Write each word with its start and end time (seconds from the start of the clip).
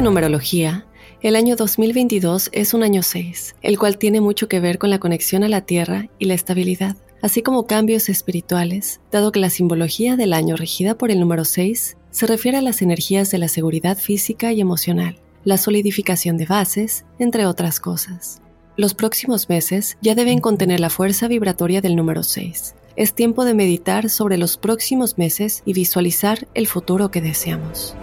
En 0.00 0.04
numerología, 0.04 0.86
el 1.20 1.36
año 1.36 1.56
2022 1.56 2.48
es 2.52 2.72
un 2.72 2.82
año 2.82 3.02
6, 3.02 3.56
el 3.60 3.78
cual 3.78 3.98
tiene 3.98 4.22
mucho 4.22 4.48
que 4.48 4.58
ver 4.58 4.78
con 4.78 4.88
la 4.88 4.98
conexión 4.98 5.44
a 5.44 5.48
la 5.48 5.60
Tierra 5.60 6.08
y 6.18 6.24
la 6.24 6.32
estabilidad, 6.32 6.96
así 7.20 7.42
como 7.42 7.66
cambios 7.66 8.08
espirituales, 8.08 9.02
dado 9.12 9.30
que 9.30 9.40
la 9.40 9.50
simbología 9.50 10.16
del 10.16 10.32
año 10.32 10.56
regida 10.56 10.96
por 10.96 11.10
el 11.10 11.20
número 11.20 11.44
6 11.44 11.98
se 12.10 12.26
refiere 12.26 12.56
a 12.56 12.62
las 12.62 12.80
energías 12.80 13.30
de 13.30 13.36
la 13.36 13.48
seguridad 13.48 13.98
física 13.98 14.54
y 14.54 14.62
emocional, 14.62 15.18
la 15.44 15.58
solidificación 15.58 16.38
de 16.38 16.46
bases, 16.46 17.04
entre 17.18 17.44
otras 17.44 17.78
cosas. 17.78 18.40
Los 18.78 18.94
próximos 18.94 19.50
meses 19.50 19.98
ya 20.00 20.14
deben 20.14 20.40
contener 20.40 20.80
la 20.80 20.88
fuerza 20.88 21.28
vibratoria 21.28 21.82
del 21.82 21.94
número 21.94 22.22
6. 22.22 22.74
Es 22.96 23.12
tiempo 23.12 23.44
de 23.44 23.52
meditar 23.52 24.08
sobre 24.08 24.38
los 24.38 24.56
próximos 24.56 25.18
meses 25.18 25.62
y 25.66 25.74
visualizar 25.74 26.48
el 26.54 26.68
futuro 26.68 27.10
que 27.10 27.20
deseamos. 27.20 27.94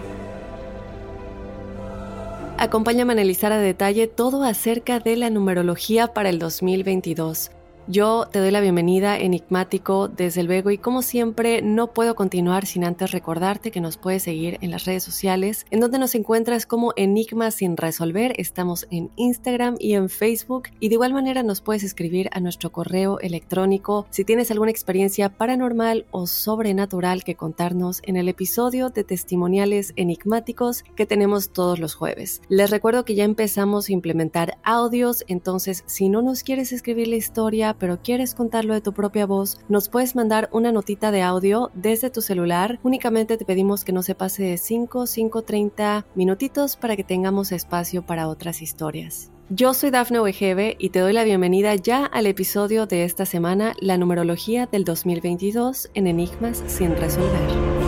Acompáñame 2.60 3.12
a 3.12 3.14
analizar 3.14 3.52
a 3.52 3.58
detalle 3.58 4.08
todo 4.08 4.42
acerca 4.42 4.98
de 4.98 5.16
la 5.16 5.30
numerología 5.30 6.08
para 6.08 6.28
el 6.28 6.40
2022. 6.40 7.52
Yo 7.90 8.28
te 8.30 8.38
doy 8.38 8.50
la 8.50 8.60
bienvenida, 8.60 9.18
enigmático, 9.18 10.08
desde 10.08 10.42
luego, 10.42 10.70
y 10.70 10.76
como 10.76 11.00
siempre, 11.00 11.62
no 11.62 11.94
puedo 11.94 12.14
continuar 12.16 12.66
sin 12.66 12.84
antes 12.84 13.12
recordarte 13.12 13.70
que 13.70 13.80
nos 13.80 13.96
puedes 13.96 14.24
seguir 14.24 14.58
en 14.60 14.70
las 14.70 14.84
redes 14.84 15.02
sociales, 15.02 15.64
en 15.70 15.80
donde 15.80 15.98
nos 15.98 16.14
encuentras 16.14 16.66
como 16.66 16.92
Enigmas 16.96 17.54
sin 17.54 17.78
resolver. 17.78 18.34
Estamos 18.36 18.86
en 18.90 19.10
Instagram 19.16 19.76
y 19.78 19.94
en 19.94 20.10
Facebook, 20.10 20.64
y 20.80 20.90
de 20.90 20.96
igual 20.96 21.14
manera 21.14 21.42
nos 21.42 21.62
puedes 21.62 21.82
escribir 21.82 22.28
a 22.32 22.40
nuestro 22.40 22.70
correo 22.72 23.20
electrónico 23.20 24.06
si 24.10 24.22
tienes 24.22 24.50
alguna 24.50 24.70
experiencia 24.70 25.30
paranormal 25.30 26.04
o 26.10 26.26
sobrenatural 26.26 27.24
que 27.24 27.36
contarnos 27.36 28.02
en 28.04 28.16
el 28.16 28.28
episodio 28.28 28.90
de 28.90 29.04
testimoniales 29.04 29.94
enigmáticos 29.96 30.84
que 30.94 31.06
tenemos 31.06 31.54
todos 31.54 31.78
los 31.78 31.94
jueves. 31.94 32.42
Les 32.50 32.68
recuerdo 32.68 33.06
que 33.06 33.14
ya 33.14 33.24
empezamos 33.24 33.88
a 33.88 33.92
implementar 33.94 34.58
audios, 34.62 35.24
entonces 35.26 35.84
si 35.86 36.10
no 36.10 36.20
nos 36.20 36.42
quieres 36.42 36.74
escribir 36.74 37.08
la 37.08 37.16
historia, 37.16 37.76
pero 37.78 38.02
quieres 38.02 38.34
contarlo 38.34 38.74
de 38.74 38.80
tu 38.80 38.92
propia 38.92 39.26
voz, 39.26 39.60
nos 39.68 39.88
puedes 39.88 40.14
mandar 40.14 40.48
una 40.52 40.72
notita 40.72 41.10
de 41.10 41.22
audio 41.22 41.70
desde 41.74 42.10
tu 42.10 42.20
celular. 42.20 42.78
Únicamente 42.82 43.36
te 43.36 43.44
pedimos 43.44 43.84
que 43.84 43.92
no 43.92 44.02
se 44.02 44.14
pase 44.14 44.42
de 44.42 44.58
5, 44.58 45.06
5, 45.06 45.42
30 45.42 46.06
minutitos 46.14 46.76
para 46.76 46.96
que 46.96 47.04
tengamos 47.04 47.52
espacio 47.52 48.02
para 48.02 48.28
otras 48.28 48.62
historias. 48.62 49.30
Yo 49.50 49.72
soy 49.72 49.90
Dafne 49.90 50.20
Wegebe 50.20 50.76
y 50.78 50.90
te 50.90 50.98
doy 50.98 51.14
la 51.14 51.24
bienvenida 51.24 51.74
ya 51.74 52.04
al 52.04 52.26
episodio 52.26 52.84
de 52.84 53.04
esta 53.04 53.24
semana, 53.24 53.74
la 53.80 53.96
numerología 53.96 54.66
del 54.66 54.84
2022 54.84 55.90
en 55.94 56.06
Enigmas 56.06 56.62
sin 56.66 56.94
resolver. 56.94 57.87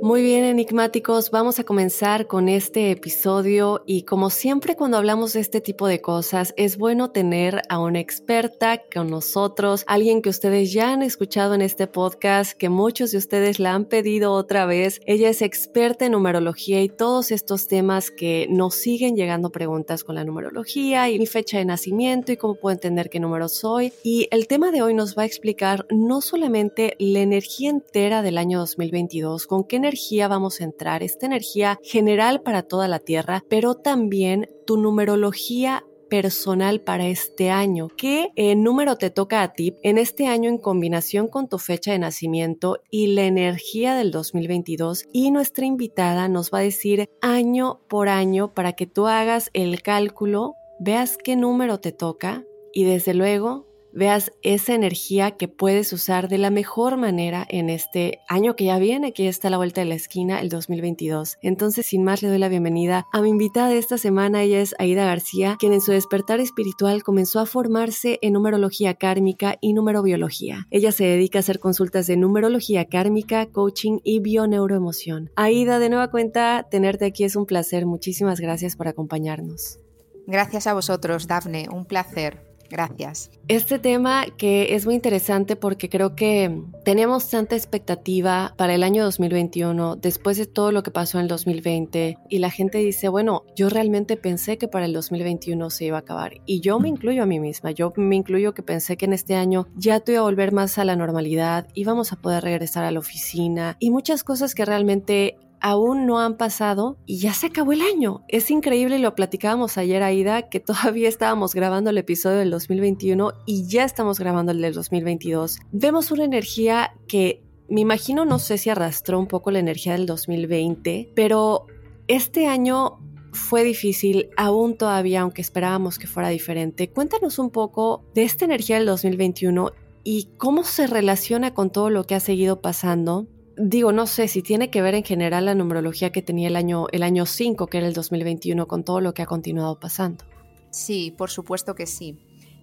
Muy 0.00 0.22
bien, 0.22 0.44
enigmáticos, 0.44 1.32
vamos 1.32 1.58
a 1.58 1.64
comenzar 1.64 2.28
con 2.28 2.48
este 2.48 2.92
episodio 2.92 3.82
y 3.84 4.02
como 4.02 4.30
siempre 4.30 4.76
cuando 4.76 4.96
hablamos 4.96 5.32
de 5.32 5.40
este 5.40 5.60
tipo 5.60 5.88
de 5.88 6.00
cosas, 6.00 6.54
es 6.56 6.78
bueno 6.78 7.10
tener 7.10 7.62
a 7.68 7.80
una 7.80 7.98
experta 7.98 8.80
con 8.94 9.10
nosotros, 9.10 9.82
alguien 9.88 10.22
que 10.22 10.28
ustedes 10.28 10.72
ya 10.72 10.92
han 10.92 11.02
escuchado 11.02 11.54
en 11.54 11.62
este 11.62 11.88
podcast, 11.88 12.56
que 12.56 12.68
muchos 12.68 13.10
de 13.10 13.18
ustedes 13.18 13.58
la 13.58 13.74
han 13.74 13.86
pedido 13.86 14.34
otra 14.34 14.66
vez. 14.66 15.00
Ella 15.04 15.30
es 15.30 15.42
experta 15.42 16.06
en 16.06 16.12
numerología 16.12 16.80
y 16.80 16.88
todos 16.88 17.32
estos 17.32 17.66
temas 17.66 18.12
que 18.12 18.46
nos 18.48 18.76
siguen 18.76 19.16
llegando 19.16 19.50
preguntas 19.50 20.04
con 20.04 20.14
la 20.14 20.24
numerología 20.24 21.10
y 21.10 21.18
mi 21.18 21.26
fecha 21.26 21.58
de 21.58 21.64
nacimiento 21.64 22.30
y 22.30 22.36
cómo 22.36 22.54
puedo 22.54 22.72
entender 22.72 23.10
qué 23.10 23.18
número 23.18 23.48
soy. 23.48 23.92
Y 24.04 24.28
el 24.30 24.46
tema 24.46 24.70
de 24.70 24.80
hoy 24.80 24.94
nos 24.94 25.18
va 25.18 25.22
a 25.22 25.26
explicar 25.26 25.86
no 25.90 26.20
solamente 26.20 26.94
la 27.00 27.18
energía 27.18 27.70
entera 27.70 28.22
del 28.22 28.38
año 28.38 28.60
2022, 28.60 29.48
con 29.48 29.64
qué 29.64 29.74
energía 29.74 29.87
vamos 30.28 30.60
a 30.60 30.64
entrar, 30.64 31.02
esta 31.02 31.26
energía 31.26 31.78
general 31.82 32.42
para 32.42 32.62
toda 32.62 32.88
la 32.88 32.98
Tierra, 32.98 33.44
pero 33.48 33.74
también 33.74 34.48
tu 34.66 34.76
numerología 34.76 35.84
personal 36.08 36.80
para 36.80 37.06
este 37.06 37.50
año. 37.50 37.88
¿Qué 37.96 38.30
eh, 38.34 38.54
número 38.54 38.96
te 38.96 39.10
toca 39.10 39.42
a 39.42 39.52
ti 39.52 39.74
en 39.82 39.98
este 39.98 40.26
año 40.26 40.48
en 40.48 40.58
combinación 40.58 41.28
con 41.28 41.48
tu 41.48 41.58
fecha 41.58 41.92
de 41.92 41.98
nacimiento 41.98 42.78
y 42.90 43.08
la 43.08 43.24
energía 43.24 43.94
del 43.94 44.10
2022? 44.10 45.04
Y 45.12 45.30
nuestra 45.30 45.66
invitada 45.66 46.28
nos 46.28 46.50
va 46.52 46.58
a 46.58 46.62
decir 46.62 47.08
año 47.20 47.80
por 47.88 48.08
año 48.08 48.52
para 48.54 48.72
que 48.72 48.86
tú 48.86 49.06
hagas 49.06 49.50
el 49.52 49.82
cálculo, 49.82 50.54
veas 50.80 51.18
qué 51.22 51.36
número 51.36 51.78
te 51.78 51.92
toca 51.92 52.44
y 52.72 52.84
desde 52.84 53.14
luego 53.14 53.67
veas 53.98 54.32
esa 54.42 54.74
energía 54.74 55.32
que 55.32 55.48
puedes 55.48 55.92
usar 55.92 56.28
de 56.28 56.38
la 56.38 56.50
mejor 56.50 56.96
manera 56.96 57.44
en 57.50 57.68
este 57.68 58.20
año 58.28 58.56
que 58.56 58.66
ya 58.66 58.78
viene, 58.78 59.12
que 59.12 59.24
ya 59.24 59.30
está 59.30 59.48
a 59.48 59.50
la 59.50 59.56
vuelta 59.56 59.80
de 59.80 59.86
la 59.86 59.96
esquina, 59.96 60.40
el 60.40 60.48
2022. 60.48 61.36
Entonces, 61.42 61.86
sin 61.86 62.04
más, 62.04 62.22
le 62.22 62.28
doy 62.28 62.38
la 62.38 62.48
bienvenida 62.48 63.06
a 63.12 63.20
mi 63.20 63.28
invitada 63.28 63.68
de 63.68 63.78
esta 63.78 63.98
semana. 63.98 64.42
Ella 64.42 64.60
es 64.60 64.74
Aida 64.78 65.04
García, 65.04 65.56
quien 65.58 65.72
en 65.72 65.80
su 65.80 65.92
despertar 65.92 66.40
espiritual 66.40 67.02
comenzó 67.02 67.40
a 67.40 67.46
formarse 67.46 68.18
en 68.22 68.32
numerología 68.34 68.94
kármica 68.94 69.56
y 69.60 69.72
numerobiología. 69.72 70.68
Ella 70.70 70.92
se 70.92 71.04
dedica 71.04 71.38
a 71.38 71.40
hacer 71.40 71.58
consultas 71.58 72.06
de 72.06 72.16
numerología 72.16 72.84
kármica, 72.84 73.46
coaching 73.46 73.98
y 74.04 74.20
bioneuroemoción. 74.20 75.30
Aida, 75.34 75.80
de 75.80 75.90
nueva 75.90 76.10
cuenta, 76.10 76.66
tenerte 76.70 77.04
aquí 77.04 77.24
es 77.24 77.34
un 77.34 77.46
placer. 77.46 77.84
Muchísimas 77.84 78.40
gracias 78.40 78.76
por 78.76 78.86
acompañarnos. 78.86 79.80
Gracias 80.26 80.66
a 80.66 80.74
vosotros, 80.74 81.26
Dafne. 81.26 81.68
Un 81.68 81.84
placer. 81.84 82.47
Gracias. 82.70 83.30
Este 83.48 83.78
tema 83.78 84.26
que 84.36 84.74
es 84.74 84.84
muy 84.84 84.94
interesante 84.94 85.56
porque 85.56 85.88
creo 85.88 86.14
que 86.14 86.62
tenemos 86.84 87.30
tanta 87.30 87.56
expectativa 87.56 88.52
para 88.56 88.74
el 88.74 88.82
año 88.82 89.04
2021 89.04 89.96
después 89.96 90.36
de 90.36 90.46
todo 90.46 90.70
lo 90.70 90.82
que 90.82 90.90
pasó 90.90 91.18
en 91.18 91.22
el 91.22 91.28
2020 91.28 92.18
y 92.28 92.38
la 92.38 92.50
gente 92.50 92.78
dice, 92.78 93.08
bueno, 93.08 93.44
yo 93.56 93.70
realmente 93.70 94.16
pensé 94.16 94.58
que 94.58 94.68
para 94.68 94.84
el 94.84 94.92
2021 94.92 95.70
se 95.70 95.86
iba 95.86 95.96
a 95.96 96.00
acabar 96.00 96.40
y 96.44 96.60
yo 96.60 96.78
me 96.78 96.88
incluyo 96.88 97.22
a 97.22 97.26
mí 97.26 97.40
misma, 97.40 97.70
yo 97.70 97.92
me 97.96 98.16
incluyo 98.16 98.52
que 98.52 98.62
pensé 98.62 98.96
que 98.96 99.06
en 99.06 99.14
este 99.14 99.34
año 99.34 99.66
ya 99.74 100.00
te 100.00 100.12
iba 100.12 100.20
a 100.20 100.24
volver 100.24 100.52
más 100.52 100.78
a 100.78 100.84
la 100.84 100.96
normalidad, 100.96 101.68
íbamos 101.74 102.12
a 102.12 102.16
poder 102.16 102.44
regresar 102.44 102.84
a 102.84 102.90
la 102.90 102.98
oficina 102.98 103.76
y 103.78 103.90
muchas 103.90 104.24
cosas 104.24 104.54
que 104.54 104.64
realmente 104.64 105.36
aún 105.60 106.06
no 106.06 106.20
han 106.20 106.36
pasado 106.36 106.98
y 107.06 107.18
ya 107.18 107.32
se 107.32 107.46
acabó 107.46 107.72
el 107.72 107.82
año. 107.82 108.24
Es 108.28 108.50
increíble, 108.50 108.98
lo 108.98 109.14
platicábamos 109.14 109.78
ayer, 109.78 110.02
Aida, 110.02 110.48
que 110.48 110.60
todavía 110.60 111.08
estábamos 111.08 111.54
grabando 111.54 111.90
el 111.90 111.98
episodio 111.98 112.38
del 112.38 112.50
2021 112.50 113.32
y 113.46 113.66
ya 113.66 113.84
estamos 113.84 114.18
grabando 114.18 114.52
el 114.52 114.60
del 114.60 114.74
2022. 114.74 115.58
Vemos 115.72 116.10
una 116.10 116.24
energía 116.24 116.94
que 117.06 117.42
me 117.68 117.82
imagino, 117.82 118.24
no 118.24 118.38
sé 118.38 118.58
si 118.58 118.70
arrastró 118.70 119.18
un 119.18 119.26
poco 119.26 119.50
la 119.50 119.58
energía 119.58 119.92
del 119.92 120.06
2020, 120.06 121.12
pero 121.14 121.66
este 122.06 122.46
año 122.46 122.98
fue 123.32 123.62
difícil, 123.62 124.30
aún 124.36 124.76
todavía, 124.76 125.20
aunque 125.20 125.42
esperábamos 125.42 125.98
que 125.98 126.06
fuera 126.06 126.30
diferente. 126.30 126.90
Cuéntanos 126.90 127.38
un 127.38 127.50
poco 127.50 128.04
de 128.14 128.22
esta 128.22 128.46
energía 128.46 128.76
del 128.76 128.86
2021 128.86 129.72
y 130.02 130.30
cómo 130.38 130.64
se 130.64 130.86
relaciona 130.86 131.52
con 131.52 131.70
todo 131.70 131.90
lo 131.90 132.04
que 132.04 132.14
ha 132.14 132.20
seguido 132.20 132.62
pasando 132.62 133.26
digo, 133.58 133.92
no 133.92 134.06
sé 134.06 134.28
si 134.28 134.42
tiene 134.42 134.70
que 134.70 134.82
ver 134.82 134.94
en 134.94 135.04
general 135.04 135.46
la 135.46 135.54
numerología 135.54 136.10
que 136.10 136.22
tenía 136.22 136.48
el 136.48 136.56
año, 136.56 136.86
el 136.92 137.02
año 137.02 137.26
5, 137.26 137.66
que 137.66 137.78
era 137.78 137.86
el 137.86 137.92
2021, 137.92 138.66
con 138.66 138.84
todo 138.84 139.00
lo 139.00 139.14
que 139.14 139.22
ha 139.22 139.26
continuado 139.26 139.78
pasando. 139.78 140.24
Sí, 140.70 141.14
por 141.16 141.30
supuesto 141.30 141.74
que 141.74 141.86
sí. 141.86 142.18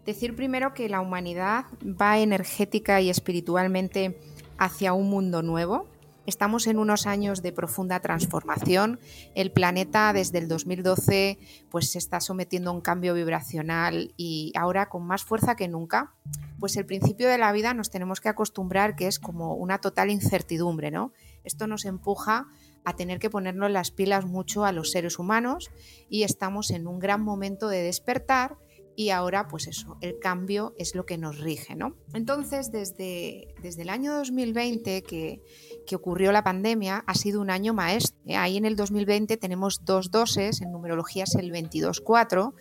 Decir 0.06 0.36
primero 0.36 0.74
que 0.74 0.88
la 0.88 1.01
humanidad 1.01 1.65
va 1.83 2.19
energética 2.19 3.01
y 3.01 3.09
espiritualmente 3.09 4.19
hacia 4.57 4.94
un 4.94 5.09
mundo 5.09 5.42
nuevo, 5.42 5.88
Estamos 6.25 6.66
en 6.66 6.80
unos 6.80 7.06
años 7.06 7.44
de 7.44 7.51
profunda 7.51 8.00
transformación. 8.00 9.00
El 9.36 9.51
planeta 9.51 10.12
desde 10.12 10.39
el 10.39 10.48
2012 10.48 11.38
pues 11.69 11.92
se 11.92 12.00
está 12.00 12.19
sometiendo 12.19 12.72
a 12.72 12.74
un 12.74 12.81
cambio 12.81 13.13
vibracional 13.13 14.13
y 14.18 14.51
ahora 14.56 14.89
con 14.89 15.06
más 15.06 15.24
fuerza 15.24 15.56
que 15.56 15.68
nunca. 15.68 16.13
Pues 16.60 16.77
el 16.77 16.86
principio 16.86 17.27
de 17.27 17.38
la 17.38 17.51
vida 17.51 17.75
nos 17.75 17.92
tenemos 17.92 18.22
que 18.22 18.30
acostumbrar 18.30 18.95
que 18.95 19.07
es 19.07 19.19
como 19.19 19.54
una 19.56 19.80
total 19.80 20.10
incertidumbre, 20.10 20.89
¿no? 20.89 21.13
Esto 21.44 21.68
nos 21.68 21.86
empuja 21.86 22.48
a 22.86 22.95
tener 22.95 23.19
que 23.19 23.30
ponernos 23.30 23.69
las 23.69 23.92
pilas 23.92 24.25
mucho 24.25 24.66
a 24.66 24.72
los 24.72 24.92
seres 24.92 25.19
humanos 25.19 25.69
y 26.10 26.24
estamos 26.24 26.72
en 26.72 26.88
un 26.88 27.00
gran 27.00 27.22
momento 27.22 27.68
de 27.68 27.83
despertar 27.83 28.57
y 28.95 29.10
ahora 29.10 29.48
pues 29.48 29.68
eso, 29.68 29.98
el 30.01 30.19
cambio 30.19 30.74
es 30.77 30.95
lo 30.95 31.06
que 31.06 31.18
nos 31.18 31.39
rige, 31.39 31.75
¿no? 31.75 31.95
Entonces, 32.13 32.72
desde, 32.72 33.54
desde 33.62 33.81
el 33.81 33.89
año 33.89 34.13
2020 34.16 35.04
que, 35.04 35.42
que 35.86 35.96
ocurrió 35.96 36.32
la 36.32 36.44
pandemia, 36.44 37.04
ha 37.08 37.14
sido 37.16 37.42
un 37.42 37.50
año 37.50 37.74
maestro. 37.74 38.18
Ahí 38.36 38.58
en 38.58 38.66
el 38.66 38.76
2020 38.76 39.38
tenemos 39.38 39.86
dos 39.86 40.12
doses, 40.12 40.62
en 40.62 40.72
numerología 40.72 41.24
es 41.24 41.36
el 41.36 41.52
22-4, 41.52 42.54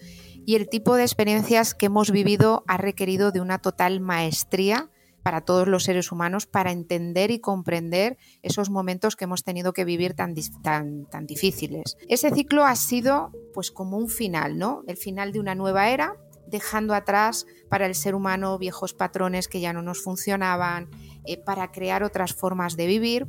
y 0.47 0.57
el 0.57 0.69
tipo 0.69 0.97
de 0.97 1.03
experiencias 1.03 1.75
que 1.75 1.87
hemos 1.87 2.11
vivido 2.11 2.65
ha 2.67 2.77
requerido 2.77 3.33
de 3.33 3.41
una 3.41 3.59
total 3.59 4.01
maestría 4.01 4.91
para 5.25 5.41
todos 5.41 5.67
los 5.67 5.85
seres 5.85 6.13
humanos 6.13 6.47
para 6.47 6.71
entender 6.71 7.31
y 7.31 7.41
comprender 7.41 8.19
esos 8.43 8.69
momentos 8.69 9.17
que 9.17 9.25
hemos 9.25 9.43
tenido 9.43 9.73
que 9.73 9.87
vivir 9.87 10.15
tan, 10.15 10.35
tan, 10.63 11.07
tan 11.07 11.27
difíciles. 11.27 11.97
Ese 12.09 12.31
ciclo 12.31 12.65
ha 12.65 12.77
sido 12.77 13.33
pues 13.55 13.71
como 13.71 13.97
un 13.97 14.11
final, 14.11 14.59
¿no? 14.59 14.83
El 14.87 14.99
final 14.99 15.33
de 15.33 15.41
una 15.41 15.55
nueva 15.55 15.89
era, 15.89 16.17
dejando 16.47 16.95
atrás 16.95 17.47
para 17.71 17.87
el 17.87 17.95
ser 17.95 18.15
humano 18.15 18.59
viejos 18.59 18.93
patrones 18.93 19.49
que 19.49 19.61
ya 19.61 19.73
no 19.73 19.81
nos 19.81 20.03
funcionaban, 20.03 20.91
eh, 21.25 21.39
para 21.39 21.71
crear 21.73 22.03
otras 22.03 22.35
formas 22.35 22.77
de 22.77 22.87
vivir. 22.87 23.27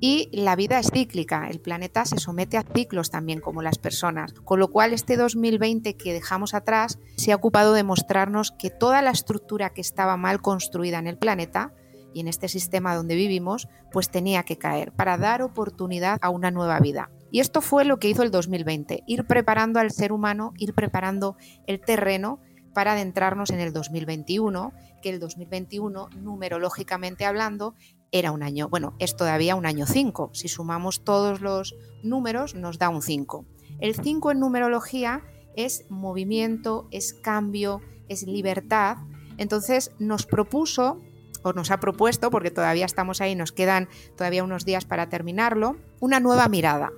Y 0.00 0.28
la 0.32 0.56
vida 0.56 0.80
es 0.80 0.90
cíclica, 0.92 1.46
el 1.48 1.60
planeta 1.60 2.04
se 2.04 2.18
somete 2.18 2.56
a 2.56 2.64
ciclos 2.64 3.10
también 3.10 3.40
como 3.40 3.62
las 3.62 3.78
personas, 3.78 4.32
con 4.32 4.58
lo 4.58 4.68
cual 4.68 4.92
este 4.92 5.16
2020 5.16 5.96
que 5.96 6.12
dejamos 6.12 6.54
atrás 6.54 6.98
se 7.16 7.30
ha 7.30 7.36
ocupado 7.36 7.72
de 7.72 7.84
mostrarnos 7.84 8.50
que 8.50 8.68
toda 8.68 9.00
la 9.00 9.12
estructura 9.12 9.70
que 9.70 9.80
estaba 9.80 10.16
mal 10.16 10.42
construida 10.42 10.98
en 10.98 11.06
el 11.06 11.18
planeta 11.18 11.72
y 12.12 12.20
en 12.20 12.28
este 12.28 12.48
sistema 12.48 12.96
donde 12.96 13.14
vivimos, 13.14 13.68
pues 13.92 14.10
tenía 14.10 14.42
que 14.42 14.58
caer 14.58 14.92
para 14.92 15.18
dar 15.18 15.40
oportunidad 15.40 16.18
a 16.20 16.30
una 16.30 16.50
nueva 16.50 16.80
vida. 16.80 17.10
Y 17.30 17.40
esto 17.40 17.60
fue 17.60 17.84
lo 17.84 17.98
que 17.98 18.08
hizo 18.08 18.22
el 18.22 18.30
2020, 18.30 19.04
ir 19.06 19.24
preparando 19.24 19.80
al 19.80 19.90
ser 19.90 20.12
humano, 20.12 20.52
ir 20.58 20.74
preparando 20.74 21.36
el 21.66 21.80
terreno 21.80 22.40
para 22.72 22.92
adentrarnos 22.92 23.50
en 23.50 23.60
el 23.60 23.72
2021, 23.72 24.72
que 25.02 25.10
el 25.10 25.20
2021, 25.20 26.08
numerológicamente 26.16 27.24
hablando, 27.24 27.74
era 28.12 28.30
un 28.30 28.42
año, 28.42 28.68
bueno, 28.68 28.94
es 28.98 29.16
todavía 29.16 29.56
un 29.56 29.66
año 29.66 29.86
5. 29.86 30.30
Si 30.34 30.48
sumamos 30.48 31.02
todos 31.02 31.40
los 31.40 31.74
números, 32.02 32.54
nos 32.54 32.78
da 32.78 32.90
un 32.90 33.02
5. 33.02 33.46
El 33.80 33.94
5 33.94 34.32
en 34.32 34.40
numerología 34.40 35.22
es 35.56 35.86
movimiento, 35.88 36.88
es 36.90 37.14
cambio, 37.14 37.80
es 38.08 38.24
libertad. 38.24 38.98
Entonces 39.38 39.92
nos 39.98 40.26
propuso, 40.26 41.00
o 41.42 41.52
nos 41.52 41.70
ha 41.70 41.80
propuesto, 41.80 42.30
porque 42.30 42.50
todavía 42.50 42.84
estamos 42.84 43.20
ahí, 43.20 43.34
nos 43.34 43.50
quedan 43.50 43.88
todavía 44.16 44.44
unos 44.44 44.64
días 44.64 44.84
para 44.84 45.08
terminarlo, 45.08 45.76
una 45.98 46.20
nueva 46.20 46.48
mirada. 46.48 46.92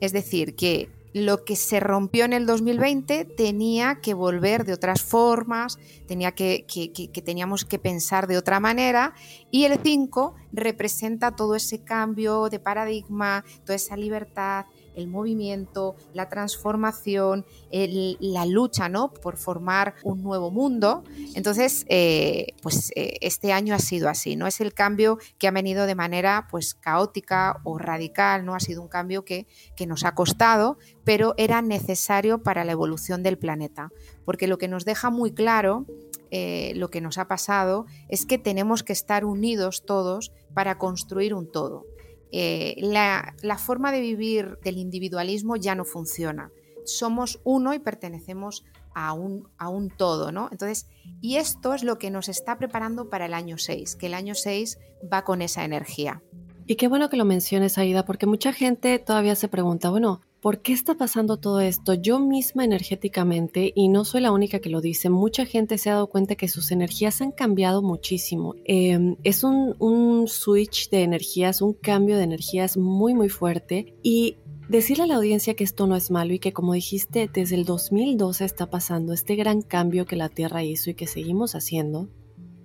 Es 0.00 0.12
decir, 0.12 0.54
que 0.56 0.90
lo 1.12 1.44
que 1.44 1.56
se 1.56 1.80
rompió 1.80 2.24
en 2.24 2.32
el 2.32 2.46
2020 2.46 3.24
tenía 3.24 4.00
que 4.00 4.14
volver 4.14 4.64
de 4.64 4.72
otras 4.72 5.02
formas, 5.02 5.78
tenía 6.06 6.32
que, 6.32 6.66
que, 6.66 7.22
teníamos 7.22 7.64
que 7.64 7.78
pensar 7.78 8.26
de 8.26 8.36
otra 8.36 8.60
manera 8.60 9.14
y 9.50 9.64
el 9.64 9.78
5 9.82 10.34
representa 10.52 11.34
todo 11.34 11.54
ese 11.54 11.82
cambio 11.82 12.48
de 12.48 12.58
paradigma, 12.58 13.44
toda 13.64 13.76
esa 13.76 13.96
libertad, 13.96 14.66
el 14.98 15.08
movimiento, 15.08 15.96
la 16.12 16.28
transformación, 16.28 17.46
la 17.70 18.46
lucha 18.46 18.88
¿no? 18.88 19.12
por 19.12 19.36
formar 19.36 19.94
un 20.02 20.22
nuevo 20.22 20.50
mundo. 20.50 21.04
Entonces, 21.34 21.86
eh, 21.88 22.54
pues 22.62 22.90
eh, 22.96 23.16
este 23.20 23.52
año 23.52 23.74
ha 23.74 23.78
sido 23.78 24.08
así, 24.08 24.36
¿no? 24.36 24.46
Es 24.46 24.60
el 24.60 24.74
cambio 24.74 25.18
que 25.38 25.48
ha 25.48 25.52
venido 25.52 25.86
de 25.86 25.94
manera 25.94 26.48
pues 26.50 26.74
caótica 26.74 27.60
o 27.64 27.78
radical, 27.78 28.44
¿no? 28.44 28.54
Ha 28.54 28.60
sido 28.60 28.82
un 28.82 28.88
cambio 28.88 29.24
que, 29.24 29.46
que 29.76 29.86
nos 29.86 30.04
ha 30.04 30.14
costado, 30.14 30.78
pero 31.04 31.34
era 31.36 31.62
necesario 31.62 32.42
para 32.42 32.64
la 32.64 32.72
evolución 32.72 33.22
del 33.22 33.38
planeta, 33.38 33.90
porque 34.24 34.48
lo 34.48 34.58
que 34.58 34.68
nos 34.68 34.84
deja 34.84 35.10
muy 35.10 35.32
claro 35.32 35.86
eh, 36.30 36.72
lo 36.76 36.90
que 36.90 37.00
nos 37.00 37.18
ha 37.18 37.26
pasado 37.26 37.86
es 38.08 38.26
que 38.26 38.38
tenemos 38.38 38.82
que 38.82 38.92
estar 38.92 39.24
unidos 39.24 39.84
todos 39.86 40.32
para 40.54 40.78
construir 40.78 41.34
un 41.34 41.50
todo. 41.50 41.86
Eh, 42.32 42.76
la, 42.78 43.34
forma 43.58 43.92
de 43.92 44.00
vivir 44.00 44.58
del 44.62 44.78
individualismo 44.78 45.56
ya 45.56 45.74
no 45.74 45.84
funciona. 45.84 46.50
Somos 46.84 47.40
uno 47.44 47.74
y 47.74 47.78
pertenecemos 47.78 48.64
a 48.94 49.12
un, 49.12 49.48
a 49.58 49.68
un 49.68 49.90
todo, 49.90 50.32
¿no? 50.32 50.48
Entonces, 50.50 50.86
y 51.20 51.36
esto 51.36 51.74
es 51.74 51.82
lo 51.82 51.98
que 51.98 52.10
nos 52.10 52.28
está 52.28 52.58
preparando 52.58 53.08
para 53.08 53.26
el 53.26 53.34
año 53.34 53.58
6, 53.58 53.96
que 53.96 54.06
el 54.06 54.14
año 54.14 54.34
6 54.34 54.78
va 55.12 55.24
con 55.24 55.42
esa 55.42 55.64
energía. 55.64 56.22
Y 56.66 56.76
qué 56.76 56.88
bueno 56.88 57.08
que 57.08 57.16
lo 57.16 57.24
menciones, 57.24 57.78
Aida, 57.78 58.04
porque 58.04 58.26
mucha 58.26 58.52
gente 58.52 58.98
todavía 58.98 59.34
se 59.34 59.48
pregunta, 59.48 59.90
bueno, 59.90 60.20
¿Por 60.40 60.62
qué 60.62 60.72
está 60.72 60.94
pasando 60.94 61.38
todo 61.38 61.60
esto? 61.60 61.94
Yo 61.94 62.20
misma 62.20 62.64
energéticamente, 62.64 63.72
y 63.74 63.88
no 63.88 64.04
soy 64.04 64.20
la 64.20 64.30
única 64.30 64.60
que 64.60 64.70
lo 64.70 64.80
dice, 64.80 65.10
mucha 65.10 65.44
gente 65.46 65.78
se 65.78 65.90
ha 65.90 65.94
dado 65.94 66.06
cuenta 66.06 66.36
que 66.36 66.46
sus 66.46 66.70
energías 66.70 67.20
han 67.20 67.32
cambiado 67.32 67.82
muchísimo. 67.82 68.54
Em, 68.64 69.16
es 69.24 69.42
un, 69.42 69.74
un 69.80 70.28
switch 70.28 70.90
de 70.90 71.02
energías, 71.02 71.60
un 71.60 71.72
cambio 71.72 72.16
de 72.16 72.22
energías 72.22 72.76
muy, 72.76 73.14
muy 73.14 73.28
fuerte. 73.28 73.94
Y 74.02 74.36
Decirle 74.68 75.04
a 75.04 75.06
la 75.06 75.16
audiencia 75.16 75.54
que 75.54 75.64
esto 75.64 75.86
no 75.86 75.96
es 75.96 76.10
malo 76.10 76.34
y 76.34 76.40
que 76.40 76.52
como 76.52 76.74
dijiste, 76.74 77.30
desde 77.32 77.54
el 77.54 77.64
2012 77.64 78.44
está 78.44 78.68
pasando 78.68 79.14
este 79.14 79.34
gran 79.34 79.62
cambio 79.62 80.04
que 80.04 80.14
la 80.14 80.28
Tierra 80.28 80.62
hizo 80.62 80.90
y 80.90 80.94
que 80.94 81.06
seguimos 81.06 81.54
haciendo, 81.54 82.10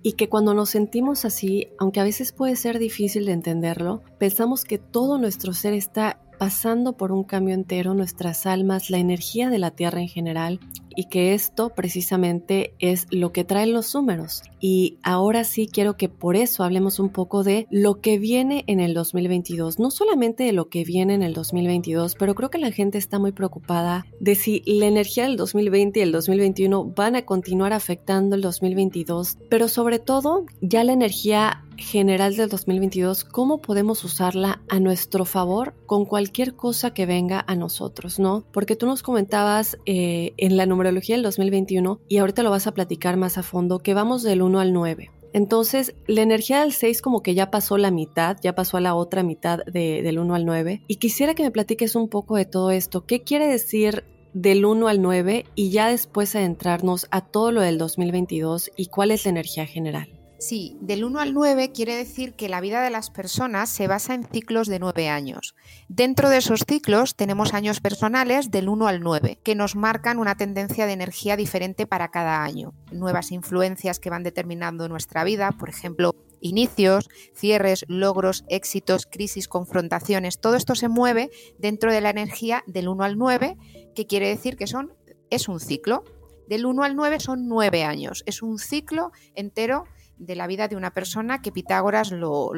y 0.02 0.12
que 0.12 0.28
cuando 0.28 0.52
nos 0.52 0.68
sentimos 0.68 1.24
así, 1.24 1.68
aunque 1.78 2.00
a 2.00 2.04
veces 2.04 2.32
puede 2.32 2.56
ser 2.56 2.78
difícil 2.78 3.24
de 3.24 3.32
entenderlo, 3.32 4.02
pensamos 4.18 4.66
que 4.66 4.76
todo 4.76 5.16
nuestro 5.16 5.54
ser 5.54 5.72
está 5.72 6.20
pasando 6.38 6.96
por 6.96 7.12
un 7.12 7.24
cambio 7.24 7.54
entero, 7.54 7.94
nuestras 7.94 8.46
almas, 8.46 8.90
la 8.90 8.98
energía 8.98 9.50
de 9.50 9.58
la 9.58 9.70
Tierra 9.70 10.00
en 10.00 10.08
general, 10.08 10.60
y 10.96 11.04
que 11.04 11.34
esto 11.34 11.70
precisamente 11.70 12.74
es 12.78 13.06
lo 13.10 13.32
que 13.32 13.44
traen 13.44 13.72
los 13.72 13.94
números. 13.94 14.42
Y 14.60 14.98
ahora 15.02 15.44
sí 15.44 15.68
quiero 15.70 15.96
que 15.96 16.08
por 16.08 16.36
eso 16.36 16.64
hablemos 16.64 16.98
un 16.98 17.10
poco 17.10 17.44
de 17.44 17.66
lo 17.70 18.00
que 18.00 18.18
viene 18.18 18.64
en 18.66 18.80
el 18.80 18.94
2022, 18.94 19.78
no 19.78 19.90
solamente 19.90 20.44
de 20.44 20.52
lo 20.52 20.68
que 20.68 20.84
viene 20.84 21.14
en 21.14 21.22
el 21.22 21.34
2022, 21.34 22.14
pero 22.18 22.34
creo 22.34 22.50
que 22.50 22.58
la 22.58 22.72
gente 22.72 22.98
está 22.98 23.18
muy 23.18 23.32
preocupada 23.32 24.06
de 24.20 24.34
si 24.34 24.62
la 24.66 24.86
energía 24.86 25.24
del 25.24 25.36
2020 25.36 25.98
y 25.98 26.02
el 26.02 26.12
2021 26.12 26.92
van 26.96 27.16
a 27.16 27.26
continuar 27.26 27.72
afectando 27.72 28.36
el 28.36 28.42
2022, 28.42 29.38
pero 29.50 29.68
sobre 29.68 29.98
todo 29.98 30.46
ya 30.60 30.84
la 30.84 30.92
energía 30.92 31.64
general 31.76 32.36
del 32.36 32.48
2022, 32.48 33.24
cómo 33.24 33.58
podemos 33.58 34.04
usarla 34.04 34.62
a 34.68 34.80
nuestro 34.80 35.24
favor 35.24 35.74
con 35.86 36.04
cualquier 36.04 36.54
cosa 36.54 36.92
que 36.92 37.06
venga 37.06 37.44
a 37.46 37.54
nosotros, 37.54 38.18
¿no? 38.18 38.44
Porque 38.52 38.76
tú 38.76 38.86
nos 38.86 39.02
comentabas 39.02 39.78
eh, 39.86 40.32
en 40.36 40.56
la 40.56 40.66
numerología 40.84 41.16
del 41.16 41.22
2021 41.22 42.00
y 42.08 42.18
ahorita 42.18 42.42
lo 42.42 42.50
vas 42.50 42.66
a 42.66 42.74
platicar 42.74 43.16
más 43.16 43.38
a 43.38 43.42
fondo, 43.42 43.78
que 43.78 43.94
vamos 43.94 44.22
del 44.22 44.42
1 44.42 44.60
al 44.60 44.72
9. 44.72 45.10
Entonces, 45.32 45.94
la 46.06 46.22
energía 46.22 46.60
del 46.60 46.72
6 46.72 47.02
como 47.02 47.22
que 47.22 47.34
ya 47.34 47.50
pasó 47.50 47.76
la 47.78 47.90
mitad, 47.90 48.36
ya 48.42 48.54
pasó 48.54 48.76
a 48.76 48.80
la 48.80 48.94
otra 48.94 49.22
mitad 49.22 49.64
del 49.64 50.18
1 50.18 50.34
al 50.34 50.44
9. 50.44 50.82
Y 50.86 50.96
quisiera 50.96 51.34
que 51.34 51.42
me 51.42 51.50
platiques 51.50 51.96
un 51.96 52.08
poco 52.08 52.36
de 52.36 52.44
todo 52.44 52.70
esto. 52.70 53.04
¿Qué 53.04 53.22
quiere 53.22 53.48
decir 53.48 54.04
del 54.32 54.64
1 54.64 54.86
al 54.86 55.02
9 55.02 55.46
y 55.54 55.70
ya 55.70 55.88
después 55.88 56.36
adentrarnos 56.36 57.08
a 57.10 57.22
todo 57.22 57.50
lo 57.50 57.62
del 57.62 57.78
2022 57.78 58.70
y 58.76 58.86
cuál 58.86 59.10
es 59.10 59.24
la 59.24 59.30
energía 59.30 59.66
general? 59.66 60.08
Sí, 60.46 60.76
del 60.82 61.06
1 61.06 61.20
al 61.20 61.32
9 61.32 61.72
quiere 61.72 61.96
decir 61.96 62.34
que 62.34 62.50
la 62.50 62.60
vida 62.60 62.82
de 62.82 62.90
las 62.90 63.08
personas 63.08 63.70
se 63.70 63.86
basa 63.86 64.12
en 64.12 64.24
ciclos 64.24 64.68
de 64.68 64.78
9 64.78 65.08
años. 65.08 65.54
Dentro 65.88 66.28
de 66.28 66.36
esos 66.36 66.66
ciclos 66.68 67.16
tenemos 67.16 67.54
años 67.54 67.80
personales 67.80 68.50
del 68.50 68.68
1 68.68 68.86
al 68.86 69.00
9, 69.00 69.38
que 69.42 69.54
nos 69.54 69.74
marcan 69.74 70.18
una 70.18 70.34
tendencia 70.34 70.84
de 70.84 70.92
energía 70.92 71.38
diferente 71.38 71.86
para 71.86 72.10
cada 72.10 72.44
año. 72.44 72.74
Nuevas 72.92 73.32
influencias 73.32 73.98
que 73.98 74.10
van 74.10 74.22
determinando 74.22 74.86
nuestra 74.86 75.24
vida, 75.24 75.50
por 75.52 75.70
ejemplo, 75.70 76.14
inicios, 76.42 77.08
cierres, 77.34 77.86
logros, 77.88 78.44
éxitos, 78.50 79.06
crisis, 79.06 79.48
confrontaciones, 79.48 80.40
todo 80.40 80.56
esto 80.56 80.74
se 80.74 80.88
mueve 80.88 81.30
dentro 81.58 81.90
de 81.90 82.02
la 82.02 82.10
energía 82.10 82.64
del 82.66 82.88
1 82.88 83.02
al 83.02 83.16
9, 83.16 83.56
que 83.94 84.06
quiere 84.06 84.28
decir 84.28 84.58
que 84.58 84.66
son, 84.66 84.92
es 85.30 85.48
un 85.48 85.58
ciclo. 85.58 86.04
Del 86.46 86.66
1 86.66 86.82
al 86.82 86.96
9 86.96 87.20
son 87.20 87.48
9 87.48 87.84
años, 87.84 88.22
es 88.26 88.42
un 88.42 88.58
ciclo 88.58 89.10
entero 89.34 89.86
de 90.18 90.36
la 90.36 90.46
vida 90.46 90.68
de 90.68 90.76
una 90.76 90.92
persona 90.92 91.42
que 91.42 91.52
Pitágoras 91.52 92.10
lo, 92.10 92.52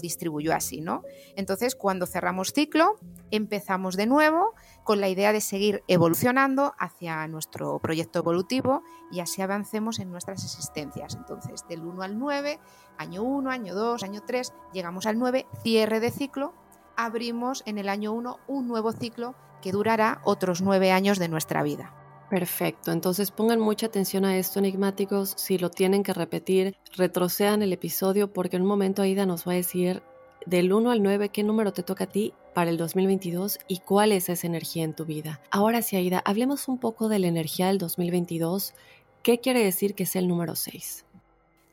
distribuyó 0.00 0.54
así, 0.54 0.80
¿no? 0.80 1.02
Entonces, 1.36 1.74
cuando 1.74 2.06
cerramos 2.06 2.52
ciclo, 2.52 2.98
empezamos 3.30 3.96
de 3.96 4.06
nuevo 4.06 4.54
con 4.84 5.00
la 5.00 5.08
idea 5.08 5.32
de 5.32 5.40
seguir 5.40 5.82
evolucionando 5.88 6.74
hacia 6.78 7.26
nuestro 7.28 7.78
proyecto 7.78 8.20
evolutivo 8.20 8.82
y 9.10 9.20
así 9.20 9.42
avancemos 9.42 9.98
en 9.98 10.10
nuestras 10.10 10.44
existencias. 10.44 11.14
Entonces, 11.14 11.64
del 11.68 11.84
1 11.84 12.02
al 12.02 12.18
9, 12.18 12.58
año 12.96 13.22
1, 13.22 13.50
año 13.50 13.74
2, 13.74 14.02
año 14.02 14.22
3, 14.26 14.52
llegamos 14.72 15.06
al 15.06 15.18
9, 15.18 15.46
cierre 15.62 16.00
de 16.00 16.10
ciclo, 16.10 16.54
abrimos 16.96 17.62
en 17.66 17.78
el 17.78 17.88
año 17.88 18.12
1 18.12 18.38
un 18.48 18.68
nuevo 18.68 18.92
ciclo 18.92 19.34
que 19.62 19.72
durará 19.72 20.20
otros 20.24 20.62
9 20.62 20.92
años 20.92 21.18
de 21.18 21.28
nuestra 21.28 21.62
vida. 21.62 21.97
Perfecto, 22.30 22.92
entonces 22.92 23.30
pongan 23.30 23.58
mucha 23.58 23.86
atención 23.86 24.24
a 24.26 24.36
esto, 24.36 24.58
enigmáticos. 24.58 25.32
Si 25.36 25.56
lo 25.56 25.70
tienen 25.70 26.02
que 26.02 26.12
repetir, 26.12 26.76
retrocedan 26.94 27.62
el 27.62 27.72
episodio 27.72 28.32
porque 28.32 28.56
en 28.56 28.62
un 28.62 28.68
momento 28.68 29.00
Aida 29.00 29.24
nos 29.24 29.48
va 29.48 29.52
a 29.52 29.56
decir 29.56 30.02
del 30.44 30.72
1 30.72 30.90
al 30.90 31.02
9 31.02 31.30
qué 31.30 31.42
número 31.42 31.72
te 31.72 31.82
toca 31.82 32.04
a 32.04 32.08
ti 32.08 32.34
para 32.54 32.70
el 32.70 32.76
2022 32.76 33.58
y 33.66 33.78
cuál 33.78 34.12
es 34.12 34.28
esa 34.28 34.46
energía 34.46 34.84
en 34.84 34.94
tu 34.94 35.06
vida. 35.06 35.40
Ahora 35.50 35.80
sí, 35.80 35.96
Aida, 35.96 36.22
hablemos 36.24 36.68
un 36.68 36.78
poco 36.78 37.08
de 37.08 37.18
la 37.18 37.28
energía 37.28 37.68
del 37.68 37.78
2022. 37.78 38.74
¿Qué 39.22 39.40
quiere 39.40 39.64
decir 39.64 39.94
que 39.94 40.02
es 40.02 40.14
el 40.14 40.28
número 40.28 40.54
6? 40.54 41.06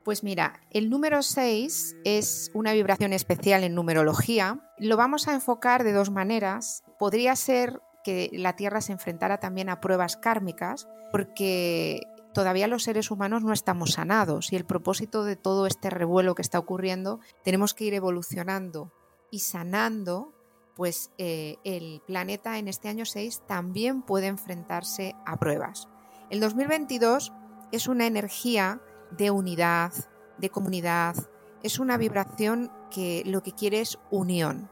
Pues 0.04 0.24
mira, 0.24 0.62
el 0.72 0.90
número 0.90 1.24
6 1.24 1.98
es 2.04 2.52
una 2.54 2.74
vibración 2.74 3.12
especial 3.12 3.64
en 3.64 3.74
numerología. 3.74 4.60
Lo 4.78 4.98
vamos 4.98 5.28
a 5.28 5.34
enfocar 5.34 5.84
de 5.84 5.94
dos 5.94 6.12
maneras. 6.12 6.84
Podría 7.00 7.36
ser 7.36 7.82
que 8.06 8.30
la 8.32 8.56
Tierra 8.56 8.82
se 8.82 8.92
enfrentara 8.92 9.40
también 9.40 9.68
a 9.68 9.82
pruebas 9.82 10.16
kármicas, 10.16 10.88
porque 11.12 12.04
todavía 12.36 12.68
los 12.68 12.84
seres 12.84 13.10
humanos 13.10 13.44
no 13.44 13.52
estamos 13.52 13.94
sanados 13.94 14.54
y 14.54 14.56
el 14.56 14.64
propósito 14.64 15.24
de 15.24 15.36
todo 15.36 15.66
este 15.66 15.90
revuelo 15.90 16.36
que 16.36 16.44
está 16.44 16.60
ocurriendo, 16.60 17.20
tenemos 17.44 17.74
que 17.74 17.86
ir 17.86 17.96
evolucionando 17.96 18.92
y 19.32 19.40
sanando, 19.40 20.34
pues 20.76 21.10
eh, 21.18 21.56
el 21.64 22.04
planeta 22.06 22.60
en 22.60 22.68
este 22.68 22.90
año 22.90 23.06
6 23.06 23.42
también 23.48 24.04
puede 24.04 24.28
enfrentarse 24.28 25.16
a 25.26 25.38
pruebas. 25.38 25.88
El 26.30 26.42
2022 26.42 27.34
es 27.72 27.88
una 27.88 28.06
energía 28.06 28.82
de 29.18 29.32
unidad, 29.32 29.92
de 30.38 30.52
comunidad, 30.52 31.16
es 31.64 31.80
una 31.80 31.98
vibración 31.98 32.72
que 32.92 33.24
lo 33.26 33.42
que 33.42 33.54
quiere 33.54 33.82
es 33.82 33.98
unión. 34.12 34.70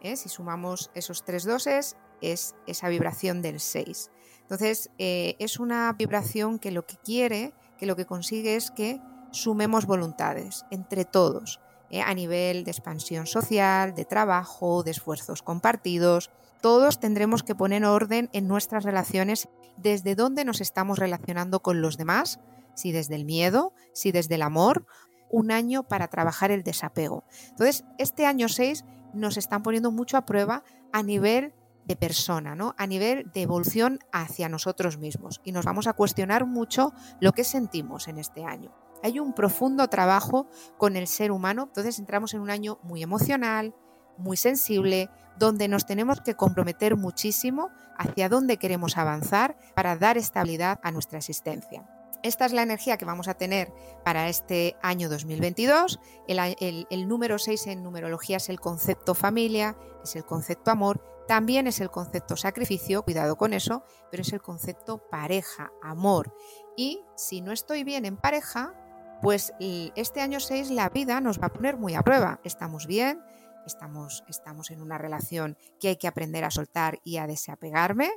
¿eh? 0.00 0.16
Si 0.16 0.30
sumamos 0.30 0.90
esos 0.94 1.24
tres 1.24 1.44
doses, 1.44 1.96
es 2.20 2.54
esa 2.66 2.88
vibración 2.88 3.42
del 3.42 3.60
6. 3.60 4.10
Entonces, 4.42 4.90
eh, 4.98 5.36
es 5.38 5.60
una 5.60 5.92
vibración 5.92 6.58
que 6.58 6.70
lo 6.70 6.86
que 6.86 6.96
quiere, 6.96 7.54
que 7.78 7.86
lo 7.86 7.96
que 7.96 8.06
consigue 8.06 8.56
es 8.56 8.70
que 8.70 9.00
sumemos 9.30 9.86
voluntades 9.86 10.64
entre 10.70 11.04
todos, 11.04 11.60
eh, 11.90 12.02
a 12.02 12.14
nivel 12.14 12.64
de 12.64 12.70
expansión 12.70 13.26
social, 13.26 13.94
de 13.94 14.04
trabajo, 14.04 14.82
de 14.82 14.90
esfuerzos 14.90 15.42
compartidos. 15.42 16.30
Todos 16.60 17.00
tendremos 17.00 17.42
que 17.42 17.54
poner 17.54 17.84
orden 17.84 18.28
en 18.32 18.48
nuestras 18.48 18.84
relaciones 18.84 19.48
desde 19.76 20.14
dónde 20.14 20.44
nos 20.44 20.60
estamos 20.60 20.98
relacionando 20.98 21.60
con 21.62 21.80
los 21.80 21.96
demás, 21.96 22.40
si 22.74 22.92
desde 22.92 23.14
el 23.14 23.24
miedo, 23.24 23.72
si 23.92 24.12
desde 24.12 24.34
el 24.34 24.42
amor, 24.42 24.86
un 25.30 25.52
año 25.52 25.84
para 25.84 26.08
trabajar 26.08 26.50
el 26.50 26.64
desapego. 26.64 27.24
Entonces, 27.50 27.84
este 27.98 28.26
año 28.26 28.48
6 28.48 28.84
nos 29.14 29.36
están 29.36 29.62
poniendo 29.62 29.90
mucho 29.90 30.16
a 30.16 30.26
prueba 30.26 30.64
a 30.92 31.02
nivel 31.02 31.54
persona, 31.96 32.54
¿no? 32.54 32.74
A 32.78 32.86
nivel 32.86 33.30
de 33.32 33.42
evolución 33.42 33.98
hacia 34.12 34.48
nosotros 34.48 34.98
mismos. 34.98 35.40
Y 35.44 35.52
nos 35.52 35.64
vamos 35.64 35.86
a 35.86 35.92
cuestionar 35.92 36.46
mucho 36.46 36.92
lo 37.20 37.32
que 37.32 37.44
sentimos 37.44 38.08
en 38.08 38.18
este 38.18 38.44
año. 38.44 38.72
Hay 39.02 39.18
un 39.18 39.32
profundo 39.32 39.88
trabajo 39.88 40.46
con 40.76 40.96
el 40.96 41.06
ser 41.06 41.32
humano, 41.32 41.64
entonces 41.64 41.98
entramos 41.98 42.34
en 42.34 42.40
un 42.40 42.50
año 42.50 42.78
muy 42.82 43.02
emocional, 43.02 43.74
muy 44.18 44.36
sensible, 44.36 45.08
donde 45.38 45.68
nos 45.68 45.86
tenemos 45.86 46.20
que 46.20 46.34
comprometer 46.34 46.96
muchísimo 46.96 47.70
hacia 47.96 48.28
dónde 48.28 48.58
queremos 48.58 48.98
avanzar 48.98 49.56
para 49.74 49.96
dar 49.96 50.18
estabilidad 50.18 50.78
a 50.82 50.90
nuestra 50.92 51.18
existencia. 51.18 51.88
Esta 52.22 52.44
es 52.44 52.52
la 52.52 52.62
energía 52.62 52.98
que 52.98 53.06
vamos 53.06 53.28
a 53.28 53.34
tener 53.34 53.72
para 54.04 54.28
este 54.28 54.76
año 54.82 55.08
2022. 55.08 55.98
El, 56.28 56.86
el, 56.90 57.08
número 57.08 57.38
6 57.38 57.68
en 57.68 57.82
numerología 57.82 58.36
es 58.36 58.50
el 58.50 58.60
concepto 58.60 59.14
familia, 59.14 59.76
es 60.04 60.16
el 60.16 60.24
concepto 60.24 60.70
amor 60.70 61.02
también 61.30 61.68
es 61.68 61.80
el 61.80 61.92
concepto 61.92 62.36
sacrificio, 62.36 63.04
cuidado 63.04 63.36
con 63.36 63.52
eso, 63.52 63.84
pero 64.10 64.22
es 64.22 64.32
el 64.32 64.42
concepto 64.42 64.98
pareja, 64.98 65.70
amor. 65.80 66.34
Y 66.76 67.04
si 67.16 67.40
no 67.40 67.52
estoy 67.52 67.84
bien 67.84 68.04
en 68.04 68.16
pareja, 68.16 68.74
pues 69.22 69.52
este 69.60 70.22
año 70.22 70.40
6 70.40 70.72
la 70.72 70.88
vida 70.88 71.20
nos 71.20 71.40
va 71.40 71.46
a 71.46 71.52
poner 71.52 71.76
muy 71.76 71.94
a 71.94 72.02
prueba. 72.02 72.40
Estamos 72.42 72.88
bien, 72.88 73.22
estamos, 73.64 74.24
estamos 74.26 74.72
en 74.72 74.82
una 74.82 74.98
relación 74.98 75.56
que 75.78 75.90
hay 75.90 75.96
que 75.98 76.08
aprender 76.08 76.42
a 76.42 76.50
soltar 76.50 76.98
y 77.04 77.18
a 77.18 77.28
desapegarme. 77.28 78.10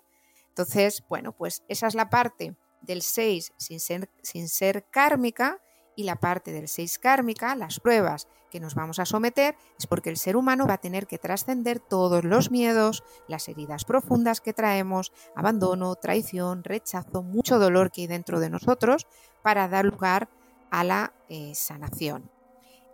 Entonces, 0.48 1.04
bueno, 1.08 1.34
pues 1.34 1.62
esa 1.68 1.86
es 1.86 1.94
la 1.94 2.10
parte 2.10 2.56
del 2.82 3.04
6 3.04 3.54
sin 3.58 3.80
ser, 3.80 4.10
sin 4.24 4.50
ser 4.50 4.88
kármica 4.90 5.62
y 5.96 6.04
la 6.04 6.16
parte 6.16 6.52
del 6.52 6.68
6 6.68 7.00
kármica, 7.00 7.56
las 7.56 7.80
pruebas 7.80 8.28
que 8.50 8.60
nos 8.60 8.76
vamos 8.76 9.00
a 9.00 9.06
someter, 9.06 9.56
es 9.78 9.88
porque 9.88 10.10
el 10.10 10.18
ser 10.18 10.36
humano 10.36 10.68
va 10.68 10.76
a 10.76 10.82
tener 10.82 11.08
que 11.08 11.18
trascender 11.18 11.80
todos 11.80 12.24
los 12.24 12.52
miedos, 12.52 13.04
las 13.28 13.48
heridas 13.48 13.86
profundas 13.86 14.42
que 14.42 14.54
traemos, 14.54 15.12
abandono, 15.36 15.96
traición, 15.96 16.64
rechazo, 16.64 17.24
mucho 17.24 17.60
dolor 17.60 17.92
que 17.92 18.02
hay 18.02 18.08
dentro 18.08 18.40
de 18.40 18.50
nosotros 18.50 19.08
para 19.42 19.68
dar 19.68 19.86
lugar 19.86 20.30
a 20.70 20.84
la 20.84 21.14
eh, 21.30 21.54
sanación. 21.56 22.30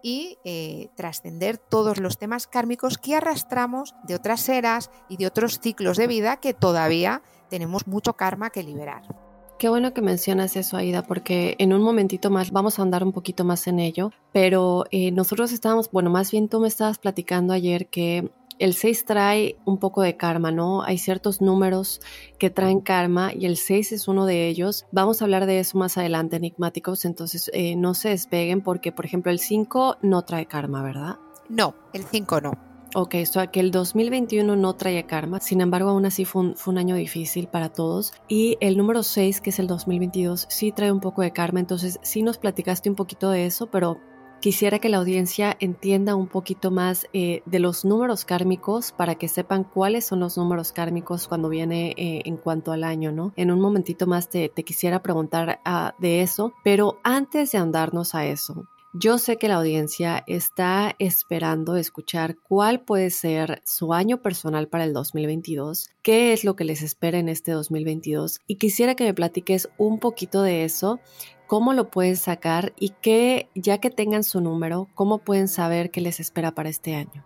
y 0.01 0.37
eh, 0.45 0.87
trascender 0.95 1.57
todos 1.57 1.99
los 1.99 2.17
temas 2.17 2.47
kármicos 2.47 2.97
que 2.97 3.17
arrastramos 3.17 3.95
de 4.03 4.15
otras 4.15 4.47
eras 4.47 4.91
y 5.09 5.17
de 5.17 5.27
otros 5.27 5.59
ciclos 5.59 5.97
de 5.97 6.07
vida 6.07 6.37
que 6.37 6.53
todavía 6.53 7.21
tenemos 7.49 7.85
mucho 7.85 8.13
karma 8.13 8.49
que 8.49 8.63
liberar. 8.63 9.28
Qué 9.59 9.67
bueno 9.67 9.93
que 9.93 10.01
mencionas 10.01 10.55
eso, 10.55 10.77
Aida, 10.77 11.03
porque 11.03 11.57
en 11.59 11.73
un 11.73 11.81
momentito 11.81 12.29
más 12.29 12.51
vamos 12.51 12.79
a 12.79 12.81
andar 12.81 13.03
un 13.03 13.11
poquito 13.11 13.43
más 13.43 13.67
en 13.67 13.79
ello, 13.79 14.13
pero 14.31 14.85
eh, 14.89 15.11
nosotros 15.11 15.51
estábamos, 15.51 15.91
bueno, 15.91 16.09
más 16.09 16.31
bien 16.31 16.47
tú 16.47 16.61
me 16.61 16.69
estabas 16.69 16.97
platicando 16.97 17.51
ayer 17.51 17.87
que 17.87 18.31
el 18.57 18.73
6 18.73 19.03
trae 19.03 19.57
un 19.65 19.77
poco 19.77 20.01
de 20.01 20.15
karma, 20.15 20.49
¿no? 20.51 20.81
Hay 20.83 20.97
ciertos 20.97 21.41
números 21.41 21.99
que 22.37 22.49
traen 22.49 22.79
karma 22.79 23.33
y 23.33 23.47
el 23.47 23.57
6 23.57 23.91
es 23.91 24.07
uno 24.07 24.25
de 24.25 24.47
ellos. 24.47 24.85
Vamos 24.93 25.21
a 25.21 25.25
hablar 25.25 25.45
de 25.45 25.59
eso 25.59 25.77
más 25.77 25.97
adelante, 25.97 26.37
enigmáticos, 26.37 27.03
entonces 27.03 27.51
eh, 27.53 27.75
no 27.75 27.95
se 27.95 28.09
despeguen 28.09 28.61
porque, 28.61 28.93
por 28.93 29.05
ejemplo, 29.05 29.29
el 29.29 29.39
5 29.39 29.97
no 30.01 30.21
trae 30.21 30.45
karma, 30.45 30.81
¿verdad? 30.83 31.17
No, 31.49 31.75
el 31.91 32.05
5 32.05 32.39
no. 32.39 32.68
Ok, 32.95 33.15
esto 33.15 33.39
que 33.51 33.59
el 33.59 33.69
2021 33.69 34.55
no 34.55 34.73
trae 34.73 35.05
karma, 35.05 35.39
sin 35.39 35.61
embargo 35.61 35.91
aún 35.91 36.07
así 36.07 36.25
fue 36.25 36.41
un, 36.41 36.55
fue 36.55 36.71
un, 36.71 36.79
año 36.79 36.95
difícil 36.95 37.47
para 37.47 37.69
todos. 37.69 38.13
Y 38.27 38.57
el 38.61 38.77
número 38.77 39.03
6, 39.03 39.41
que 39.41 39.51
es 39.51 39.59
el 39.59 39.67
2022, 39.67 40.47
sí 40.49 40.71
trae 40.71 40.91
un 40.91 40.99
poco 40.99 41.21
de 41.21 41.31
karma, 41.31 41.59
entonces 41.59 41.99
sí 42.01 42.23
nos 42.23 42.39
platicaste 42.39 42.89
un 42.89 42.95
poquito 42.95 43.29
de 43.29 43.45
eso, 43.45 43.67
pero 43.67 43.99
quisiera 44.41 44.79
que 44.79 44.89
la 44.89 44.97
audiencia 44.97 45.55
entienda 45.59 46.15
un 46.15 46.27
poquito 46.27 46.71
más 46.71 47.05
eh, 47.13 47.43
de 47.45 47.59
los 47.59 47.85
números 47.85 48.25
kármicos 48.25 48.91
para 48.91 49.13
que 49.13 49.27
sepan 49.27 49.65
cuáles 49.65 50.05
son 50.05 50.21
los 50.21 50.35
números 50.35 50.71
kármicos 50.71 51.27
cuando 51.27 51.47
viene 51.47 51.93
eh, 51.95 52.23
en 52.25 52.37
cuanto 52.37 52.71
al 52.71 52.83
año, 52.83 53.11
¿no? 53.11 53.33
En 53.35 53.51
un 53.51 53.59
momentito 53.59 54.07
más 54.07 54.29
te, 54.29 54.49
te 54.49 54.63
quisiera 54.63 55.03
preguntar 55.03 55.59
uh, 55.63 56.01
de 56.01 56.21
eso, 56.21 56.53
pero 56.63 56.99
antes 57.03 57.51
de 57.51 57.59
andarnos 57.59 58.15
a 58.15 58.25
eso, 58.25 58.65
yo 58.93 59.19
sé 59.19 59.37
que 59.37 59.47
la 59.47 59.55
audiencia 59.55 60.23
está 60.25 60.95
esperando 60.97 61.75
escuchar 61.75 62.37
cuál 62.37 62.81
puede 62.81 63.11
ser 63.11 63.61
su 63.63 63.93
año 63.93 64.21
personal 64.23 64.67
para 64.67 64.83
el 64.83 64.93
2022, 64.93 65.89
qué 66.01 66.33
es 66.33 66.43
lo 66.43 66.55
que 66.55 66.63
les 66.63 66.81
espera 66.81 67.19
en 67.19 67.29
este 67.29 67.51
2022 67.51 68.41
y 68.47 68.55
quisiera 68.55 68.95
que 68.95 69.03
me 69.03 69.13
platiques 69.13 69.69
un 69.77 69.99
poquito 69.99 70.41
de 70.41 70.63
eso, 70.63 70.99
cómo 71.45 71.73
lo 71.73 71.91
pueden 71.91 72.17
sacar 72.17 72.73
y 72.79 72.89
que 73.01 73.49
ya 73.53 73.77
que 73.77 73.91
tengan 73.91 74.23
su 74.23 74.41
número, 74.41 74.87
cómo 74.95 75.19
pueden 75.19 75.47
saber 75.47 75.91
qué 75.91 76.01
les 76.01 76.19
espera 76.19 76.55
para 76.55 76.69
este 76.69 76.95
año. 76.95 77.23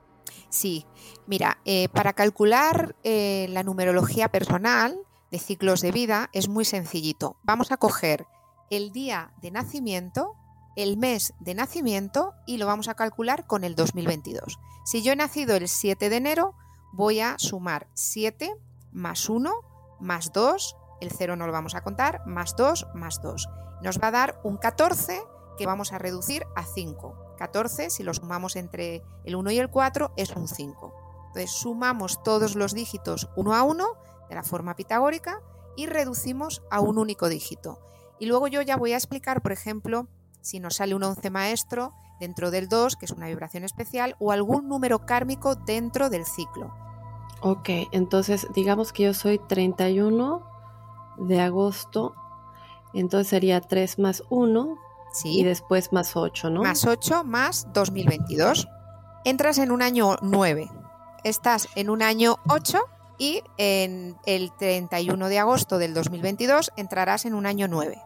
Sí, 0.49 0.85
mira, 1.27 1.59
eh, 1.63 1.87
para 1.89 2.13
calcular 2.13 2.95
eh, 3.03 3.47
la 3.49 3.63
numerología 3.63 4.29
personal 4.29 4.99
de 5.31 5.39
ciclos 5.39 5.81
de 5.81 5.91
vida 5.91 6.29
es 6.33 6.49
muy 6.49 6.65
sencillito. 6.65 7.37
Vamos 7.43 7.71
a 7.71 7.77
coger 7.77 8.27
el 8.69 8.91
día 8.91 9.33
de 9.41 9.51
nacimiento, 9.51 10.35
el 10.75 10.97
mes 10.97 11.33
de 11.39 11.53
nacimiento 11.53 12.33
y 12.45 12.57
lo 12.57 12.65
vamos 12.65 12.87
a 12.87 12.95
calcular 12.95 13.45
con 13.45 13.63
el 13.63 13.75
2022. 13.75 14.59
Si 14.85 15.01
yo 15.01 15.13
he 15.13 15.15
nacido 15.15 15.55
el 15.55 15.67
7 15.67 16.09
de 16.09 16.15
enero, 16.15 16.55
voy 16.91 17.19
a 17.19 17.35
sumar 17.37 17.87
7 17.93 18.55
más 18.91 19.29
1 19.29 19.51
más 19.99 20.33
2, 20.33 20.75
el 21.01 21.11
0 21.11 21.35
no 21.35 21.47
lo 21.47 21.53
vamos 21.53 21.75
a 21.75 21.81
contar, 21.81 22.21
más 22.25 22.55
2 22.55 22.87
más 22.93 23.21
2. 23.21 23.47
Nos 23.81 23.99
va 23.99 24.07
a 24.07 24.11
dar 24.11 24.41
un 24.43 24.57
14 24.57 25.23
que 25.57 25.65
vamos 25.65 25.93
a 25.93 25.97
reducir 25.97 26.45
a 26.55 26.65
5. 26.65 27.35
14, 27.37 27.89
si 27.89 28.03
lo 28.03 28.13
sumamos 28.13 28.55
entre 28.55 29.03
el 29.23 29.35
1 29.35 29.51
y 29.51 29.59
el 29.59 29.69
4, 29.69 30.13
es 30.17 30.35
un 30.35 30.47
5. 30.47 30.93
Entonces 31.27 31.51
sumamos 31.51 32.21
todos 32.23 32.55
los 32.55 32.73
dígitos 32.73 33.29
uno 33.35 33.55
a 33.55 33.63
uno 33.63 33.87
de 34.29 34.35
la 34.35 34.43
forma 34.43 34.75
pitagórica 34.75 35.41
y 35.75 35.87
reducimos 35.87 36.61
a 36.69 36.79
un 36.79 36.97
único 36.97 37.29
dígito. 37.29 37.79
Y 38.19 38.25
luego 38.27 38.47
yo 38.47 38.61
ya 38.61 38.77
voy 38.77 38.93
a 38.93 38.97
explicar, 38.97 39.41
por 39.41 39.51
ejemplo, 39.51 40.07
si 40.43 40.59
nos 40.59 40.75
sale 40.75 40.93
un 40.93 41.03
11 41.03 41.29
maestro 41.31 41.93
dentro 42.19 42.51
del 42.51 42.69
2, 42.69 42.95
que 42.97 43.05
es 43.05 43.11
una 43.11 43.27
vibración 43.27 43.63
especial, 43.63 44.15
o 44.19 44.31
algún 44.31 44.67
número 44.67 45.05
kármico 45.05 45.55
dentro 45.55 46.09
del 46.09 46.25
ciclo. 46.25 46.73
Ok, 47.41 47.69
entonces 47.91 48.47
digamos 48.53 48.93
que 48.93 49.03
yo 49.03 49.13
soy 49.13 49.39
31 49.39 50.45
de 51.17 51.41
agosto, 51.41 52.13
entonces 52.93 53.27
sería 53.27 53.61
3 53.61 53.99
más 53.99 54.23
1 54.29 54.77
¿Sí? 55.13 55.39
y 55.39 55.43
después 55.43 55.91
más 55.91 56.15
8, 56.15 56.49
¿no? 56.49 56.63
Más 56.63 56.85
8 56.85 57.23
más 57.23 57.67
2022. 57.73 58.67
Entras 59.25 59.57
en 59.57 59.71
un 59.71 59.81
año 59.81 60.17
9, 60.21 60.69
estás 61.23 61.67
en 61.75 61.89
un 61.89 62.01
año 62.01 62.37
8 62.49 62.79
y 63.17 63.41
en 63.57 64.17
el 64.25 64.51
31 64.57 65.29
de 65.29 65.39
agosto 65.39 65.77
del 65.77 65.93
2022 65.93 66.71
entrarás 66.75 67.25
en 67.25 67.33
un 67.33 67.45
año 67.45 67.67
9. 67.67 68.01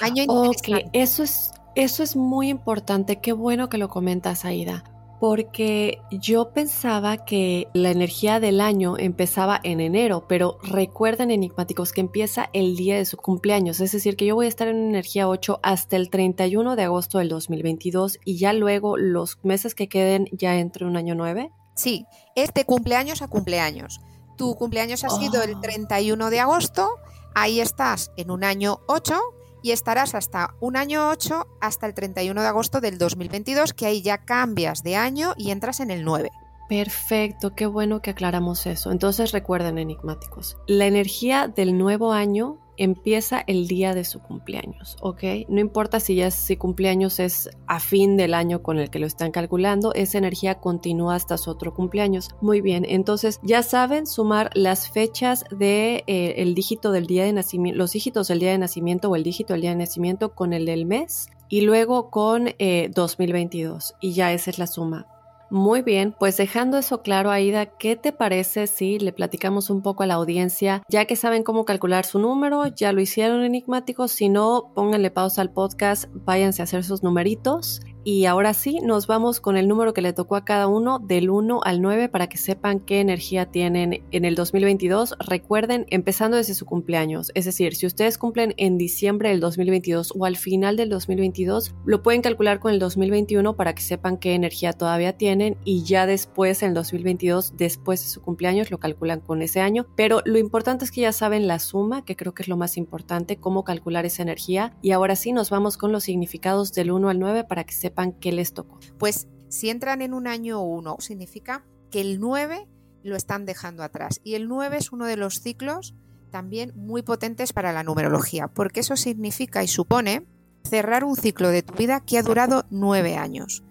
Año 0.00 0.24
ok, 0.28 0.68
eso 0.92 1.22
es, 1.22 1.52
eso 1.76 2.02
es 2.02 2.16
muy 2.16 2.48
importante. 2.48 3.20
Qué 3.20 3.32
bueno 3.32 3.68
que 3.68 3.78
lo 3.78 3.88
comentas, 3.88 4.44
Aida. 4.44 4.82
Porque 5.20 6.00
yo 6.10 6.52
pensaba 6.52 7.24
que 7.24 7.68
la 7.72 7.90
energía 7.90 8.40
del 8.40 8.60
año 8.60 8.98
empezaba 8.98 9.60
en 9.62 9.80
enero, 9.80 10.26
pero 10.26 10.58
recuerden, 10.62 11.30
enigmáticos, 11.30 11.92
que 11.92 12.00
empieza 12.00 12.50
el 12.52 12.76
día 12.76 12.96
de 12.96 13.04
su 13.04 13.16
cumpleaños. 13.16 13.80
Es 13.80 13.92
decir, 13.92 14.16
que 14.16 14.26
yo 14.26 14.34
voy 14.34 14.46
a 14.46 14.48
estar 14.48 14.68
en 14.68 14.88
energía 14.88 15.28
8 15.28 15.60
hasta 15.62 15.96
el 15.96 16.10
31 16.10 16.76
de 16.76 16.82
agosto 16.82 17.18
del 17.18 17.28
2022 17.28 18.18
y 18.24 18.38
ya 18.38 18.52
luego 18.52 18.96
los 18.96 19.38
meses 19.42 19.74
que 19.74 19.88
queden 19.88 20.28
ya 20.32 20.56
entre 20.56 20.84
un 20.84 20.96
año 20.96 21.14
9. 21.14 21.50
Sí, 21.74 22.06
es 22.34 22.52
de 22.52 22.64
cumpleaños 22.64 23.22
a 23.22 23.28
cumpleaños. 23.28 24.00
Tu 24.36 24.54
cumpleaños 24.54 25.04
ha 25.04 25.10
sido 25.10 25.42
el 25.42 25.60
31 25.60 26.28
de 26.28 26.40
agosto, 26.40 26.88
ahí 27.34 27.60
estás 27.60 28.12
en 28.16 28.30
un 28.30 28.44
año 28.44 28.80
8 28.86 29.18
y 29.62 29.72
estarás 29.72 30.14
hasta 30.14 30.54
un 30.60 30.76
año 30.76 31.08
8 31.08 31.46
hasta 31.60 31.86
el 31.86 31.94
31 31.94 32.40
de 32.40 32.46
agosto 32.46 32.80
del 32.80 32.98
2022, 32.98 33.72
que 33.72 33.86
ahí 33.86 34.02
ya 34.02 34.18
cambias 34.18 34.82
de 34.82 34.96
año 34.96 35.34
y 35.36 35.50
entras 35.50 35.80
en 35.80 35.90
el 35.90 36.04
9. 36.04 36.30
Perfecto, 36.68 37.54
qué 37.54 37.66
bueno 37.66 38.02
que 38.02 38.10
aclaramos 38.10 38.66
eso. 38.66 38.90
Entonces 38.90 39.32
recuerden, 39.32 39.78
enigmáticos, 39.78 40.56
la 40.66 40.86
energía 40.86 41.46
del 41.48 41.78
nuevo 41.78 42.12
año 42.12 42.58
empieza 42.76 43.42
el 43.46 43.68
día 43.68 43.94
de 43.94 44.04
su 44.04 44.20
cumpleaños, 44.20 44.96
¿ok? 45.00 45.22
No 45.48 45.60
importa 45.60 46.00
si 46.00 46.16
ya 46.16 46.30
si 46.30 46.56
cumpleaños 46.56 47.20
es 47.20 47.50
a 47.66 47.80
fin 47.80 48.16
del 48.16 48.34
año 48.34 48.62
con 48.62 48.78
el 48.78 48.90
que 48.90 48.98
lo 48.98 49.06
están 49.06 49.30
calculando, 49.30 49.92
esa 49.94 50.18
energía 50.18 50.56
continúa 50.56 51.14
hasta 51.14 51.38
su 51.38 51.50
otro 51.50 51.74
cumpleaños. 51.74 52.30
Muy 52.40 52.60
bien, 52.60 52.84
entonces 52.88 53.40
ya 53.42 53.62
saben 53.62 54.06
sumar 54.06 54.50
las 54.54 54.90
fechas 54.90 55.44
de 55.50 56.04
eh, 56.06 56.34
el 56.38 56.54
dígito 56.54 56.92
del 56.92 57.06
día 57.06 57.24
de 57.24 57.32
nacimiento, 57.32 57.78
los 57.78 57.92
dígitos 57.92 58.28
del 58.28 58.40
día 58.40 58.50
de 58.50 58.58
nacimiento 58.58 59.10
o 59.10 59.16
el 59.16 59.22
dígito 59.22 59.54
del 59.54 59.62
día 59.62 59.70
de 59.70 59.76
nacimiento 59.76 60.34
con 60.34 60.52
el 60.52 60.66
del 60.66 60.86
mes 60.86 61.28
y 61.48 61.62
luego 61.62 62.10
con 62.10 62.48
eh, 62.58 62.90
2022 62.94 63.94
y 64.00 64.12
ya 64.12 64.32
esa 64.32 64.50
es 64.50 64.58
la 64.58 64.66
suma. 64.66 65.06
Muy 65.48 65.82
bien, 65.82 66.12
pues 66.18 66.36
dejando 66.36 66.76
eso 66.76 67.02
claro, 67.02 67.30
Aida, 67.30 67.66
¿qué 67.66 67.94
te 67.94 68.12
parece 68.12 68.66
si 68.66 68.98
le 68.98 69.12
platicamos 69.12 69.70
un 69.70 69.80
poco 69.80 70.02
a 70.02 70.06
la 70.06 70.14
audiencia? 70.14 70.82
Ya 70.88 71.04
que 71.04 71.14
saben 71.14 71.44
cómo 71.44 71.64
calcular 71.64 72.04
su 72.04 72.18
número, 72.18 72.66
ya 72.66 72.92
lo 72.92 73.00
hicieron 73.00 73.44
enigmáticos, 73.44 74.10
si 74.10 74.28
no, 74.28 74.72
pónganle 74.74 75.12
pausa 75.12 75.42
al 75.42 75.52
podcast, 75.52 76.06
váyanse 76.12 76.62
a 76.62 76.64
hacer 76.64 76.82
sus 76.82 77.04
numeritos. 77.04 77.80
Y 78.08 78.26
ahora 78.26 78.54
sí, 78.54 78.78
nos 78.84 79.08
vamos 79.08 79.40
con 79.40 79.56
el 79.56 79.66
número 79.66 79.92
que 79.92 80.00
le 80.00 80.12
tocó 80.12 80.36
a 80.36 80.44
cada 80.44 80.68
uno 80.68 81.00
del 81.00 81.28
1 81.28 81.62
al 81.64 81.82
9 81.82 82.08
para 82.08 82.28
que 82.28 82.38
sepan 82.38 82.78
qué 82.78 83.00
energía 83.00 83.46
tienen 83.46 84.04
en 84.12 84.24
el 84.24 84.36
2022. 84.36 85.16
Recuerden, 85.18 85.86
empezando 85.90 86.36
desde 86.36 86.54
su 86.54 86.66
cumpleaños. 86.66 87.32
Es 87.34 87.46
decir, 87.46 87.74
si 87.74 87.84
ustedes 87.84 88.16
cumplen 88.16 88.54
en 88.58 88.78
diciembre 88.78 89.30
del 89.30 89.40
2022 89.40 90.12
o 90.16 90.24
al 90.24 90.36
final 90.36 90.76
del 90.76 90.88
2022, 90.88 91.74
lo 91.84 92.04
pueden 92.04 92.22
calcular 92.22 92.60
con 92.60 92.72
el 92.72 92.78
2021 92.78 93.56
para 93.56 93.74
que 93.74 93.82
sepan 93.82 94.18
qué 94.18 94.36
energía 94.36 94.72
todavía 94.72 95.16
tienen 95.16 95.56
y 95.64 95.82
ya 95.82 96.06
después, 96.06 96.62
en 96.62 96.68
el 96.68 96.74
2022, 96.74 97.54
después 97.56 98.02
de 98.02 98.06
su 98.06 98.22
cumpleaños, 98.22 98.70
lo 98.70 98.78
calculan 98.78 99.18
con 99.18 99.42
ese 99.42 99.58
año. 99.58 99.84
Pero 99.96 100.22
lo 100.24 100.38
importante 100.38 100.84
es 100.84 100.92
que 100.92 101.00
ya 101.00 101.10
saben 101.10 101.48
la 101.48 101.58
suma, 101.58 102.04
que 102.04 102.14
creo 102.14 102.34
que 102.34 102.44
es 102.44 102.48
lo 102.48 102.56
más 102.56 102.76
importante, 102.76 103.38
cómo 103.38 103.64
calcular 103.64 104.06
esa 104.06 104.22
energía. 104.22 104.76
Y 104.80 104.92
ahora 104.92 105.16
sí, 105.16 105.32
nos 105.32 105.50
vamos 105.50 105.76
con 105.76 105.90
los 105.90 106.04
significados 106.04 106.72
del 106.72 106.92
1 106.92 107.08
al 107.08 107.18
9 107.18 107.42
para 107.42 107.64
que 107.64 107.74
sepan 107.96 108.12
qué 108.12 108.30
les 108.30 108.52
tocó. 108.52 108.78
Pues 108.98 109.26
si 109.48 109.70
entran 109.70 110.02
en 110.02 110.12
un 110.12 110.26
año 110.26 110.60
1, 110.60 110.96
significa 111.00 111.64
que 111.90 112.02
el 112.02 112.20
9 112.20 112.68
lo 113.02 113.16
están 113.16 113.46
dejando 113.46 113.82
atrás. 113.82 114.20
Y 114.22 114.34
el 114.34 114.48
9 114.48 114.76
es 114.76 114.92
uno 114.92 115.06
de 115.06 115.16
los 115.16 115.40
ciclos 115.40 115.94
también 116.30 116.72
muy 116.76 117.02
potentes 117.02 117.54
para 117.54 117.72
la 117.72 117.84
numerología, 117.84 118.48
porque 118.48 118.80
eso 118.80 118.96
significa 118.96 119.62
y 119.62 119.68
supone 119.68 120.26
cerrar 120.64 121.04
un 121.04 121.16
ciclo 121.16 121.48
de 121.48 121.62
tu 121.62 121.72
vida 121.74 122.00
que 122.00 122.18
ha 122.18 122.22
durado 122.22 122.66
9 122.70 123.16
años. 123.16 123.62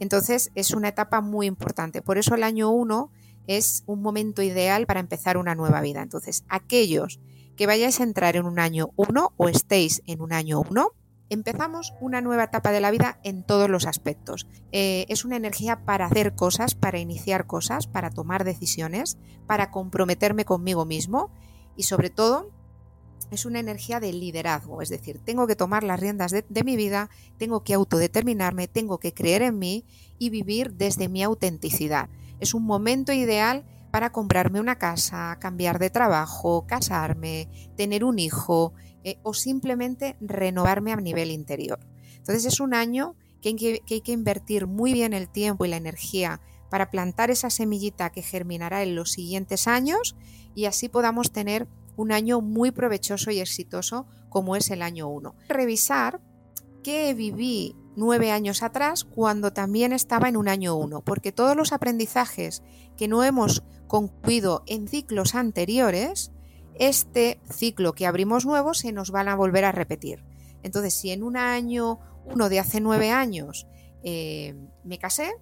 Entonces 0.00 0.50
es 0.56 0.72
una 0.72 0.88
etapa 0.88 1.20
muy 1.20 1.46
importante. 1.46 2.02
Por 2.02 2.18
eso 2.18 2.34
el 2.34 2.42
año 2.42 2.70
1 2.70 3.10
es 3.46 3.84
un 3.86 4.02
momento 4.02 4.42
ideal 4.42 4.86
para 4.86 5.00
empezar 5.00 5.36
una 5.36 5.54
nueva 5.54 5.80
vida. 5.82 6.02
Entonces, 6.02 6.44
aquellos 6.48 7.20
que 7.56 7.66
vayáis 7.66 8.00
a 8.00 8.04
entrar 8.04 8.34
en 8.36 8.46
un 8.46 8.58
año 8.58 8.90
1 8.96 9.34
o 9.36 9.48
estéis 9.48 10.02
en 10.06 10.22
un 10.22 10.32
año 10.32 10.62
1, 10.68 10.90
empezamos 11.30 11.94
una 12.00 12.20
nueva 12.20 12.44
etapa 12.44 12.72
de 12.72 12.80
la 12.80 12.90
vida 12.90 13.18
en 13.24 13.42
todos 13.42 13.68
los 13.68 13.86
aspectos. 13.86 14.46
Eh, 14.72 15.06
es 15.08 15.24
una 15.24 15.36
energía 15.36 15.84
para 15.84 16.06
hacer 16.06 16.34
cosas, 16.34 16.74
para 16.74 16.98
iniciar 16.98 17.46
cosas, 17.46 17.86
para 17.86 18.10
tomar 18.10 18.44
decisiones, 18.44 19.18
para 19.46 19.70
comprometerme 19.70 20.44
conmigo 20.44 20.84
mismo 20.84 21.30
y 21.76 21.84
sobre 21.84 22.10
todo 22.10 22.50
es 23.30 23.46
una 23.46 23.58
energía 23.58 24.00
de 24.00 24.12
liderazgo, 24.12 24.82
es 24.82 24.90
decir, 24.90 25.18
tengo 25.18 25.46
que 25.46 25.56
tomar 25.56 25.82
las 25.82 25.98
riendas 25.98 26.30
de, 26.30 26.44
de, 26.48 26.62
mi 26.62 26.76
vida, 26.76 27.08
tengo 27.38 27.64
que 27.64 27.74
autodeterminarme, 27.74 28.68
tengo 28.68 28.98
que 28.98 29.14
creer 29.14 29.42
en 29.42 29.58
mí 29.58 29.84
y 30.18 30.30
vivir 30.30 30.74
desde 30.74 31.08
mi 31.08 31.22
autenticidad. 31.22 32.08
Es 32.38 32.54
un 32.54 32.64
momento 32.64 33.12
ideal 33.12 33.64
para 33.94 34.10
comprarme 34.10 34.58
una 34.58 34.76
casa, 34.76 35.38
cambiar 35.40 35.78
de 35.78 35.88
trabajo, 35.88 36.66
casarme, 36.66 37.48
tener 37.76 38.02
un 38.02 38.18
hijo 38.18 38.72
eh, 39.04 39.20
o 39.22 39.34
simplemente 39.34 40.16
renovarme 40.20 40.92
a 40.92 40.96
nivel 40.96 41.30
interior. 41.30 41.78
Entonces 42.16 42.44
es 42.44 42.58
un 42.58 42.74
año 42.74 43.14
que 43.40 43.50
hay 43.50 43.54
que, 43.54 43.80
que 43.86 43.94
hay 43.94 44.00
que 44.00 44.10
invertir 44.10 44.66
muy 44.66 44.92
bien 44.92 45.12
el 45.12 45.28
tiempo 45.28 45.64
y 45.64 45.68
la 45.68 45.76
energía 45.76 46.40
para 46.70 46.90
plantar 46.90 47.30
esa 47.30 47.50
semillita 47.50 48.10
que 48.10 48.22
germinará 48.22 48.82
en 48.82 48.96
los 48.96 49.12
siguientes 49.12 49.68
años 49.68 50.16
y 50.56 50.64
así 50.64 50.88
podamos 50.88 51.30
tener 51.30 51.68
un 51.94 52.10
año 52.10 52.40
muy 52.40 52.72
provechoso 52.72 53.30
y 53.30 53.38
exitoso 53.38 54.08
como 54.28 54.56
es 54.56 54.72
el 54.72 54.82
año 54.82 55.06
1. 55.06 55.36
Revisar 55.48 56.20
qué 56.82 57.14
viví 57.14 57.76
nueve 57.96 58.30
años 58.30 58.62
atrás 58.62 59.04
cuando 59.04 59.52
también 59.52 59.92
estaba 59.92 60.28
en 60.28 60.36
un 60.36 60.48
año 60.48 60.76
1, 60.76 61.02
porque 61.02 61.32
todos 61.32 61.56
los 61.56 61.72
aprendizajes 61.72 62.62
que 62.96 63.08
no 63.08 63.24
hemos 63.24 63.62
concluido 63.86 64.62
en 64.66 64.88
ciclos 64.88 65.34
anteriores, 65.34 66.32
este 66.78 67.40
ciclo 67.50 67.92
que 67.92 68.06
abrimos 68.06 68.46
nuevo 68.46 68.74
se 68.74 68.92
nos 68.92 69.10
van 69.10 69.28
a 69.28 69.36
volver 69.36 69.64
a 69.64 69.72
repetir. 69.72 70.24
Entonces, 70.62 70.94
si 70.94 71.10
en 71.10 71.22
un 71.22 71.36
año, 71.36 72.00
uno 72.24 72.48
de 72.48 72.58
hace 72.58 72.80
nueve 72.80 73.10
años, 73.10 73.66
eh, 74.02 74.54
me 74.82 74.98
casé, 74.98 75.32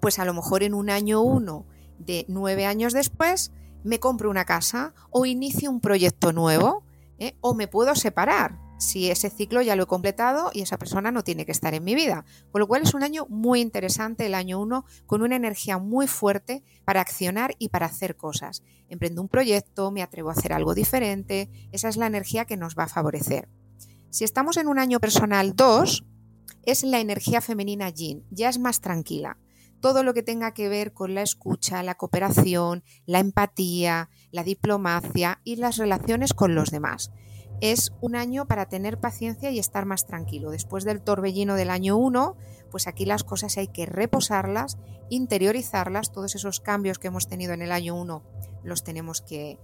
pues 0.00 0.18
a 0.18 0.24
lo 0.24 0.34
mejor 0.34 0.62
en 0.62 0.74
un 0.74 0.90
año 0.90 1.22
uno 1.22 1.66
de 1.98 2.24
nueve 2.28 2.64
años 2.64 2.92
después 2.92 3.52
me 3.84 4.00
compro 4.00 4.30
una 4.30 4.44
casa 4.44 4.94
o 5.10 5.26
inicio 5.26 5.70
un 5.70 5.80
proyecto 5.80 6.32
nuevo 6.32 6.84
¿eh? 7.18 7.36
o 7.40 7.54
me 7.54 7.68
puedo 7.68 7.94
separar 7.94 8.58
si 8.78 9.10
ese 9.10 9.28
ciclo 9.28 9.60
ya 9.60 9.76
lo 9.76 9.82
he 9.82 9.86
completado 9.86 10.50
y 10.54 10.62
esa 10.62 10.78
persona 10.78 11.10
no 11.10 11.24
tiene 11.24 11.44
que 11.44 11.52
estar 11.52 11.74
en 11.74 11.84
mi 11.84 11.94
vida. 11.94 12.24
Con 12.50 12.60
lo 12.60 12.68
cual 12.68 12.82
es 12.82 12.94
un 12.94 13.02
año 13.02 13.26
muy 13.28 13.60
interesante 13.60 14.26
el 14.26 14.34
año 14.34 14.60
1 14.60 14.84
con 15.06 15.22
una 15.22 15.36
energía 15.36 15.78
muy 15.78 16.06
fuerte 16.06 16.62
para 16.84 17.00
accionar 17.00 17.54
y 17.58 17.68
para 17.68 17.86
hacer 17.86 18.16
cosas. 18.16 18.62
Emprendo 18.88 19.20
un 19.20 19.28
proyecto, 19.28 19.90
me 19.90 20.02
atrevo 20.02 20.30
a 20.30 20.32
hacer 20.32 20.52
algo 20.52 20.74
diferente, 20.74 21.50
esa 21.72 21.88
es 21.88 21.96
la 21.96 22.06
energía 22.06 22.44
que 22.44 22.56
nos 22.56 22.76
va 22.76 22.84
a 22.84 22.88
favorecer. 22.88 23.48
Si 24.10 24.24
estamos 24.24 24.56
en 24.56 24.68
un 24.68 24.78
año 24.78 25.00
personal 25.00 25.54
2, 25.54 26.04
es 26.64 26.82
la 26.84 27.00
energía 27.00 27.40
femenina 27.40 27.90
yin, 27.90 28.24
ya 28.30 28.48
es 28.48 28.58
más 28.58 28.80
tranquila 28.80 29.36
todo 29.80 30.02
lo 30.02 30.14
que 30.14 30.22
tenga 30.22 30.54
que 30.54 30.68
ver 30.68 30.92
con 30.92 31.14
la 31.14 31.22
escucha, 31.22 31.82
la 31.82 31.94
cooperación, 31.94 32.82
la 33.06 33.20
empatía, 33.20 34.10
la 34.30 34.42
diplomacia 34.42 35.40
y 35.44 35.56
las 35.56 35.76
relaciones 35.76 36.34
con 36.34 36.54
los 36.54 36.70
demás. 36.70 37.12
Es 37.60 37.92
un 38.00 38.14
año 38.14 38.46
para 38.46 38.66
tener 38.66 38.98
paciencia 38.98 39.50
y 39.50 39.58
estar 39.58 39.84
más 39.84 40.06
tranquilo. 40.06 40.50
Después 40.50 40.84
del 40.84 41.00
torbellino 41.00 41.56
del 41.56 41.70
año 41.70 41.96
1, 41.96 42.36
pues 42.70 42.86
aquí 42.86 43.04
las 43.04 43.24
cosas 43.24 43.56
hay 43.56 43.68
que 43.68 43.86
reposarlas, 43.86 44.78
interiorizarlas, 45.10 46.12
todos 46.12 46.34
esos 46.34 46.60
cambios 46.60 46.98
que 46.98 47.08
hemos 47.08 47.26
tenido 47.26 47.52
en 47.52 47.62
el 47.62 47.72
año 47.72 47.96
1 47.96 48.22
los 48.62 48.84
tenemos 48.84 49.20
que, 49.20 49.58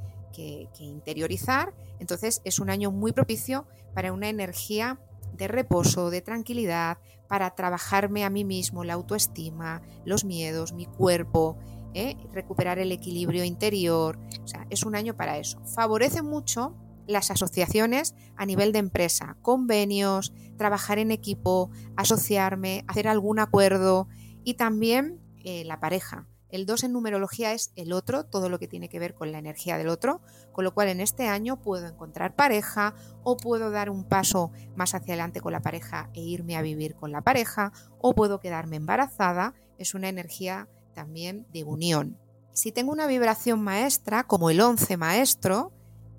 interiorizar. 0.81 1.75
Entonces 2.01 2.41
es 2.45 2.59
un 2.59 2.69
año 2.69 2.91
muy 2.91 3.13
propicio 3.13 3.67
para 3.95 4.13
una 4.13 4.29
energía 4.29 4.99
de 5.33 5.47
reposo, 5.47 6.11
de 6.11 6.23
tranquilidad, 6.23 6.99
para 7.29 7.55
trabajarme 7.55 8.25
a 8.25 8.31
mí 8.31 8.45
mismo, 8.45 8.83
la 8.83 8.95
autoestima, 8.95 9.83
los 10.05 10.25
miedos, 10.25 10.73
mi 10.73 10.87
cuerpo, 10.87 11.57
¿eh? 11.95 12.17
recuperar 12.33 12.81
el 12.81 12.91
equilibrio 12.91 13.45
interior. 13.45 14.19
O 14.43 14.49
sea, 14.49 14.67
es 14.71 14.85
un 14.85 14.97
año 14.97 15.17
para 15.17 15.39
eso. 15.39 15.61
Favorece 15.65 16.23
mucho 16.23 16.75
las 17.07 17.31
asociaciones 17.31 18.15
a 18.37 18.47
nivel 18.47 18.73
de 18.73 18.79
empresa, 18.79 19.37
convenios, 19.43 20.33
trabajar 20.57 20.99
en 20.99 21.11
equipo, 21.11 21.71
asociarme, 21.97 22.85
hacer 22.89 23.09
algún 23.09 23.39
acuerdo 23.39 24.09
y 24.45 24.55
también 24.55 25.21
eh, 25.45 25.65
la 25.65 25.81
pareja. 25.81 26.27
El 26.55 26.67
2 26.67 26.85
en 26.85 26.93
numerología 26.93 27.53
es 27.53 27.73
el 27.75 27.93
otro, 27.93 28.27
todo 28.27 28.49
lo 28.49 28.61
que 28.61 28.69
tiene 28.69 28.89
que 28.89 29.01
ver 29.01 29.15
con 29.15 29.33
la 29.33 29.39
energía 29.39 29.77
del 29.77 29.89
otro, 29.89 30.21
con 30.53 30.63
lo 30.63 30.73
cual 30.73 30.87
en 30.87 31.01
este 31.01 31.27
año 31.27 31.61
puedo 31.61 31.89
encontrar 31.89 32.37
pareja 32.37 32.95
o 33.25 33.37
puedo 33.37 33.73
dar 33.73 33.91
un 33.91 34.05
paso 34.05 34.53
más 34.77 34.95
hacia 34.95 35.15
adelante 35.15 35.41
con 35.41 35.51
la 35.51 35.63
pareja 35.63 36.11
e 36.15 36.21
irme 36.21 36.57
a 36.57 36.63
vivir 36.63 36.95
con 36.95 37.11
la 37.11 37.23
pareja 37.23 37.73
o 37.99 38.15
puedo 38.15 38.39
quedarme 38.39 38.77
embarazada, 38.77 39.55
es 39.79 39.95
una 39.95 40.09
energía 40.09 40.69
también 40.95 41.45
de 41.53 41.65
unión. 41.65 42.21
Si 42.53 42.71
tengo 42.71 42.93
una 42.93 43.09
vibración 43.09 43.61
maestra, 43.61 44.23
como 44.23 44.49
el 44.49 44.61
11 44.61 44.97
maestro, 44.97 45.73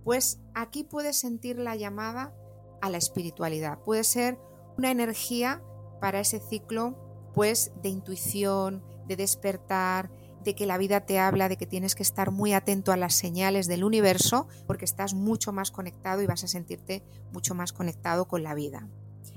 pues 0.06 0.40
aquí 0.54 0.84
puedes 0.84 1.18
sentir 1.18 1.58
la 1.58 1.76
llamada 1.76 2.34
a 2.82 2.90
la 2.92 2.98
espiritualidad. 2.98 3.80
Puede 3.80 4.04
ser 4.04 4.40
una 4.78 4.92
energía 4.92 5.64
para 6.00 6.20
ese 6.20 6.40
ciclo 6.40 7.32
pues 7.34 7.72
de 7.82 7.90
intuición, 7.90 8.84
de 9.08 9.16
despertar, 9.18 10.12
de 10.44 10.54
que 10.54 10.68
la 10.68 10.78
vida 10.78 11.02
te 11.08 11.18
habla, 11.18 11.50
de 11.50 11.58
que 11.58 11.66
tienes 11.66 11.96
que 11.96 12.04
estar 12.04 12.30
muy 12.30 12.54
atento 12.54 12.92
a 12.92 12.98
las 12.98 13.16
señales 13.16 13.66
del 13.68 13.84
universo, 13.84 14.48
porque 14.68 14.86
estás 14.86 15.16
mucho 15.16 15.52
más 15.52 15.72
conectado 15.72 16.22
y 16.22 16.28
vas 16.28 16.44
a 16.44 16.48
sentirte 16.48 17.04
mucho 17.34 17.56
más 17.56 17.74
conectado 17.74 18.28
con 18.28 18.44
la 18.44 18.54
vida. 18.54 18.88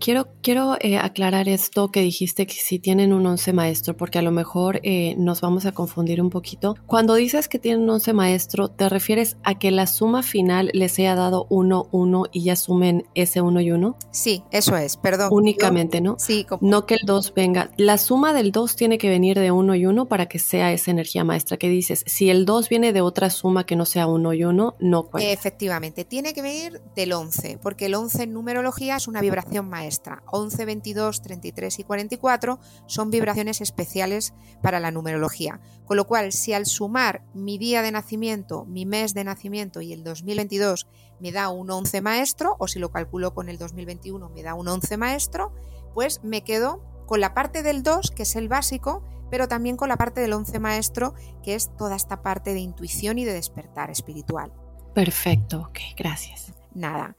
Quiero, 0.00 0.28
quiero 0.42 0.76
eh, 0.80 0.96
aclarar 0.96 1.48
esto 1.48 1.90
que 1.90 2.00
dijiste 2.00 2.46
que 2.46 2.54
si 2.54 2.78
tienen 2.78 3.12
un 3.12 3.26
11 3.26 3.52
maestro, 3.52 3.96
porque 3.96 4.18
a 4.18 4.22
lo 4.22 4.30
mejor 4.30 4.80
eh, 4.84 5.16
nos 5.18 5.40
vamos 5.40 5.66
a 5.66 5.72
confundir 5.72 6.22
un 6.22 6.30
poquito. 6.30 6.76
Cuando 6.86 7.14
dices 7.16 7.48
que 7.48 7.58
tienen 7.58 7.82
un 7.82 7.90
11 7.90 8.12
maestro, 8.12 8.68
¿te 8.68 8.88
refieres 8.88 9.36
a 9.42 9.58
que 9.58 9.72
la 9.72 9.88
suma 9.88 10.22
final 10.22 10.70
les 10.72 10.98
haya 11.00 11.16
dado 11.16 11.46
1, 11.50 11.88
1 11.90 12.24
y 12.30 12.44
ya 12.44 12.54
sumen 12.54 13.06
ese 13.14 13.40
1 13.40 13.60
y 13.60 13.72
1? 13.72 13.96
Sí, 14.12 14.44
eso 14.52 14.76
es, 14.76 14.96
perdón. 14.96 15.30
Únicamente, 15.32 16.00
¿no? 16.00 16.14
Sí. 16.18 16.44
Como... 16.44 16.68
No 16.68 16.86
que 16.86 16.94
el 16.94 17.04
2 17.04 17.34
venga. 17.34 17.72
La 17.76 17.98
suma 17.98 18.32
del 18.32 18.52
2 18.52 18.76
tiene 18.76 18.98
que 18.98 19.08
venir 19.08 19.38
de 19.40 19.50
1 19.50 19.74
y 19.74 19.86
1 19.86 20.06
para 20.06 20.26
que 20.26 20.38
sea 20.38 20.72
esa 20.72 20.92
energía 20.92 21.24
maestra 21.24 21.56
que 21.56 21.68
dices. 21.68 22.04
Si 22.06 22.30
el 22.30 22.44
2 22.44 22.68
viene 22.68 22.92
de 22.92 23.00
otra 23.00 23.30
suma 23.30 23.66
que 23.66 23.74
no 23.74 23.84
sea 23.84 24.06
1 24.06 24.32
y 24.34 24.44
1, 24.44 24.76
no 24.78 25.02
cuenta. 25.04 25.28
Efectivamente, 25.28 26.04
tiene 26.04 26.34
que 26.34 26.42
venir 26.42 26.80
del 26.94 27.12
11, 27.12 27.58
porque 27.60 27.86
el 27.86 27.96
11 27.96 28.22
en 28.22 28.32
numerología 28.32 28.96
es 28.96 29.08
una 29.08 29.20
vibración 29.20 29.68
maestra. 29.68 29.87
11, 30.26 30.64
22, 30.64 31.22
33 31.22 31.78
y 31.78 31.84
44 31.84 32.58
son 32.86 33.10
vibraciones 33.10 33.60
especiales 33.60 34.34
para 34.62 34.80
la 34.80 34.90
numerología. 34.90 35.60
Con 35.84 35.96
lo 35.96 36.06
cual, 36.06 36.32
si 36.32 36.52
al 36.52 36.66
sumar 36.66 37.24
mi 37.34 37.58
día 37.58 37.82
de 37.82 37.92
nacimiento, 37.92 38.64
mi 38.66 38.86
mes 38.86 39.14
de 39.14 39.24
nacimiento 39.24 39.80
y 39.80 39.92
el 39.92 40.04
2022 40.04 40.86
me 41.20 41.32
da 41.32 41.48
un 41.48 41.70
11 41.70 42.00
maestro, 42.00 42.56
o 42.58 42.68
si 42.68 42.78
lo 42.78 42.90
calculo 42.90 43.34
con 43.34 43.48
el 43.48 43.58
2021 43.58 44.28
me 44.30 44.42
da 44.42 44.54
un 44.54 44.68
11 44.68 44.96
maestro, 44.96 45.52
pues 45.94 46.22
me 46.22 46.42
quedo 46.44 46.82
con 47.06 47.20
la 47.20 47.34
parte 47.34 47.62
del 47.62 47.82
2, 47.82 48.10
que 48.10 48.24
es 48.24 48.36
el 48.36 48.48
básico, 48.48 49.02
pero 49.30 49.48
también 49.48 49.76
con 49.76 49.88
la 49.88 49.96
parte 49.96 50.20
del 50.20 50.32
11 50.32 50.58
maestro, 50.58 51.14
que 51.42 51.54
es 51.54 51.74
toda 51.76 51.96
esta 51.96 52.22
parte 52.22 52.54
de 52.54 52.60
intuición 52.60 53.18
y 53.18 53.24
de 53.24 53.32
despertar 53.32 53.90
espiritual. 53.90 54.52
Perfecto, 54.94 55.60
ok, 55.68 55.78
gracias. 55.96 56.52
Nada. 56.74 57.16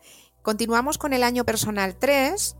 Continuamos 0.49 0.97
con 0.97 1.13
el 1.13 1.21
año 1.21 1.45
personal 1.45 1.95
3, 1.95 2.57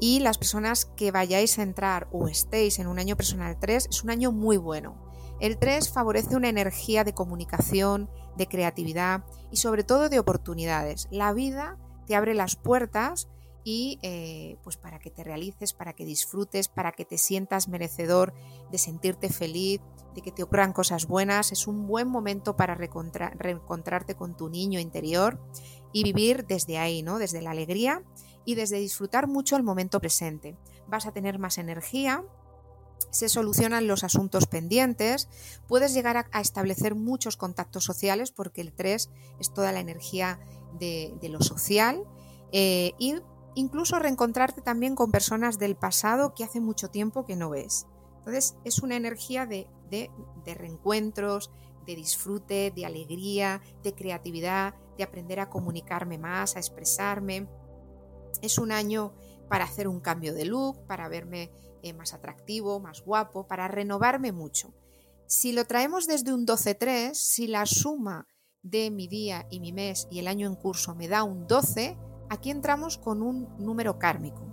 y 0.00 0.20
las 0.20 0.38
personas 0.38 0.84
que 0.84 1.10
vayáis 1.10 1.58
a 1.58 1.64
entrar 1.64 2.06
o 2.12 2.28
estéis 2.28 2.78
en 2.78 2.86
un 2.86 3.00
año 3.00 3.16
personal 3.16 3.58
3 3.58 3.88
es 3.90 4.04
un 4.04 4.10
año 4.10 4.30
muy 4.30 4.58
bueno. 4.58 4.94
El 5.40 5.58
3 5.58 5.90
favorece 5.90 6.36
una 6.36 6.48
energía 6.48 7.02
de 7.02 7.14
comunicación, 7.14 8.08
de 8.36 8.46
creatividad 8.46 9.24
y 9.50 9.56
sobre 9.56 9.82
todo 9.82 10.08
de 10.08 10.20
oportunidades. 10.20 11.08
La 11.10 11.32
vida 11.32 11.78
te 12.06 12.14
abre 12.14 12.34
las 12.34 12.54
puertas 12.54 13.26
y 13.64 13.98
eh, 14.02 14.56
pues 14.62 14.76
para 14.76 15.00
que 15.00 15.10
te 15.10 15.24
realices, 15.24 15.72
para 15.72 15.94
que 15.94 16.04
disfrutes, 16.04 16.68
para 16.68 16.92
que 16.92 17.04
te 17.04 17.18
sientas 17.18 17.66
merecedor 17.66 18.34
de 18.70 18.78
sentirte 18.78 19.30
feliz, 19.30 19.80
de 20.14 20.22
que 20.22 20.30
te 20.30 20.42
ocurran 20.42 20.72
cosas 20.72 21.06
buenas. 21.06 21.50
Es 21.50 21.66
un 21.66 21.86
buen 21.86 22.08
momento 22.08 22.56
para 22.56 22.74
reencontrarte 22.76 24.14
con 24.14 24.36
tu 24.36 24.48
niño 24.48 24.78
interior 24.78 25.40
y 25.92 26.04
vivir 26.04 26.46
desde 26.46 26.78
ahí, 26.78 27.02
¿no? 27.02 27.18
Desde 27.18 27.42
la 27.42 27.50
alegría 27.50 28.02
y 28.44 28.54
desde 28.54 28.78
disfrutar 28.78 29.28
mucho 29.28 29.56
el 29.56 29.62
momento 29.62 30.00
presente. 30.00 30.56
Vas 30.88 31.06
a 31.06 31.12
tener 31.12 31.38
más 31.38 31.58
energía, 31.58 32.24
se 33.10 33.28
solucionan 33.28 33.86
los 33.86 34.04
asuntos 34.04 34.46
pendientes, 34.46 35.28
puedes 35.68 35.94
llegar 35.94 36.28
a, 36.30 36.40
establecer 36.40 36.94
muchos 36.94 37.36
contactos 37.36 37.84
sociales 37.84 38.30
porque 38.30 38.60
el 38.60 38.72
3 38.72 39.10
es 39.38 39.52
toda 39.52 39.72
la 39.72 39.80
energía 39.80 40.40
de, 40.78 41.16
lo 41.28 41.40
social 41.40 42.04
eh, 42.52 42.92
y 42.98 43.16
incluso 43.54 43.98
reencontrarte 43.98 44.62
también 44.62 44.94
con 44.94 45.10
personas 45.10 45.58
del 45.58 45.76
pasado 45.76 46.34
que 46.34 46.44
hace 46.44 46.60
mucho 46.60 46.88
tiempo 46.88 47.26
que 47.26 47.36
no 47.36 47.50
ves. 47.50 47.86
Entonces 48.18 48.54
es 48.64 48.78
una 48.78 48.96
energía 48.96 49.46
de, 49.46 49.66
de, 49.90 50.10
de 50.44 50.54
reencuentros, 50.54 51.50
de 51.86 51.96
disfrute, 51.96 52.72
de 52.74 52.86
alegría, 52.86 53.60
de 53.82 53.94
creatividad, 53.94 54.74
de 54.96 55.04
aprender 55.04 55.40
a 55.40 55.50
comunicarme 55.50 56.18
más, 56.18 56.56
a 56.56 56.58
expresarme. 56.58 57.48
Es 58.40 58.58
un 58.58 58.72
año 58.72 59.14
para 59.48 59.64
hacer 59.64 59.88
un 59.88 60.00
cambio 60.00 60.34
de 60.34 60.44
look, 60.44 60.86
para 60.86 61.08
verme 61.08 61.50
eh, 61.82 61.92
más 61.92 62.14
atractivo, 62.14 62.80
más 62.80 63.02
guapo, 63.02 63.46
para 63.46 63.68
renovarme 63.68 64.32
mucho. 64.32 64.74
Si 65.26 65.52
lo 65.52 65.64
traemos 65.64 66.06
desde 66.06 66.32
un 66.32 66.46
12-3, 66.46 67.14
si 67.14 67.46
la 67.46 67.66
suma 67.66 68.26
de 68.62 68.90
mi 68.90 69.08
día 69.08 69.46
y 69.50 69.60
mi 69.60 69.72
mes 69.72 70.06
y 70.10 70.18
el 70.18 70.28
año 70.28 70.46
en 70.46 70.54
curso 70.54 70.94
me 70.94 71.08
da 71.08 71.24
un 71.24 71.46
12, 71.46 71.96
aquí 72.30 72.50
entramos 72.50 72.98
con 72.98 73.22
un 73.22 73.48
número 73.58 73.98
kármico. 73.98 74.46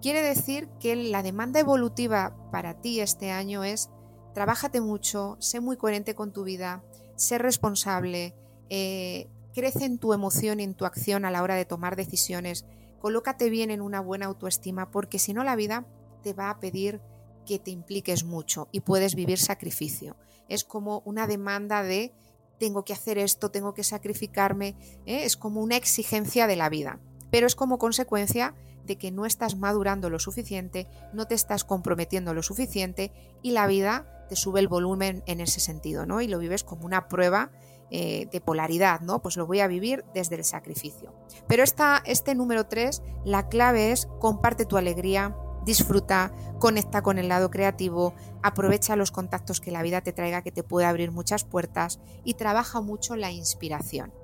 Quiere 0.00 0.22
decir 0.22 0.68
que 0.80 0.96
la 0.96 1.22
demanda 1.22 1.60
evolutiva 1.60 2.34
para 2.50 2.80
ti 2.80 3.00
este 3.00 3.30
año 3.30 3.64
es 3.64 3.90
trabájate 4.34 4.80
mucho, 4.80 5.36
sé 5.40 5.60
muy 5.60 5.76
coherente 5.76 6.14
con 6.14 6.32
tu 6.32 6.44
vida, 6.44 6.82
sé 7.16 7.38
responsable, 7.38 8.34
eh, 8.68 9.28
crece 9.54 9.84
en 9.84 9.98
tu 9.98 10.12
emoción 10.12 10.60
y 10.60 10.64
en 10.64 10.74
tu 10.74 10.84
acción 10.84 11.24
a 11.24 11.30
la 11.30 11.42
hora 11.42 11.54
de 11.54 11.64
tomar 11.64 11.96
decisiones, 11.96 12.64
colócate 13.00 13.50
bien 13.50 13.70
en 13.70 13.80
una 13.80 14.00
buena 14.00 14.26
autoestima 14.26 14.90
porque 14.90 15.18
si 15.18 15.32
no 15.32 15.44
la 15.44 15.56
vida 15.56 15.86
te 16.22 16.32
va 16.32 16.50
a 16.50 16.60
pedir 16.60 17.00
que 17.46 17.58
te 17.58 17.70
impliques 17.70 18.24
mucho 18.24 18.68
y 18.72 18.80
puedes 18.80 19.14
vivir 19.14 19.38
sacrificio. 19.38 20.16
Es 20.48 20.64
como 20.64 21.02
una 21.04 21.26
demanda 21.26 21.82
de 21.82 22.12
tengo 22.58 22.84
que 22.84 22.92
hacer 22.92 23.18
esto, 23.18 23.50
tengo 23.50 23.74
que 23.74 23.84
sacrificarme, 23.84 24.76
¿eh? 25.06 25.24
es 25.24 25.36
como 25.36 25.62
una 25.62 25.76
exigencia 25.76 26.46
de 26.46 26.56
la 26.56 26.68
vida, 26.68 27.00
pero 27.30 27.46
es 27.46 27.56
como 27.56 27.78
consecuencia 27.78 28.54
de 28.84 28.96
que 28.96 29.10
no 29.10 29.24
estás 29.24 29.56
madurando 29.56 30.10
lo 30.10 30.18
suficiente, 30.18 30.86
no 31.14 31.26
te 31.26 31.34
estás 31.34 31.64
comprometiendo 31.64 32.34
lo 32.34 32.42
suficiente 32.42 33.12
y 33.42 33.52
la 33.52 33.66
vida 33.66 34.19
te 34.30 34.36
sube 34.36 34.60
el 34.60 34.68
volumen 34.68 35.24
en 35.26 35.40
ese 35.40 35.58
sentido, 35.58 36.06
¿no? 36.06 36.20
Y 36.20 36.28
lo 36.28 36.38
vives 36.38 36.62
como 36.62 36.86
una 36.86 37.08
prueba 37.08 37.50
eh, 37.90 38.28
de 38.30 38.40
polaridad, 38.40 39.00
¿no? 39.00 39.20
Pues 39.20 39.36
lo 39.36 39.44
voy 39.44 39.58
a 39.58 39.66
vivir 39.66 40.04
desde 40.14 40.36
el 40.36 40.44
sacrificio. 40.44 41.12
Pero 41.48 41.64
esta, 41.64 42.00
este 42.06 42.36
número 42.36 42.66
3, 42.66 43.02
la 43.24 43.48
clave 43.48 43.90
es 43.90 44.06
comparte 44.20 44.66
tu 44.66 44.76
alegría, 44.76 45.36
disfruta, 45.64 46.32
conecta 46.60 47.02
con 47.02 47.18
el 47.18 47.26
lado 47.26 47.50
creativo, 47.50 48.14
aprovecha 48.40 48.94
los 48.94 49.10
contactos 49.10 49.60
que 49.60 49.72
la 49.72 49.82
vida 49.82 50.00
te 50.00 50.12
traiga 50.12 50.42
que 50.42 50.52
te 50.52 50.62
puede 50.62 50.86
abrir 50.86 51.10
muchas 51.10 51.42
puertas 51.42 51.98
y 52.22 52.34
trabaja 52.34 52.80
mucho 52.80 53.16
la 53.16 53.32
inspiración. 53.32 54.14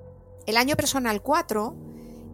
El 0.45 0.55
año 0.55 0.77
personal 0.77 1.21
4 1.21 1.75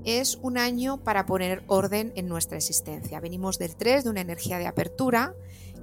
es 0.05 0.37
un 0.43 0.59
año 0.59 1.03
para 1.03 1.25
poner 1.25 1.63
orden 1.65 2.13
en 2.15 2.27
nuestra 2.27 2.57
existencia. 2.57 3.19
Venimos 3.19 3.57
del 3.57 3.75
3 3.75 4.03
de 4.03 4.11
una 4.11 4.21
energía 4.21 4.59
de 4.59 4.67
apertura 4.67 5.33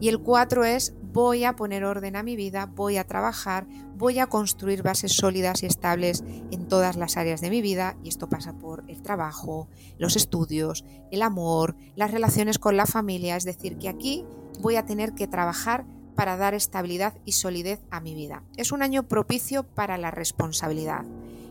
y 0.01 0.09
el 0.09 0.21
4 0.21 0.65
es 0.65 0.95
voy 1.13 1.45
a 1.45 1.57
poner 1.57 1.85
orden 1.85 2.17
a 2.17 2.23
mi 2.23 2.37
vida, 2.37 2.67
voy 2.67 2.97
a 2.97 3.05
trabajar, 3.05 3.67
voy 3.97 4.19
a 4.19 4.27
construir 4.27 4.83
bases 4.83 5.13
sólidas 5.13 5.63
y 5.63 5.67
estables 5.67 6.25
en 6.51 6.69
todas 6.69 6.97
las 6.97 7.17
áreas 7.17 7.41
de 7.41 7.51
mi 7.51 7.61
vida. 7.63 7.97
Y 8.03 8.09
esto 8.09 8.29
pasa 8.29 8.55
por 8.55 8.85
el 8.89 9.03
trabajo, 9.03 9.69
los 9.99 10.17
estudios, 10.17 10.85
el 11.11 11.23
amor, 11.23 11.77
las 11.97 12.11
relaciones 12.11 12.59
con 12.59 12.77
la 12.77 12.87
familia, 12.87 13.37
es 13.37 13.45
decir, 13.45 13.77
que 13.77 13.89
aquí 13.89 14.25
voy 14.61 14.77
a 14.77 14.87
tener 14.87 15.15
que 15.15 15.27
trabajar 15.27 15.85
para 16.15 16.37
dar 16.37 16.55
estabilidad 16.55 17.15
y 17.25 17.33
solidez 17.33 17.81
a 17.91 18.01
mi 18.01 18.15
vida. 18.15 18.43
Es 18.57 18.73
un 18.73 18.83
año 18.83 19.09
propicio 19.09 19.65
para 19.65 19.99
la 19.99 20.11
responsabilidad 20.11 21.05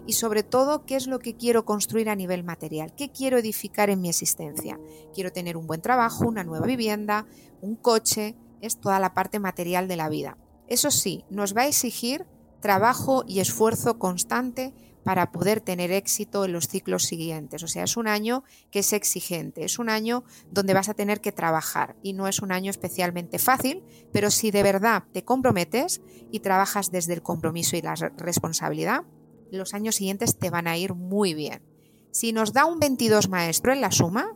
y 0.10 0.14
sobre 0.14 0.42
todo 0.42 0.88
qué 0.88 0.96
es 0.96 1.06
lo 1.06 1.20
que 1.20 1.36
quiero 1.36 1.66
construir 1.66 2.10
a 2.10 2.16
nivel 2.16 2.44
material, 2.44 2.96
qué 2.96 3.12
quiero 3.12 3.38
edificar 3.38 3.92
en 3.92 4.02
mi 4.02 4.10
existencia. 4.10 4.80
Quiero 5.14 5.32
tener 5.32 5.56
un 5.56 5.68
buen 5.68 5.84
trabajo, 5.84 6.28
una 6.28 6.44
nueva 6.44 6.66
vivienda, 6.66 7.28
un 7.62 7.76
coche, 7.76 8.36
es 8.60 8.80
toda 8.80 9.00
la 9.00 9.14
parte 9.14 9.38
material 9.38 9.88
de 9.88 9.98
la 9.98 10.10
vida. 10.10 10.36
Eso 10.68 10.90
sí, 10.90 11.26
nos 11.30 11.56
va 11.56 11.62
a 11.62 11.68
exigir 11.68 12.26
trabajo 12.60 13.24
y 13.28 13.40
esfuerzo 13.40 14.00
constante 14.00 14.74
para 15.04 15.32
poder 15.32 15.62
tener 15.62 15.92
éxito 15.92 16.44
en 16.44 16.54
los 16.54 16.68
ciclos 16.68 17.04
siguientes. 17.04 17.62
O 17.62 17.68
sea, 17.68 17.84
es 17.84 17.96
un 17.96 18.08
año 18.08 18.44
que 18.72 18.80
es 18.80 18.94
exigente, 18.94 19.64
es 19.64 19.78
un 19.78 19.90
año 19.90 20.24
donde 20.50 20.74
vas 20.74 20.90
a 20.90 20.96
tener 20.96 21.22
que 21.22 21.32
trabajar 21.32 21.98
y 22.02 22.14
no 22.14 22.28
es 22.28 22.40
un 22.40 22.52
año 22.52 22.72
especialmente 22.72 23.38
fácil, 23.38 23.84
pero 24.12 24.32
si 24.32 24.50
de 24.50 24.64
verdad 24.64 25.04
te 25.14 25.24
comprometes 25.24 26.02
y 26.32 26.40
trabajas 26.40 26.90
desde 26.90 27.14
el 27.14 27.22
compromiso 27.22 27.78
y 27.78 27.84
la 27.84 27.94
responsabilidad, 28.18 29.04
los 29.52 29.74
años 29.74 29.96
siguientes 29.96 30.38
te 30.38 30.50
van 30.50 30.68
a 30.68 30.78
ir 30.78 30.94
muy 30.94 31.34
bien. 31.34 31.64
Si 32.12 32.34
nos 32.34 32.54
da 32.54 32.66
un 32.66 32.80
22 32.80 33.30
maestro 33.30 33.72
en 33.72 33.82
la 33.82 33.92
suma, 33.92 34.36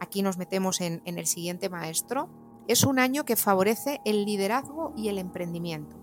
aquí 0.00 0.22
nos 0.22 0.38
metemos 0.38 0.80
en, 0.80 1.02
el 1.04 1.26
siguiente 1.26 1.68
maestro, 1.68 2.28
es 2.68 2.84
un 2.84 2.98
año 2.98 3.24
que 3.24 3.36
favorece 3.36 4.00
el 4.04 4.24
liderazgo 4.24 4.92
y 4.96 5.08
el 5.08 5.18
emprendimiento. 5.18 5.96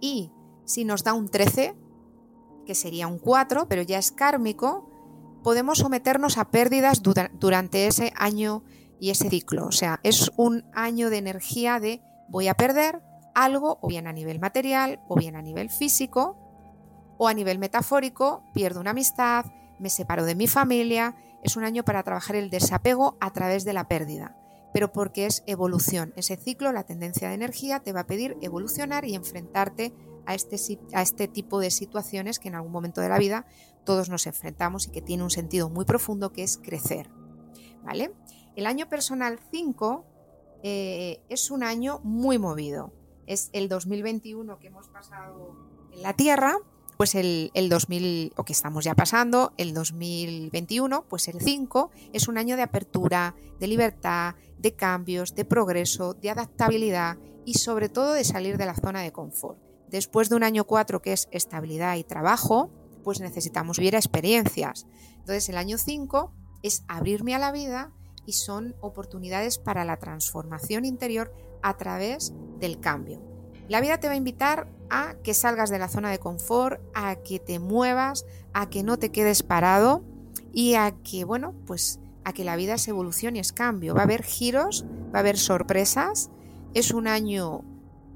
Y 0.00 0.30
si 0.64 0.84
nos 0.84 1.04
da 1.04 1.14
un 1.14 1.28
13, 1.28 1.74
que 2.66 2.74
sería 2.74 3.06
un 3.06 3.18
4, 3.18 3.68
pero 3.68 3.82
ya 3.82 3.98
es 3.98 4.12
kármico, 4.12 4.90
podemos 5.42 5.78
someternos 5.78 6.38
a 6.38 6.50
pérdidas 6.50 7.02
durante 7.02 7.86
ese 7.86 8.12
año 8.16 8.64
y 9.00 9.10
ese 9.10 9.28
ciclo. 9.30 9.66
O 9.66 9.72
sea, 9.72 10.00
es 10.02 10.30
un 10.36 10.64
año 10.74 11.10
de 11.10 11.18
energía 11.18 11.80
de 11.80 12.02
voy 12.28 12.48
a 12.48 12.54
perder 12.54 13.02
algo, 13.34 13.78
o 13.80 13.88
bien 13.88 14.06
a 14.06 14.12
nivel 14.12 14.40
material, 14.40 15.00
o 15.08 15.16
bien 15.16 15.36
a 15.36 15.42
nivel 15.42 15.70
físico, 15.70 16.43
o 17.24 17.28
a 17.28 17.32
nivel 17.32 17.58
metafórico, 17.58 18.42
pierdo 18.52 18.80
una 18.80 18.90
amistad, 18.90 19.46
me 19.78 19.88
separo 19.88 20.26
de 20.26 20.34
mi 20.34 20.46
familia. 20.46 21.16
Es 21.42 21.56
un 21.56 21.64
año 21.64 21.82
para 21.82 22.02
trabajar 22.02 22.36
el 22.36 22.50
desapego 22.50 23.16
a 23.18 23.32
través 23.32 23.64
de 23.64 23.72
la 23.72 23.88
pérdida, 23.88 24.36
pero 24.74 24.92
porque 24.92 25.24
es 25.24 25.42
evolución. 25.46 26.12
Ese 26.16 26.36
ciclo, 26.36 26.70
la 26.70 26.84
tendencia 26.84 27.28
de 27.28 27.34
energía, 27.34 27.80
te 27.80 27.94
va 27.94 28.00
a 28.00 28.06
pedir 28.06 28.36
evolucionar 28.42 29.06
y 29.06 29.14
enfrentarte 29.14 29.94
a 30.26 30.34
este, 30.34 30.56
este 30.92 31.28
tipo 31.28 31.60
de 31.60 31.70
situaciones 31.70 32.38
que 32.38 32.48
en 32.48 32.56
algún 32.56 32.72
momento 32.72 33.00
de 33.00 33.08
la 33.08 33.18
vida 33.18 33.46
todos 33.84 34.10
nos 34.10 34.26
enfrentamos 34.26 34.86
y 34.86 34.90
que 34.90 35.00
tiene 35.00 35.22
un 35.22 35.30
sentido 35.30 35.70
muy 35.70 35.86
profundo 35.86 36.30
que 36.30 36.42
es 36.42 36.58
crecer. 36.58 37.10
¿Vale? 37.84 38.12
El 38.54 38.66
año 38.66 38.86
personal 38.88 39.40
5 39.50 40.04
eh, 40.62 41.22
es 41.30 41.50
un 41.50 41.62
año 41.62 42.00
muy 42.04 42.38
movido. 42.38 42.92
Es 43.26 43.48
el 43.54 43.70
2021 43.70 44.58
que 44.58 44.66
hemos 44.66 44.88
pasado 44.88 45.56
en 45.90 46.02
la 46.02 46.12
Tierra 46.12 46.58
pues 46.96 47.14
el, 47.14 47.50
2000, 47.68 48.32
o 48.36 48.44
que 48.44 48.52
estamos 48.52 48.84
ya 48.84 48.94
pasando, 48.94 49.52
el 49.56 49.74
2021, 49.74 51.04
pues 51.08 51.28
el 51.28 51.40
5, 51.40 51.90
es 52.12 52.28
un 52.28 52.38
año 52.38 52.56
de 52.56 52.62
apertura, 52.62 53.34
de 53.58 53.66
libertad, 53.66 54.34
de 54.58 54.74
cambios, 54.74 55.34
de 55.34 55.44
progreso, 55.44 56.14
de 56.14 56.30
adaptabilidad 56.30 57.18
y 57.44 57.54
sobre 57.54 57.88
todo 57.88 58.12
de 58.12 58.24
salir 58.24 58.56
de 58.56 58.66
la 58.66 58.74
zona 58.74 59.02
de 59.02 59.12
confort. 59.12 59.58
Después 59.88 60.28
de 60.28 60.36
un 60.36 60.42
año 60.42 60.64
4 60.64 61.02
que 61.02 61.12
es 61.12 61.28
estabilidad 61.30 61.96
y 61.96 62.04
trabajo, 62.04 62.70
pues 63.02 63.20
necesitamos 63.20 63.78
vivir 63.78 63.94
experiencias. 63.94 64.86
Entonces 65.18 65.48
el 65.48 65.56
año 65.56 65.78
5 65.78 66.32
es 66.62 66.84
abrirme 66.88 67.34
a 67.34 67.38
la 67.38 67.52
vida 67.52 67.92
y 68.26 68.32
son 68.32 68.74
oportunidades 68.80 69.58
para 69.58 69.84
la 69.84 69.98
transformación 69.98 70.84
interior 70.84 71.32
a 71.62 71.76
través 71.76 72.32
del 72.58 72.80
cambio. 72.80 73.22
La 73.68 73.80
vida 73.80 73.98
te 73.98 74.08
va 74.08 74.14
a 74.14 74.16
invitar 74.16 74.68
a 74.90 75.14
que 75.22 75.34
salgas 75.34 75.70
de 75.70 75.78
la 75.78 75.88
zona 75.88 76.10
de 76.10 76.18
confort, 76.18 76.80
a 76.94 77.16
que 77.16 77.38
te 77.38 77.58
muevas, 77.58 78.24
a 78.52 78.68
que 78.68 78.82
no 78.82 78.98
te 78.98 79.10
quedes 79.10 79.42
parado 79.42 80.02
y 80.52 80.74
a 80.74 80.92
que, 81.02 81.24
bueno, 81.24 81.54
pues 81.66 82.00
a 82.24 82.32
que 82.32 82.44
la 82.44 82.56
vida 82.56 82.74
es 82.74 82.88
evolución 82.88 83.36
y 83.36 83.40
es 83.40 83.52
cambio. 83.52 83.94
Va 83.94 84.02
a 84.02 84.04
haber 84.04 84.22
giros, 84.22 84.84
va 85.14 85.18
a 85.18 85.20
haber 85.20 85.36
sorpresas. 85.36 86.30
Es 86.72 86.92
un 86.92 87.06
año 87.06 87.62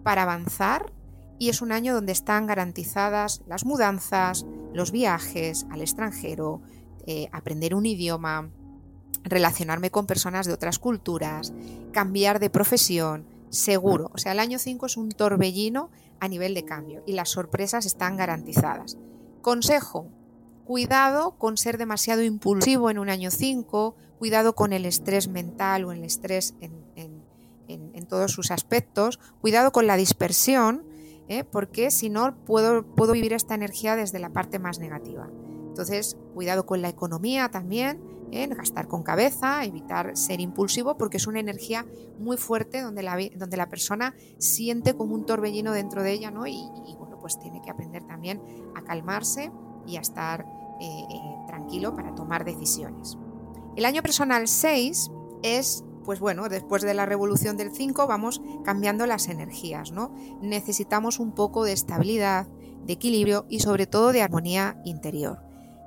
para 0.02 0.22
avanzar 0.22 0.92
y 1.38 1.50
es 1.50 1.62
un 1.62 1.72
año 1.72 1.94
donde 1.94 2.12
están 2.12 2.46
garantizadas 2.46 3.42
las 3.46 3.64
mudanzas, 3.64 4.46
los 4.72 4.90
viajes 4.90 5.66
al 5.70 5.82
extranjero, 5.82 6.62
eh, 7.06 7.28
aprender 7.32 7.74
un 7.74 7.86
idioma, 7.86 8.50
relacionarme 9.24 9.90
con 9.90 10.06
personas 10.06 10.46
de 10.46 10.52
otras 10.52 10.78
culturas, 10.78 11.52
cambiar 11.92 12.40
de 12.40 12.50
profesión, 12.50 13.26
seguro. 13.50 14.10
O 14.12 14.18
sea, 14.18 14.32
el 14.32 14.40
año 14.40 14.58
5 14.58 14.86
es 14.86 14.96
un 14.96 15.10
torbellino 15.10 15.90
a 16.20 16.28
nivel 16.28 16.54
de 16.54 16.64
cambio 16.64 17.02
y 17.06 17.12
las 17.12 17.30
sorpresas 17.30 17.86
están 17.86 18.16
garantizadas. 18.16 18.98
Consejo, 19.42 20.08
cuidado 20.64 21.32
con 21.38 21.56
ser 21.56 21.78
demasiado 21.78 22.22
impulsivo 22.22 22.90
en 22.90 22.98
un 22.98 23.08
año 23.08 23.30
5, 23.30 23.96
cuidado 24.18 24.54
con 24.54 24.72
el 24.72 24.84
estrés 24.84 25.28
mental 25.28 25.84
o 25.84 25.92
el 25.92 26.04
estrés 26.04 26.54
en, 26.60 26.78
todos 28.08 28.32
sus 28.32 28.50
aspectos, 28.50 29.18
cuidado 29.42 29.70
con 29.70 29.86
la 29.86 29.96
dispersión, 29.96 30.82
¿eh? 31.28 31.44
porque 31.44 31.90
si 31.90 32.08
no 32.08 32.34
puedo, 32.46 32.86
puedo 32.86 33.12
vivir 33.12 33.34
esta 33.34 33.54
energía 33.54 33.96
desde 33.96 34.18
la 34.18 34.30
parte 34.30 34.58
más 34.58 34.78
negativa. 34.78 35.28
Entonces, 35.68 36.16
cuidado 36.32 36.64
con 36.64 36.80
la 36.80 36.88
economía 36.88 37.50
también, 37.50 38.00
gastar 38.30 38.88
con 38.88 39.02
cabeza, 39.02 39.64
evitar 39.64 40.16
ser 40.16 40.40
impulsivo, 40.40 40.96
porque 40.96 41.16
es 41.16 41.26
una 41.26 41.40
energía 41.40 41.86
muy 42.18 42.36
fuerte 42.36 42.80
donde 42.80 43.02
la, 43.02 43.68
persona 43.68 44.14
siente 44.38 44.94
como 44.94 45.14
un 45.14 45.26
torbellino 45.26 45.72
dentro 45.72 46.02
de 46.02 46.12
ella, 46.12 46.30
¿no? 46.30 46.46
Y, 46.46 46.68
bueno, 46.98 47.18
pues 47.20 47.38
tiene 47.38 47.60
que 47.62 47.70
aprender 47.70 48.04
también 48.06 48.42
a 48.74 48.82
calmarse 48.82 49.50
y 49.86 49.96
a 49.96 50.00
estar 50.00 50.46
eh, 50.80 50.84
eh, 50.84 51.20
tranquilo 51.46 51.94
para 51.94 52.14
tomar 52.14 52.44
decisiones. 52.44 53.16
El 53.76 53.84
año 53.84 54.02
personal 54.02 54.48
6 54.48 55.10
es 55.42 55.84
pues 56.08 56.20
bueno, 56.20 56.48
después 56.48 56.80
de 56.80 56.94
la 56.94 57.04
revolución 57.04 57.58
del 57.58 57.70
5 57.70 58.06
vamos 58.06 58.40
cambiando 58.64 59.04
las 59.04 59.28
energías, 59.28 59.92
¿no? 59.92 60.10
Necesitamos 60.40 61.18
un 61.18 61.32
poco 61.32 61.64
de 61.64 61.74
estabilidad, 61.74 62.46
de 62.86 62.94
equilibrio 62.94 63.44
y 63.50 63.60
sobre 63.60 63.86
todo 63.86 64.12
de 64.12 64.22
armonía 64.22 64.80
interior. 64.86 65.42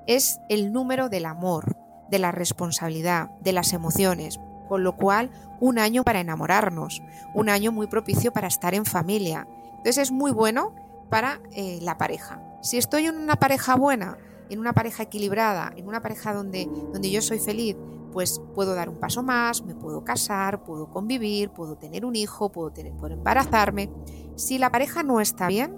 Es 0.05 0.37
el 0.47 0.71
número 0.71 1.09
del 1.09 1.25
amor, 1.25 1.75
de 2.11 2.19
la 2.19 2.31
responsabilidad, 2.31 3.31
de 3.39 3.53
las 3.53 3.73
emociones, 3.73 4.39
con 4.67 4.83
lo 4.83 4.95
cual 4.95 5.31
un 5.59 5.79
año 5.79 6.03
para 6.03 6.19
enamorarnos, 6.19 7.01
un 7.33 7.49
año 7.49 7.71
muy 7.71 7.87
propicio 7.87 8.31
para 8.31 8.47
estar 8.47 8.75
en 8.75 8.85
familia. 8.85 9.47
Entonces 9.69 9.97
es 9.97 10.11
muy 10.11 10.31
bueno 10.31 10.75
para 11.09 11.41
eh, 11.51 11.79
la 11.81 11.97
pareja. 11.97 12.41
Si 12.61 12.77
estoy 12.77 13.07
en 13.07 13.17
una 13.17 13.37
pareja 13.37 13.75
buena, 13.75 14.17
en 14.49 14.59
una 14.59 14.73
pareja 14.73 15.03
equilibrada, 15.03 15.73
en 15.75 15.87
una 15.87 16.01
pareja 16.01 16.33
donde, 16.33 16.69
donde 16.91 17.09
yo 17.09 17.21
soy 17.21 17.39
feliz, 17.39 17.75
pues 18.11 18.41
puedo 18.53 18.75
dar 18.75 18.89
un 18.89 18.99
paso 18.99 19.23
más, 19.23 19.63
me 19.63 19.75
puedo 19.75 20.03
casar, 20.03 20.63
puedo 20.63 20.89
convivir, 20.89 21.49
puedo 21.49 21.77
tener 21.77 22.05
un 22.05 22.15
hijo, 22.15 22.51
puedo, 22.51 22.73
puedo 22.99 23.13
embarazarme. 23.13 23.89
Si 24.35 24.57
la 24.57 24.69
pareja 24.69 25.03
no 25.03 25.21
está 25.21 25.47
bien, 25.47 25.77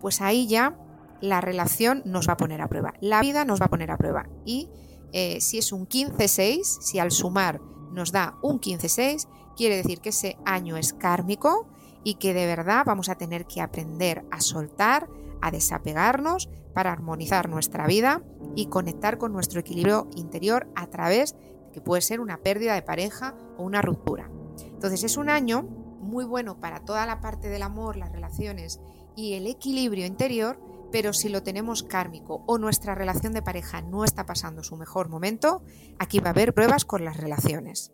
pues 0.00 0.20
ahí 0.20 0.46
ya 0.46 0.76
la 1.20 1.40
relación 1.40 2.02
nos 2.04 2.28
va 2.28 2.34
a 2.34 2.36
poner 2.36 2.60
a 2.60 2.68
prueba, 2.68 2.94
la 3.00 3.20
vida 3.20 3.44
nos 3.44 3.60
va 3.60 3.66
a 3.66 3.70
poner 3.70 3.90
a 3.90 3.98
prueba. 3.98 4.28
Y 4.44 4.70
eh, 5.12 5.40
si 5.40 5.58
es 5.58 5.72
un 5.72 5.88
15-6, 5.88 6.62
si 6.64 6.98
al 6.98 7.10
sumar 7.10 7.60
nos 7.92 8.12
da 8.12 8.36
un 8.42 8.60
15-6, 8.60 9.26
quiere 9.56 9.76
decir 9.76 10.00
que 10.00 10.10
ese 10.10 10.36
año 10.44 10.76
es 10.76 10.92
kármico 10.92 11.68
y 12.04 12.14
que 12.14 12.34
de 12.34 12.46
verdad 12.46 12.84
vamos 12.86 13.08
a 13.08 13.16
tener 13.16 13.46
que 13.46 13.60
aprender 13.60 14.24
a 14.30 14.40
soltar, 14.40 15.08
a 15.40 15.50
desapegarnos 15.50 16.48
para 16.74 16.92
armonizar 16.92 17.48
nuestra 17.48 17.86
vida 17.86 18.22
y 18.54 18.66
conectar 18.66 19.18
con 19.18 19.32
nuestro 19.32 19.60
equilibrio 19.60 20.08
interior 20.14 20.68
a 20.74 20.86
través 20.86 21.34
de 21.34 21.48
que 21.72 21.80
puede 21.80 22.02
ser 22.02 22.20
una 22.20 22.38
pérdida 22.38 22.74
de 22.74 22.82
pareja 22.82 23.34
o 23.56 23.64
una 23.64 23.82
ruptura. 23.82 24.30
Entonces 24.64 25.04
es 25.04 25.16
un 25.16 25.28
año 25.28 25.62
muy 25.62 26.24
bueno 26.24 26.60
para 26.60 26.80
toda 26.80 27.04
la 27.06 27.20
parte 27.20 27.48
del 27.48 27.62
amor, 27.62 27.96
las 27.96 28.12
relaciones 28.12 28.80
y 29.16 29.34
el 29.34 29.46
equilibrio 29.46 30.06
interior, 30.06 30.60
pero 30.90 31.12
si 31.12 31.28
lo 31.28 31.42
tenemos 31.42 31.82
kármico 31.82 32.44
o 32.46 32.58
nuestra 32.58 32.94
relación 32.94 33.32
de 33.32 33.42
pareja 33.42 33.82
no 33.82 34.04
está 34.04 34.26
pasando 34.26 34.62
su 34.62 34.76
mejor 34.76 35.08
momento, 35.08 35.62
aquí 35.98 36.20
va 36.20 36.28
a 36.28 36.30
haber 36.30 36.54
pruebas 36.54 36.84
con 36.84 37.04
las 37.04 37.16
relaciones. 37.16 37.92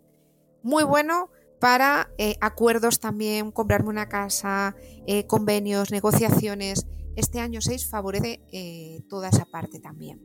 Muy 0.62 0.84
bueno 0.84 1.30
para 1.60 2.10
eh, 2.18 2.36
acuerdos 2.40 3.00
también, 3.00 3.50
comprarme 3.50 3.88
una 3.88 4.08
casa, 4.08 4.76
eh, 5.06 5.26
convenios, 5.26 5.90
negociaciones. 5.90 6.86
Este 7.16 7.40
año 7.40 7.60
6 7.60 7.88
favorece 7.88 8.40
eh, 8.52 9.02
toda 9.08 9.28
esa 9.28 9.46
parte 9.46 9.80
también. 9.80 10.20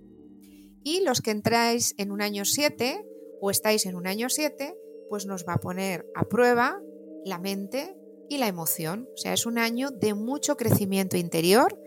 Y 0.84 1.02
los 1.04 1.22
que 1.22 1.32
entráis 1.32 1.94
en 1.98 2.12
un 2.12 2.22
año 2.22 2.46
7 2.46 3.06
o 3.42 3.52
estáis 3.52 3.86
en 3.86 3.96
un 3.96 4.08
año 4.08 4.30
7, 4.30 4.76
pues 5.10 5.26
nos 5.26 5.46
va 5.48 5.54
a 5.54 5.60
poner 5.60 6.06
a 6.16 6.26
prueba 6.26 6.80
la 7.26 7.38
mente 7.38 7.96
y 8.30 8.38
la 8.38 8.48
emoción. 8.48 9.08
O 9.14 9.18
sea, 9.18 9.34
es 9.34 9.46
un 9.46 9.58
año 9.58 9.92
de 9.92 10.14
mucho 10.14 10.56
crecimiento 10.58 11.18
interior 11.18 11.80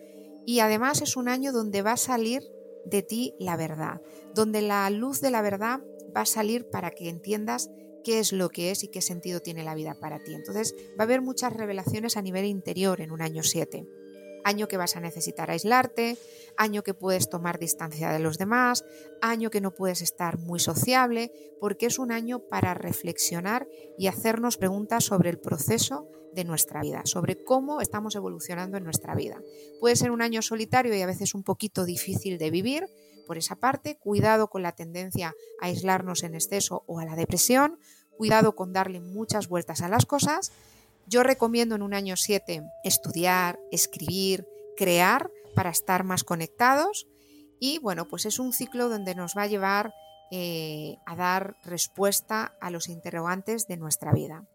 y 0.47 0.61
además 0.61 1.03
es 1.03 1.17
un 1.17 1.29
año 1.29 1.53
donde 1.53 1.83
va 1.83 1.93
a 1.93 1.97
salir 1.97 2.43
de 2.85 3.03
ti 3.03 3.35
la 3.39 3.57
verdad, 3.57 4.01
donde 4.35 4.63
la 4.63 4.89
luz 4.91 5.21
de 5.21 5.31
la 5.31 5.43
verdad 5.43 5.81
va 6.15 6.23
a 6.23 6.27
salir 6.27 6.69
para 6.69 6.91
que 6.91 7.09
entiendas 7.09 7.71
qué 8.03 8.19
es 8.19 8.33
lo 8.33 8.49
que 8.49 8.71
es 8.71 8.83
y 8.85 8.89
qué 8.89 9.01
sentido 9.01 9.41
tiene 9.41 9.63
la 9.63 9.75
vida 9.75 9.95
para 9.95 10.23
ti. 10.23 10.35
Entonces 10.35 10.75
va 10.99 11.01
a 11.01 11.03
haber 11.05 11.23
muchas 11.23 11.53
revelaciones 11.53 12.17
a 12.17 12.23
nivel 12.23 12.45
interior 12.45 13.01
en 13.01 13.13
un 13.13 13.23
año 13.23 13.43
7. 13.43 13.87
Año 14.45 14.69
que 14.69 14.77
vas 14.77 14.97
a 14.97 15.01
necesitar 15.01 15.51
aislarte, 15.51 16.19
año 16.57 16.83
que 16.83 16.95
puedes 16.95 17.29
tomar 17.29 17.59
distancia 17.59 18.11
de 18.11 18.19
los 18.19 18.39
demás, 18.39 18.85
año 19.21 19.51
que 19.51 19.61
no 19.61 19.73
puedes 19.73 20.03
estar 20.03 20.39
muy 20.39 20.61
sociable, 20.61 21.33
porque 21.61 21.87
es 21.87 21.99
un 21.99 22.13
año 22.13 22.41
para 22.41 22.75
reflexionar 22.75 23.69
y 23.99 24.09
hacernos 24.09 24.57
preguntas 24.57 25.05
sobre 25.05 25.31
el 25.31 25.39
proceso 25.39 26.09
de 26.35 26.45
nuestra 26.45 26.81
vida, 26.81 27.03
sobre 27.05 27.45
cómo 27.45 27.81
estamos 27.81 28.15
evolucionando 28.17 28.77
en 28.77 28.85
nuestra 28.85 29.15
vida. 29.15 29.41
Puede 29.81 29.97
ser 29.97 30.11
un 30.11 30.23
año 30.23 30.43
solitario 30.43 30.95
y 30.95 31.03
a 31.03 31.07
veces 31.07 31.35
un 31.35 31.43
poquito 31.43 31.85
difícil 31.85 32.39
de 32.39 32.51
vivir, 32.51 32.87
por 33.27 33.39
esa 33.39 33.57
parte, 33.57 33.97
cuidado 33.99 34.49
con 34.49 34.63
la 34.63 34.73
tendencia 34.73 35.35
a 35.61 35.67
aislarnos 35.67 36.23
en 36.23 36.35
exceso 36.35 36.85
o 36.87 36.99
a 36.99 37.05
la 37.05 37.17
depresión, 37.17 37.79
cuidado 38.17 38.55
con 38.55 38.73
darle 38.73 39.01
muchas 39.01 39.49
vueltas 39.49 39.83
a 39.83 39.89
las 39.89 40.07
cosas. 40.07 40.53
Yo 41.07 41.23
recomiendo 41.23 41.75
en 41.75 41.83
un 41.83 41.95
año 41.95 42.17
7 42.17 42.63
estudiar, 42.85 43.59
escribir, 43.71 44.47
crear 44.77 45.31
para 45.55 45.71
estar 45.71 46.05
más 46.05 46.25
conectados 46.25 47.07
y 47.61 47.79
bueno, 47.79 48.09
pues 48.09 48.27
es 48.27 48.39
un 48.39 48.53
ciclo 48.53 48.89
donde 48.89 49.15
nos 49.15 49.35
va 49.37 49.43
a 49.43 49.47
llevar 49.47 49.95
eh, 50.33 50.97
a 51.07 51.15
dar 51.15 51.57
respuesta 51.63 52.57
a 52.61 52.71
los 52.71 52.89
interrogantes 52.89 53.69
de 53.69 53.77
nuestra 53.77 54.13
vida. 54.13 54.49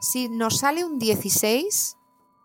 Si 0.00 0.28
nos 0.28 0.58
sale 0.58 0.84
un 0.84 0.98
16, 0.98 1.96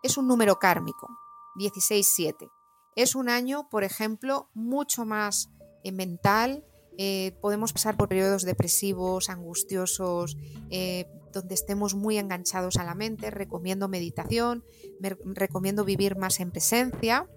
es 0.02 0.16
un 0.16 0.28
número 0.28 0.58
kármico, 0.58 1.08
16-7. 1.56 2.48
Es 2.94 3.16
un 3.16 3.28
año, 3.28 3.68
por 3.68 3.84
ejemplo, 3.84 4.48
mucho 4.54 5.04
más 5.04 5.50
eh, 5.82 5.92
mental, 5.92 6.64
eh, 6.96 7.36
podemos 7.42 7.72
pasar 7.72 7.96
por 7.96 8.08
periodos 8.08 8.44
depresivos, 8.44 9.28
angustiosos, 9.28 10.36
donde 11.32 11.54
estemos 11.54 11.94
muy 11.94 12.18
enganchados 12.18 12.76
a 12.76 12.84
la 12.84 12.94
mente. 12.94 13.30
Recomiendo 13.30 13.88
meditación, 13.88 14.64
recomiendo 15.00 15.84
vivir 15.84 16.16
más 16.16 16.40
en 16.40 16.50
presencia. 16.50 17.28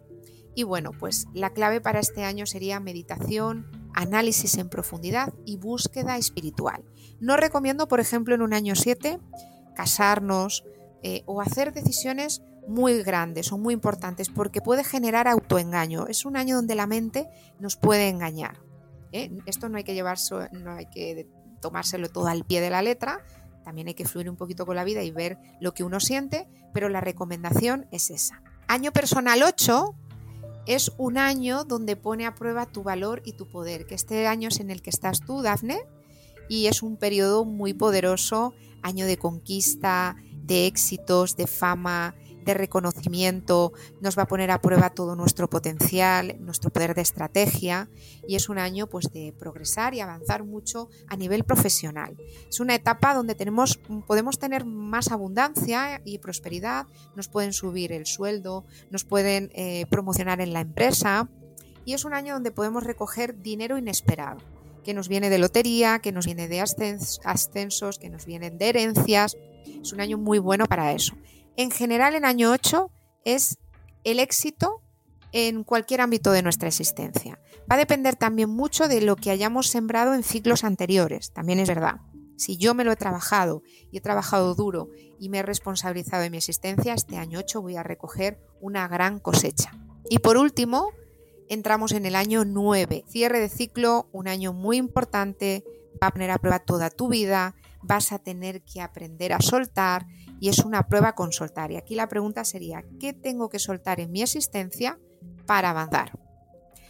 Y 0.56 0.63
bueno, 0.63 0.91
pues 0.99 1.27
la 1.34 1.51
clave 1.51 1.80
para 1.82 1.99
este 1.99 2.23
año 2.23 2.45
sería 2.45 2.80
meditación, 2.80 3.89
análisis 3.93 4.58
en 4.58 4.69
profundidad 4.69 5.34
y 5.45 5.58
búsqueda 5.58 6.17
espiritual. 6.17 6.84
No 7.19 7.38
recomiendo, 7.38 7.88
por 7.88 7.99
ejemplo, 7.99 8.36
en 8.36 8.41
un 8.41 8.54
año 8.54 8.75
7, 8.75 9.19
casarnos 9.75 10.65
o 11.25 11.41
hacer 11.41 11.73
decisiones 11.73 12.41
muy 12.67 13.01
grandes 13.04 13.51
o 13.51 13.58
muy 13.58 13.73
importantes 13.73 14.30
porque 14.30 14.62
puede 14.62 14.84
generar 14.84 15.27
autoengaño. 15.27 16.08
Es 16.08 16.25
un 16.25 16.38
año 16.38 16.56
donde 16.56 16.75
la 16.75 16.88
mente 16.88 17.27
nos 17.60 17.75
puede 17.75 18.10
engañar. 18.10 18.60
¿eh? 19.12 19.32
Esto 19.45 19.69
no 19.69 19.77
hay 19.77 19.84
que 19.84 19.93
llevarse, 19.93 20.36
no 20.51 20.71
hay 20.71 20.86
que 20.88 21.27
tomárselo 21.62 22.10
todo 22.10 22.27
al 22.27 22.43
pie 22.43 22.62
de 22.62 22.69
la 22.69 22.82
letra. 22.82 23.23
También 23.63 23.88
hay 23.88 23.93
que 23.93 24.06
fluir 24.06 24.30
un 24.30 24.36
poquito 24.36 24.65
con 24.65 24.76
la 24.76 24.84
vida 24.84 25.04
y 25.04 25.12
ver 25.12 25.38
lo 25.60 25.74
que 25.74 25.84
uno 25.84 26.00
siente, 26.00 26.47
pero 26.74 26.89
la 26.89 27.02
recomendación 27.02 27.88
es 27.91 28.10
esa. 28.10 28.41
Año 28.67 28.91
personal 28.91 29.43
8 29.43 29.95
es 30.65 30.91
un 30.97 31.17
año 31.17 31.63
donde 31.63 31.95
pone 31.95 32.26
a 32.26 32.36
prueba 32.36 32.65
tu 32.65 32.84
valor 32.84 33.21
y 33.26 33.34
tu 33.34 33.47
poder, 33.47 33.86
que 33.86 33.95
este 33.95 34.28
año 34.28 34.50
es 34.50 34.60
en 34.60 34.69
el 34.69 34.82
que 34.82 34.89
estás 34.89 35.21
tú, 35.21 35.41
Dafne, 35.41 35.82
y 36.50 36.67
es 36.67 36.84
un 36.84 36.97
periodo 36.97 37.45
muy 37.45 37.74
poderoso, 37.74 38.54
año 38.82 39.06
de 39.06 39.17
conquista, 39.17 40.15
de 40.43 40.67
éxitos, 40.67 41.36
de 41.36 41.47
fama, 41.47 42.15
de 42.43 42.54
reconocimiento, 42.54 43.73
nos 43.99 44.17
va 44.17 44.23
a 44.23 44.27
poner 44.27 44.51
a 44.51 44.62
prueba 44.62 44.89
todo 44.89 45.15
nuestro 45.15 45.49
potencial, 45.49 46.36
nuestro 46.39 46.71
poder 46.71 46.95
de 46.95 47.01
estrategia 47.01 47.89
y 48.27 48.36
es 48.36 48.49
un 48.49 48.58
año 48.58 48.88
pues 48.88 49.12
de 49.12 49.34
progresar 49.38 49.93
y 49.93 49.99
avanzar 49.99 50.43
mucho 50.43 50.89
a 51.08 51.15
nivel 51.15 51.43
profesional. 51.43 52.17
Es 52.49 52.60
una 52.60 52.75
etapa 52.75 53.13
donde 53.13 53.36
tenemos, 53.36 53.80
podemos 54.08 54.39
tener 54.39 54.65
más 54.65 55.12
abundancia 55.12 56.01
y 56.06 56.17
prosperidad, 56.19 56.88
nos 57.15 57.27
pueden 57.27 57.54
subir 57.54 57.91
el 57.91 58.06
sueldo, 58.06 58.65
nos 58.89 59.04
pueden 59.04 59.51
eh, 59.54 59.86
promocionar 59.89 60.41
en 60.41 60.54
la 60.54 60.62
empresa 60.62 61.30
y 61.86 61.93
es 61.93 62.06
un 62.06 62.13
año 62.13 62.34
donde 62.34 62.51
podemos 62.51 62.84
recoger 62.84 63.41
dinero 63.41 63.77
inesperado 63.77 64.39
que 64.84 64.93
nos 64.95 65.08
viene 65.08 65.30
de 65.30 65.38
lotería, 65.38 65.99
que 65.99 66.12
nos 66.12 66.25
viene 66.25 66.47
de 66.47 66.60
ascensos, 66.60 67.99
que 67.99 68.10
nos 68.10 68.25
vienen 68.25 68.58
de 68.58 68.69
herencias. 68.69 69.38
Es 69.80 69.93
un 69.93 70.01
año 70.01 70.17
muy 70.17 70.39
bueno 70.39 70.65
para 70.65 70.91
eso 70.93 71.15
en 71.57 71.71
general 71.71 72.15
en 72.15 72.25
año 72.25 72.51
8 72.51 72.89
es 73.25 73.57
el 74.03 74.19
éxito 74.19 74.81
en 75.31 75.63
cualquier 75.63 76.01
ámbito 76.01 76.31
de 76.31 76.41
nuestra 76.41 76.67
existencia. 76.67 77.39
Va 77.71 77.75
a 77.75 77.79
depender 77.79 78.15
también 78.15 78.49
mucho 78.49 78.87
de 78.87 79.01
lo 79.01 79.15
que 79.15 79.31
hayamos 79.31 79.67
sembrado 79.67 80.13
en 80.13 80.23
ciclos 80.23 80.63
anteriores, 80.63 81.31
también 81.31 81.59
es 81.59 81.67
verdad. 81.67 82.01
Si 82.37 82.57
yo 82.57 82.73
me 82.73 82.83
lo 82.83 82.91
he 82.91 82.95
trabajado 82.95 83.61
y 83.91 83.97
he 83.97 84.01
trabajado 84.01 84.55
duro 84.55 84.89
y 85.19 85.29
me 85.29 85.39
he 85.39 85.43
responsabilizado 85.43 86.23
de 86.23 86.31
mi 86.31 86.37
existencia, 86.37 86.93
este 86.93 87.17
año 87.17 87.39
8 87.39 87.61
voy 87.61 87.75
a 87.75 87.83
recoger 87.83 88.39
una 88.59 88.87
gran 88.87 89.19
cosecha. 89.19 89.71
Y 90.09 90.19
por 90.19 90.37
último, 90.37 90.89
entramos 91.49 91.91
en 91.91 92.05
el 92.05 92.15
año 92.15 92.43
9, 92.43 93.05
cierre 93.07 93.39
de 93.39 93.49
ciclo, 93.49 94.09
un 94.11 94.27
año 94.27 94.53
muy 94.53 94.77
importante, 94.77 95.63
va 96.01 96.07
a 96.07 96.11
poner 96.11 96.31
a 96.31 96.39
prueba 96.39 96.59
toda 96.59 96.89
tu 96.89 97.09
vida, 97.09 97.55
vas 97.83 98.11
a 98.11 98.19
tener 98.19 98.61
que 98.63 98.81
aprender 98.81 99.33
a 99.33 99.41
soltar 99.41 100.05
y 100.39 100.49
es 100.49 100.59
una 100.59 100.87
prueba 100.87 101.13
con 101.13 101.31
soltar. 101.31 101.71
Y 101.71 101.77
aquí 101.77 101.95
la 101.95 102.07
pregunta 102.07 102.45
sería, 102.45 102.83
¿qué 102.99 103.13
tengo 103.13 103.49
que 103.49 103.59
soltar 103.59 103.99
en 103.99 104.11
mi 104.11 104.21
existencia 104.21 104.99
para 105.45 105.69
avanzar? 105.69 106.17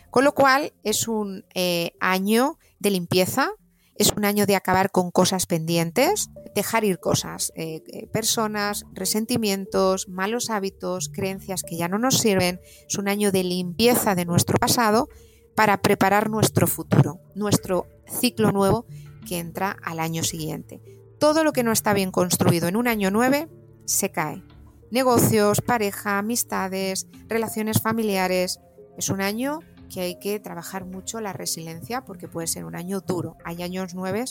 Con 0.10 0.26
lo 0.26 0.34
cual 0.34 0.74
es 0.84 1.08
un 1.08 1.46
eh, 1.56 1.94
año 2.00 2.58
de 2.80 2.92
limpieza, 2.92 3.52
es 3.96 4.12
un 4.12 4.26
año 4.26 4.46
de 4.46 4.56
acabar 4.56 4.92
con 4.92 5.12
cosas 5.12 5.46
pendientes, 5.46 6.30
dejar 6.56 6.84
ir 6.84 7.00
cosas, 7.00 7.54
eh, 7.56 7.82
eh, 7.88 8.08
personas, 8.08 8.86
resentimientos, 8.94 10.10
malos 10.10 10.50
hábitos, 10.50 11.10
creencias 11.14 11.64
que 11.64 11.78
ya 11.78 11.88
no 11.88 11.98
nos 11.98 12.18
sirven. 12.18 12.60
Es 12.88 12.98
un 12.98 13.08
año 13.08 13.32
de 13.32 13.44
limpieza 13.44 14.16
de 14.16 14.26
nuestro 14.26 14.58
pasado 14.58 15.08
para 15.56 15.82
preparar 15.82 16.30
nuestro 16.30 16.68
futuro, 16.68 17.20
nuestro 17.36 17.88
ciclo 18.08 18.52
nuevo 18.52 18.86
que 19.22 19.40
entra 19.40 19.78
al 19.84 20.00
año 20.00 20.24
siguiente. 20.24 20.82
Todo 21.20 21.44
lo 21.44 21.54
que 21.54 21.64
no 21.64 21.72
está 21.72 21.94
bien 21.94 22.12
construido 22.12 22.68
en 22.68 22.76
un 22.76 22.88
año 22.88 23.12
9 23.12 23.50
se 23.86 24.12
cae. 24.12 24.44
Negocios, 24.92 25.62
pareja, 25.62 26.18
amistades, 26.18 27.08
relaciones 27.28 27.82
familiares. 27.82 28.60
Es 28.98 29.10
un 29.10 29.22
año 29.22 29.60
que 29.92 30.02
hay 30.02 30.20
que 30.20 30.40
trabajar 30.40 30.86
mucho 30.86 31.22
la 31.22 31.34
resiliencia 31.34 32.04
porque 32.06 32.28
puede 32.28 32.48
ser 32.48 32.66
un 32.66 32.76
año 32.76 33.02
duro. 33.02 33.38
Hay 33.46 33.62
años 33.62 33.94
9 33.94 34.26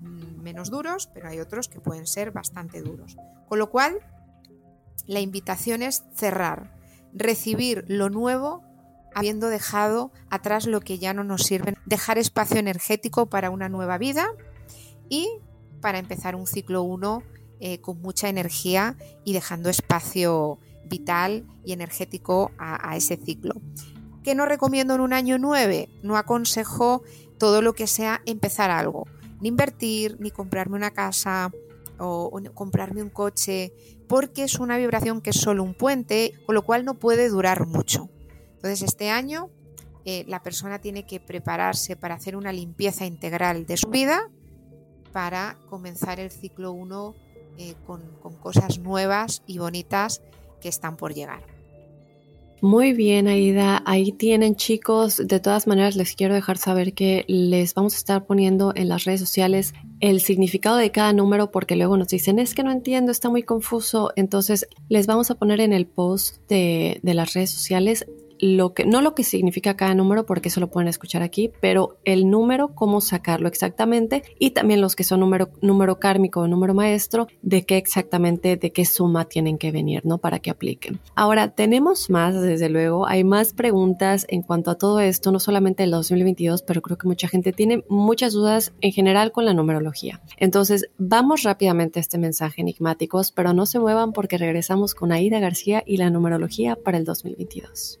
mm, 0.00 0.42
menos 0.42 0.70
duros, 0.70 1.10
pero 1.12 1.28
hay 1.28 1.40
otros 1.40 1.68
que 1.68 1.80
pueden 1.80 2.06
ser 2.06 2.30
bastante 2.30 2.82
duros. 2.82 3.16
Con 3.48 3.58
lo 3.58 3.70
cual, 3.70 3.98
la 5.06 5.20
invitación 5.20 5.82
es 5.82 6.04
cerrar, 6.14 6.76
recibir 7.12 7.84
lo 7.88 8.10
nuevo 8.10 8.62
habiendo 9.14 9.48
dejado 9.48 10.12
atrás 10.30 10.66
lo 10.66 10.80
que 10.80 10.98
ya 10.98 11.14
no 11.14 11.24
nos 11.24 11.42
sirve, 11.42 11.74
dejar 11.86 12.18
espacio 12.18 12.58
energético 12.58 13.26
para 13.26 13.50
una 13.50 13.68
nueva 13.68 13.98
vida 13.98 14.28
y 15.08 15.28
para 15.80 15.98
empezar 15.98 16.34
un 16.34 16.46
ciclo 16.46 16.82
1 16.82 17.22
eh, 17.60 17.80
con 17.80 18.00
mucha 18.00 18.28
energía 18.28 18.96
y 19.24 19.32
dejando 19.32 19.70
espacio 19.70 20.58
vital 20.84 21.44
y 21.64 21.72
energético 21.72 22.52
a, 22.58 22.96
ese 22.96 23.16
ciclo. 23.16 23.54
¿Qué 24.22 24.34
no 24.34 24.46
recomiendo 24.46 24.94
en 24.94 25.00
un 25.00 25.12
año 25.12 25.38
9? 25.38 25.88
No 26.02 26.16
aconsejo 26.16 27.02
todo 27.38 27.62
lo 27.62 27.72
que 27.72 27.86
sea 27.86 28.22
empezar 28.26 28.70
algo, 28.70 29.06
ni 29.40 29.48
invertir, 29.48 30.16
ni 30.20 30.30
comprarme 30.30 30.76
una 30.76 30.92
casa 30.92 31.50
o, 31.98 32.30
o 32.32 32.54
comprarme 32.54 33.02
un 33.02 33.10
coche, 33.10 33.72
porque 34.08 34.44
es 34.44 34.58
una 34.58 34.78
vibración 34.78 35.20
que 35.20 35.30
es 35.30 35.40
solo 35.40 35.62
un 35.62 35.74
puente, 35.74 36.34
con 36.46 36.54
lo 36.54 36.62
cual 36.62 36.84
no 36.84 36.94
puede 36.94 37.28
durar 37.28 37.66
mucho. 37.66 38.08
Entonces 38.58 38.82
este 38.82 39.08
año 39.10 39.50
eh, 40.04 40.24
la 40.26 40.42
persona 40.42 40.80
tiene 40.80 41.04
que 41.06 41.20
prepararse 41.20 41.94
para 41.94 42.16
hacer 42.16 42.34
una 42.34 42.52
limpieza 42.52 43.06
integral 43.06 43.66
de 43.66 43.76
su 43.76 43.88
vida 43.88 44.28
para 45.12 45.56
comenzar 45.68 46.18
el 46.18 46.32
ciclo 46.32 46.72
1 46.72 47.14
eh, 47.58 47.74
con, 47.86 48.02
cosas 48.42 48.80
nuevas 48.80 49.44
y 49.46 49.58
bonitas 49.58 50.22
que 50.60 50.68
están 50.68 50.96
por 50.96 51.14
llegar. 51.14 51.42
Muy 52.60 52.94
bien, 52.94 53.28
Aida. 53.28 53.80
Ahí 53.86 54.10
tienen 54.10 54.56
chicos. 54.56 55.22
De 55.24 55.38
todas 55.38 55.68
maneras, 55.68 55.94
les 55.94 56.16
quiero 56.16 56.34
dejar 56.34 56.58
saber 56.58 56.94
que 56.94 57.24
les 57.28 57.74
vamos 57.74 57.94
a 57.94 57.98
estar 57.98 58.26
poniendo 58.26 58.72
en 58.74 58.88
las 58.88 59.04
redes 59.04 59.20
sociales 59.20 59.72
el 60.00 60.20
significado 60.20 60.78
de 60.78 60.90
cada 60.90 61.12
número 61.12 61.52
porque 61.52 61.76
luego 61.76 61.96
nos 61.96 62.08
dicen 62.08 62.40
es 62.40 62.56
que 62.56 62.64
no 62.64 62.72
entiendo, 62.72 63.12
está 63.12 63.28
muy 63.30 63.44
confuso. 63.44 64.12
Entonces, 64.16 64.66
les 64.88 65.06
vamos 65.06 65.30
a 65.30 65.36
poner 65.36 65.60
en 65.60 65.72
el 65.72 65.86
post 65.86 66.48
de 66.48 66.98
las 67.04 67.34
redes 67.34 67.50
sociales 67.50 68.04
lo 68.40 68.74
que, 68.74 68.84
no 68.84 69.02
lo 69.02 69.14
que 69.14 69.24
significa 69.24 69.76
cada 69.76 69.94
número, 69.94 70.26
porque 70.26 70.48
eso 70.48 70.60
lo 70.60 70.68
pueden 70.68 70.88
escuchar 70.88 71.22
aquí, 71.22 71.50
pero 71.60 71.96
el 72.04 72.30
número, 72.30 72.74
cómo 72.74 73.00
sacarlo 73.00 73.48
exactamente, 73.48 74.22
y 74.38 74.50
también 74.50 74.80
los 74.80 74.96
que 74.96 75.04
son 75.04 75.20
número, 75.20 75.50
número 75.60 75.98
kármico 75.98 76.40
o 76.40 76.48
número 76.48 76.74
maestro, 76.74 77.28
de 77.42 77.64
qué 77.64 77.76
exactamente, 77.76 78.56
de 78.56 78.70
qué 78.72 78.84
suma 78.84 79.24
tienen 79.26 79.58
que 79.58 79.70
venir, 79.70 80.04
¿no? 80.04 80.18
Para 80.18 80.38
que 80.38 80.50
apliquen. 80.50 81.00
Ahora, 81.14 81.50
tenemos 81.52 82.10
más, 82.10 82.40
desde 82.40 82.68
luego, 82.68 83.06
hay 83.06 83.24
más 83.24 83.52
preguntas 83.52 84.26
en 84.28 84.42
cuanto 84.42 84.70
a 84.70 84.76
todo 84.76 85.00
esto, 85.00 85.32
no 85.32 85.40
solamente 85.40 85.82
el 85.82 85.90
2022, 85.90 86.62
pero 86.62 86.82
creo 86.82 86.98
que 86.98 87.08
mucha 87.08 87.28
gente 87.28 87.52
tiene 87.52 87.84
muchas 87.88 88.32
dudas 88.32 88.72
en 88.80 88.92
general 88.92 89.32
con 89.32 89.44
la 89.44 89.54
numerología. 89.54 90.20
Entonces, 90.36 90.90
vamos 90.98 91.42
rápidamente 91.42 91.98
a 91.98 92.02
este 92.02 92.18
mensaje 92.18 92.62
enigmáticos, 92.62 93.32
pero 93.32 93.52
no 93.52 93.66
se 93.66 93.78
muevan 93.78 94.12
porque 94.12 94.38
regresamos 94.38 94.94
con 94.94 95.12
Aida 95.12 95.40
García 95.40 95.82
y 95.86 95.96
la 95.96 96.10
numerología 96.10 96.76
para 96.76 96.98
el 96.98 97.04
2022. 97.04 98.00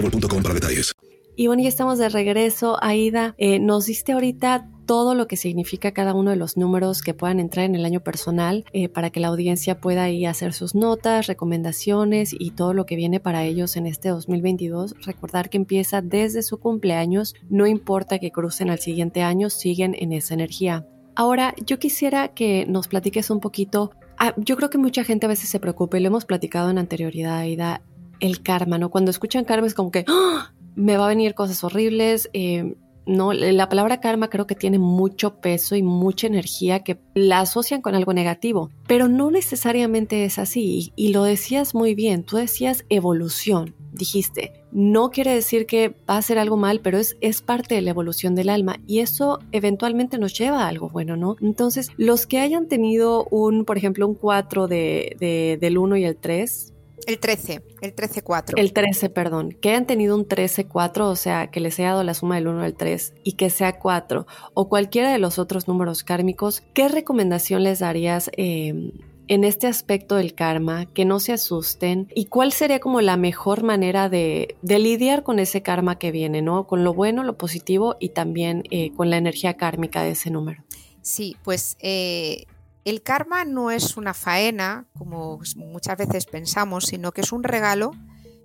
para 0.09 0.53
detalles. 0.53 0.93
Y 1.35 1.47
bueno, 1.47 1.63
ya 1.63 1.69
estamos 1.69 1.97
de 1.97 2.09
regreso. 2.09 2.77
Aida, 2.83 3.35
eh, 3.37 3.59
nos 3.59 3.85
diste 3.85 4.11
ahorita 4.11 4.69
todo 4.85 5.15
lo 5.15 5.27
que 5.27 5.37
significa 5.37 5.93
cada 5.93 6.13
uno 6.13 6.31
de 6.31 6.35
los 6.35 6.57
números 6.57 7.01
que 7.01 7.13
puedan 7.13 7.39
entrar 7.39 7.65
en 7.65 7.75
el 7.75 7.85
año 7.85 8.01
personal 8.01 8.65
eh, 8.73 8.89
para 8.89 9.09
que 9.09 9.21
la 9.21 9.29
audiencia 9.29 9.79
pueda 9.79 10.03
ahí 10.03 10.25
hacer 10.25 10.51
sus 10.51 10.75
notas, 10.75 11.27
recomendaciones 11.27 12.35
y 12.37 12.51
todo 12.51 12.73
lo 12.73 12.85
que 12.85 12.97
viene 12.97 13.21
para 13.21 13.45
ellos 13.45 13.77
en 13.77 13.87
este 13.87 14.09
2022. 14.09 14.95
Recordar 15.05 15.49
que 15.49 15.57
empieza 15.57 16.01
desde 16.01 16.41
su 16.41 16.59
cumpleaños, 16.59 17.33
no 17.49 17.65
importa 17.65 18.19
que 18.19 18.31
crucen 18.31 18.69
al 18.69 18.79
siguiente 18.79 19.21
año, 19.21 19.49
siguen 19.49 19.95
en 19.97 20.11
esa 20.11 20.33
energía. 20.33 20.85
Ahora, 21.15 21.55
yo 21.65 21.79
quisiera 21.79 22.29
que 22.29 22.65
nos 22.67 22.87
platiques 22.87 23.29
un 23.29 23.39
poquito. 23.39 23.91
Ah, 24.17 24.33
yo 24.37 24.55
creo 24.57 24.69
que 24.69 24.77
mucha 24.77 25.03
gente 25.03 25.25
a 25.25 25.29
veces 25.29 25.49
se 25.49 25.59
preocupa 25.59 25.97
y 25.97 26.01
lo 26.01 26.07
hemos 26.07 26.25
platicado 26.25 26.69
en 26.69 26.77
anterioridad, 26.77 27.37
Aida, 27.39 27.81
el 28.21 28.41
karma, 28.41 28.77
¿no? 28.77 28.89
Cuando 28.89 29.11
escuchan 29.11 29.43
karma 29.43 29.67
es 29.67 29.73
como 29.73 29.91
que 29.91 30.05
¡Ah! 30.07 30.53
me 30.75 30.95
va 30.95 31.05
a 31.05 31.09
venir 31.09 31.33
cosas 31.33 31.63
horribles. 31.63 32.29
Eh, 32.33 32.75
no, 33.05 33.33
la 33.33 33.67
palabra 33.67 33.99
karma 33.99 34.29
creo 34.29 34.45
que 34.45 34.55
tiene 34.55 34.77
mucho 34.77 35.41
peso 35.41 35.75
y 35.75 35.81
mucha 35.81 36.27
energía 36.27 36.81
que 36.81 36.99
la 37.15 37.39
asocian 37.39 37.81
con 37.81 37.95
algo 37.95 38.13
negativo, 38.13 38.69
pero 38.87 39.07
no 39.07 39.31
necesariamente 39.31 40.23
es 40.23 40.37
así. 40.37 40.93
Y, 40.95 41.11
lo 41.11 41.23
decías 41.23 41.73
muy 41.73 41.95
bien, 41.95 42.23
tú 42.23 42.37
decías 42.37 42.85
evolución, 42.89 43.75
dijiste. 43.91 44.53
No 44.71 45.09
quiere 45.09 45.33
decir 45.33 45.65
que 45.65 45.89
va 46.09 46.17
a 46.17 46.21
ser 46.21 46.37
algo 46.37 46.57
mal, 46.57 46.79
pero 46.79 46.99
es, 46.99 47.17
es 47.21 47.41
parte 47.41 47.75
de 47.75 47.81
la 47.81 47.89
evolución 47.89 48.35
del 48.35 48.49
alma 48.49 48.79
y 48.87 48.99
eso 48.99 49.39
eventualmente 49.51 50.17
nos 50.17 50.37
lleva 50.37 50.63
a 50.63 50.67
algo 50.69 50.87
bueno, 50.87 51.17
¿no? 51.17 51.35
Entonces, 51.41 51.89
los 51.97 52.27
que 52.27 52.39
hayan 52.39 52.67
tenido 52.67 53.25
un, 53.31 53.65
por 53.65 53.77
ejemplo, 53.77 54.07
un 54.07 54.13
4 54.13 54.67
de, 54.67 55.17
de, 55.19 55.57
del 55.59 55.77
1 55.77 55.97
y 55.97 56.05
el 56.05 56.15
3, 56.15 56.70
El 57.07 57.19
13, 57.19 57.63
el 57.81 57.95
13-4. 57.95 58.53
el 58.57 58.73
13, 58.73 59.09
perdón, 59.09 59.57
que 59.59 59.69
hayan 59.69 59.87
tenido 59.87 60.15
un 60.15 60.27
13-4, 60.27 61.01
o 61.01 61.15
sea, 61.15 61.47
que 61.47 61.59
les 61.59 61.79
haya 61.79 61.89
dado 61.89 62.03
la 62.03 62.13
suma 62.13 62.35
del 62.35 62.47
1 62.47 62.61
al 62.61 62.75
3 62.75 63.13
y 63.23 63.33
que 63.33 63.49
sea 63.49 63.79
4, 63.79 64.27
o 64.53 64.69
cualquiera 64.69 65.11
de 65.11 65.19
los 65.19 65.39
otros 65.39 65.67
números 65.67 66.03
kármicos, 66.03 66.61
¿qué 66.73 66.87
recomendación 66.87 67.63
les 67.63 67.79
darías 67.79 68.29
eh, 68.37 68.91
en 69.27 69.43
este 69.43 69.67
aspecto 69.67 70.15
del 70.15 70.33
karma? 70.35 70.85
Que 70.85 71.05
no 71.05 71.19
se 71.19 71.33
asusten. 71.33 72.07
¿Y 72.13 72.25
cuál 72.25 72.51
sería 72.51 72.79
como 72.79 73.01
la 73.01 73.17
mejor 73.17 73.63
manera 73.63 74.09
de, 74.09 74.55
de 74.61 74.79
lidiar 74.79 75.23
con 75.23 75.39
ese 75.39 75.61
karma 75.61 75.97
que 75.97 76.11
viene, 76.11 76.41
¿no? 76.41 76.67
Con 76.67 76.83
lo 76.83 76.93
bueno, 76.93 77.23
lo 77.23 77.37
positivo 77.37 77.95
y 77.99 78.09
también 78.09 78.63
eh, 78.71 78.91
con 78.95 79.09
la 79.09 79.17
energía 79.17 79.55
kármica 79.55 80.03
de 80.03 80.11
ese 80.11 80.29
número. 80.29 80.63
Sí, 81.01 81.35
pues 81.43 81.77
eh, 81.79 82.45
el 82.83 83.03
karma 83.03 83.45
no 83.45 83.71
es 83.71 83.97
una 83.97 84.13
faena, 84.13 84.87
como 84.97 85.39
muchas 85.55 85.97
veces 85.97 86.25
pensamos, 86.25 86.85
sino 86.85 87.11
que 87.11 87.21
es 87.21 87.31
un 87.31 87.43
regalo 87.43 87.91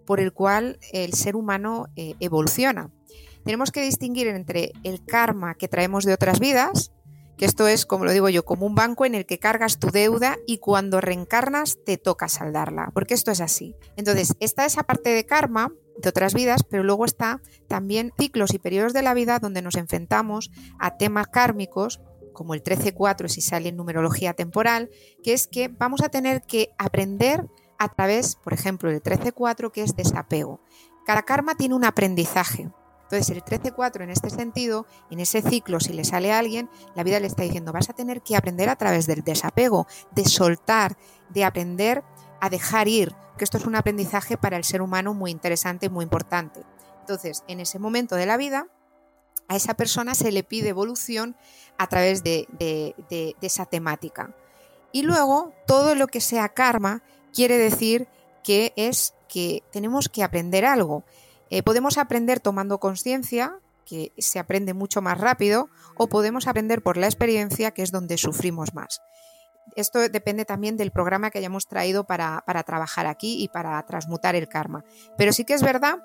por 0.04 0.20
el 0.20 0.32
cual 0.32 0.78
el 0.92 1.14
ser 1.14 1.36
humano 1.36 1.86
eh, 1.96 2.14
evoluciona. 2.20 2.90
Tenemos 3.44 3.70
que 3.70 3.82
distinguir 3.82 4.28
entre 4.28 4.72
el 4.82 5.04
karma 5.04 5.54
que 5.54 5.68
traemos 5.68 6.04
de 6.04 6.14
otras 6.14 6.40
vidas, 6.40 6.92
que 7.36 7.44
esto 7.44 7.68
es, 7.68 7.86
como 7.86 8.04
lo 8.04 8.12
digo 8.12 8.28
yo, 8.28 8.44
como 8.44 8.66
un 8.66 8.74
banco 8.74 9.04
en 9.04 9.14
el 9.14 9.26
que 9.26 9.38
cargas 9.38 9.78
tu 9.78 9.90
deuda 9.90 10.36
y 10.46 10.58
cuando 10.58 11.00
reencarnas 11.00 11.78
te 11.84 11.98
toca 11.98 12.28
saldarla, 12.28 12.90
porque 12.94 13.14
esto 13.14 13.30
es 13.30 13.40
así. 13.40 13.74
Entonces, 13.96 14.34
está 14.40 14.64
esa 14.64 14.84
parte 14.84 15.10
de 15.10 15.26
karma 15.26 15.70
de 15.98 16.08
otras 16.08 16.34
vidas, 16.34 16.62
pero 16.68 16.82
luego 16.82 17.04
está 17.04 17.40
también 17.68 18.12
ciclos 18.18 18.54
y 18.54 18.58
periodos 18.58 18.92
de 18.92 19.02
la 19.02 19.14
vida 19.14 19.38
donde 19.38 19.62
nos 19.62 19.76
enfrentamos 19.76 20.50
a 20.78 20.96
temas 20.96 21.26
kármicos 21.28 22.00
como 22.36 22.52
el 22.52 22.62
13-4 22.62 23.28
si 23.28 23.40
sale 23.40 23.70
en 23.70 23.76
numerología 23.76 24.34
temporal, 24.34 24.90
que 25.24 25.32
es 25.32 25.48
que 25.48 25.68
vamos 25.68 26.02
a 26.02 26.10
tener 26.10 26.42
que 26.42 26.70
aprender 26.78 27.48
a 27.78 27.88
través, 27.88 28.36
por 28.36 28.52
ejemplo, 28.52 28.90
del 28.90 29.02
13-4, 29.02 29.72
que 29.72 29.82
es 29.82 29.96
desapego. 29.96 30.60
Cada 31.06 31.22
karma 31.22 31.54
tiene 31.54 31.74
un 31.74 31.86
aprendizaje. 31.86 32.70
Entonces, 33.04 33.30
el 33.30 33.42
13-4 33.42 34.02
en 34.02 34.10
este 34.10 34.28
sentido, 34.28 34.86
en 35.10 35.20
ese 35.20 35.40
ciclo, 35.40 35.80
si 35.80 35.94
le 35.94 36.04
sale 36.04 36.30
a 36.30 36.38
alguien, 36.38 36.68
la 36.94 37.04
vida 37.04 37.20
le 37.20 37.26
está 37.26 37.42
diciendo, 37.42 37.72
vas 37.72 37.88
a 37.88 37.94
tener 37.94 38.20
que 38.20 38.36
aprender 38.36 38.68
a 38.68 38.76
través 38.76 39.06
del 39.06 39.22
desapego, 39.22 39.86
de 40.10 40.26
soltar, 40.26 40.98
de 41.30 41.44
aprender 41.44 42.04
a 42.40 42.50
dejar 42.50 42.86
ir, 42.86 43.14
que 43.38 43.44
esto 43.44 43.56
es 43.56 43.64
un 43.64 43.76
aprendizaje 43.76 44.36
para 44.36 44.58
el 44.58 44.64
ser 44.64 44.82
humano 44.82 45.14
muy 45.14 45.30
interesante 45.30 45.86
y 45.86 45.88
muy 45.88 46.02
importante. 46.02 46.60
Entonces, 47.00 47.44
en 47.48 47.60
ese 47.60 47.78
momento 47.78 48.14
de 48.16 48.26
la 48.26 48.36
vida, 48.36 48.66
a 49.48 49.56
esa 49.56 49.74
persona 49.74 50.14
se 50.14 50.32
le 50.32 50.42
pide 50.42 50.70
evolución 50.70 51.36
a 51.78 51.86
través 51.88 52.22
de, 52.22 52.46
esa 53.40 53.66
temática. 53.66 54.34
Y 54.92 55.02
luego, 55.02 55.52
todo 55.66 55.94
lo 55.94 56.06
que 56.06 56.20
sea 56.20 56.48
karma 56.48 57.02
quiere 57.32 57.58
decir 57.58 58.08
que 58.42 58.72
es 58.76 59.14
que 59.28 59.62
tenemos 59.72 60.08
que 60.08 60.22
aprender 60.22 60.64
algo. 60.64 61.04
Eh, 61.50 61.62
podemos 61.62 61.98
aprender 61.98 62.40
tomando 62.40 62.78
conciencia, 62.78 63.58
que 63.84 64.12
se 64.18 64.38
aprende 64.38 64.74
mucho 64.74 65.02
más 65.02 65.18
rápido, 65.18 65.68
o 65.96 66.08
podemos 66.08 66.46
aprender 66.46 66.82
por 66.82 66.96
la 66.96 67.06
experiencia, 67.06 67.72
que 67.72 67.82
es 67.82 67.92
donde 67.92 68.18
sufrimos 68.18 68.74
más. 68.74 69.00
Esto 69.74 69.98
depende 70.08 70.44
también 70.44 70.76
del 70.76 70.92
programa 70.92 71.30
que 71.30 71.38
hayamos 71.38 71.66
traído 71.66 72.04
para, 72.04 72.42
para 72.46 72.62
trabajar 72.62 73.06
aquí 73.06 73.42
y 73.42 73.48
para 73.48 73.84
transmutar 73.84 74.34
el 74.34 74.48
karma. 74.48 74.84
Pero 75.18 75.32
sí 75.32 75.44
que 75.44 75.54
es 75.54 75.62
verdad 75.62 75.98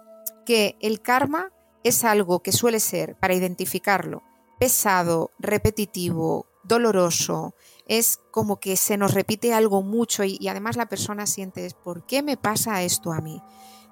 que 0.46 0.76
el 0.82 1.02
karma 1.02 1.52
es 1.84 2.04
algo 2.04 2.42
que 2.42 2.52
suele 2.52 2.80
ser, 2.80 3.16
para 3.16 3.34
identificarlo, 3.34 4.24
pesado, 4.60 5.32
repetitivo, 5.40 6.46
doloroso, 6.64 7.56
es 7.88 8.20
como 8.32 8.60
que 8.60 8.78
se 8.78 8.98
nos 8.98 9.14
repite 9.14 9.54
algo 9.54 9.82
mucho 9.82 10.24
y, 10.24 10.48
además 10.48 10.78
la 10.78 10.88
persona 10.88 11.26
siente, 11.26 11.68
¿por 11.84 12.06
qué 12.06 12.24
me 12.24 12.38
pasa 12.38 12.84
esto 12.84 13.12
a 13.12 13.22
mí? 13.22 13.42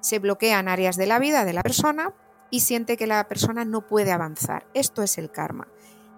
Se 0.00 0.18
bloquean 0.18 0.68
áreas 0.68 0.96
de 0.96 1.06
la 1.06 1.18
vida 1.18 1.44
de 1.44 1.52
la 1.52 1.62
persona 1.62 2.14
y 2.50 2.60
siente 2.60 2.96
que 2.96 3.06
la 3.06 3.28
persona 3.28 3.64
no 3.64 3.86
puede 3.86 4.12
avanzar. 4.12 4.66
Esto 4.74 5.02
es 5.02 5.18
el 5.18 5.30
karma. 5.30 5.68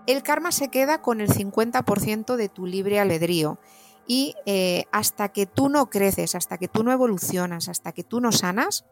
El 0.07 0.23
karma 0.23 0.53
se 0.53 0.69
queda 0.69 1.01
con 1.01 1.21
el 1.21 1.29
50% 1.29 2.37
de 2.37 2.49
tu 2.49 2.67
libre 2.67 3.01
albedrío 3.01 3.59
y 4.07 4.35
eh, 4.47 4.85
hasta 4.93 5.31
que 5.31 5.47
tú 5.47 5.69
no 5.69 5.91
creces, 5.91 6.35
hasta 6.35 6.59
que 6.59 6.69
tú 6.69 6.83
no 6.83 6.93
evolucionas, 6.93 7.69
hasta 7.69 7.93
que 7.93 8.05
tú 8.05 8.21
no 8.21 8.33
sanas, 8.33 8.85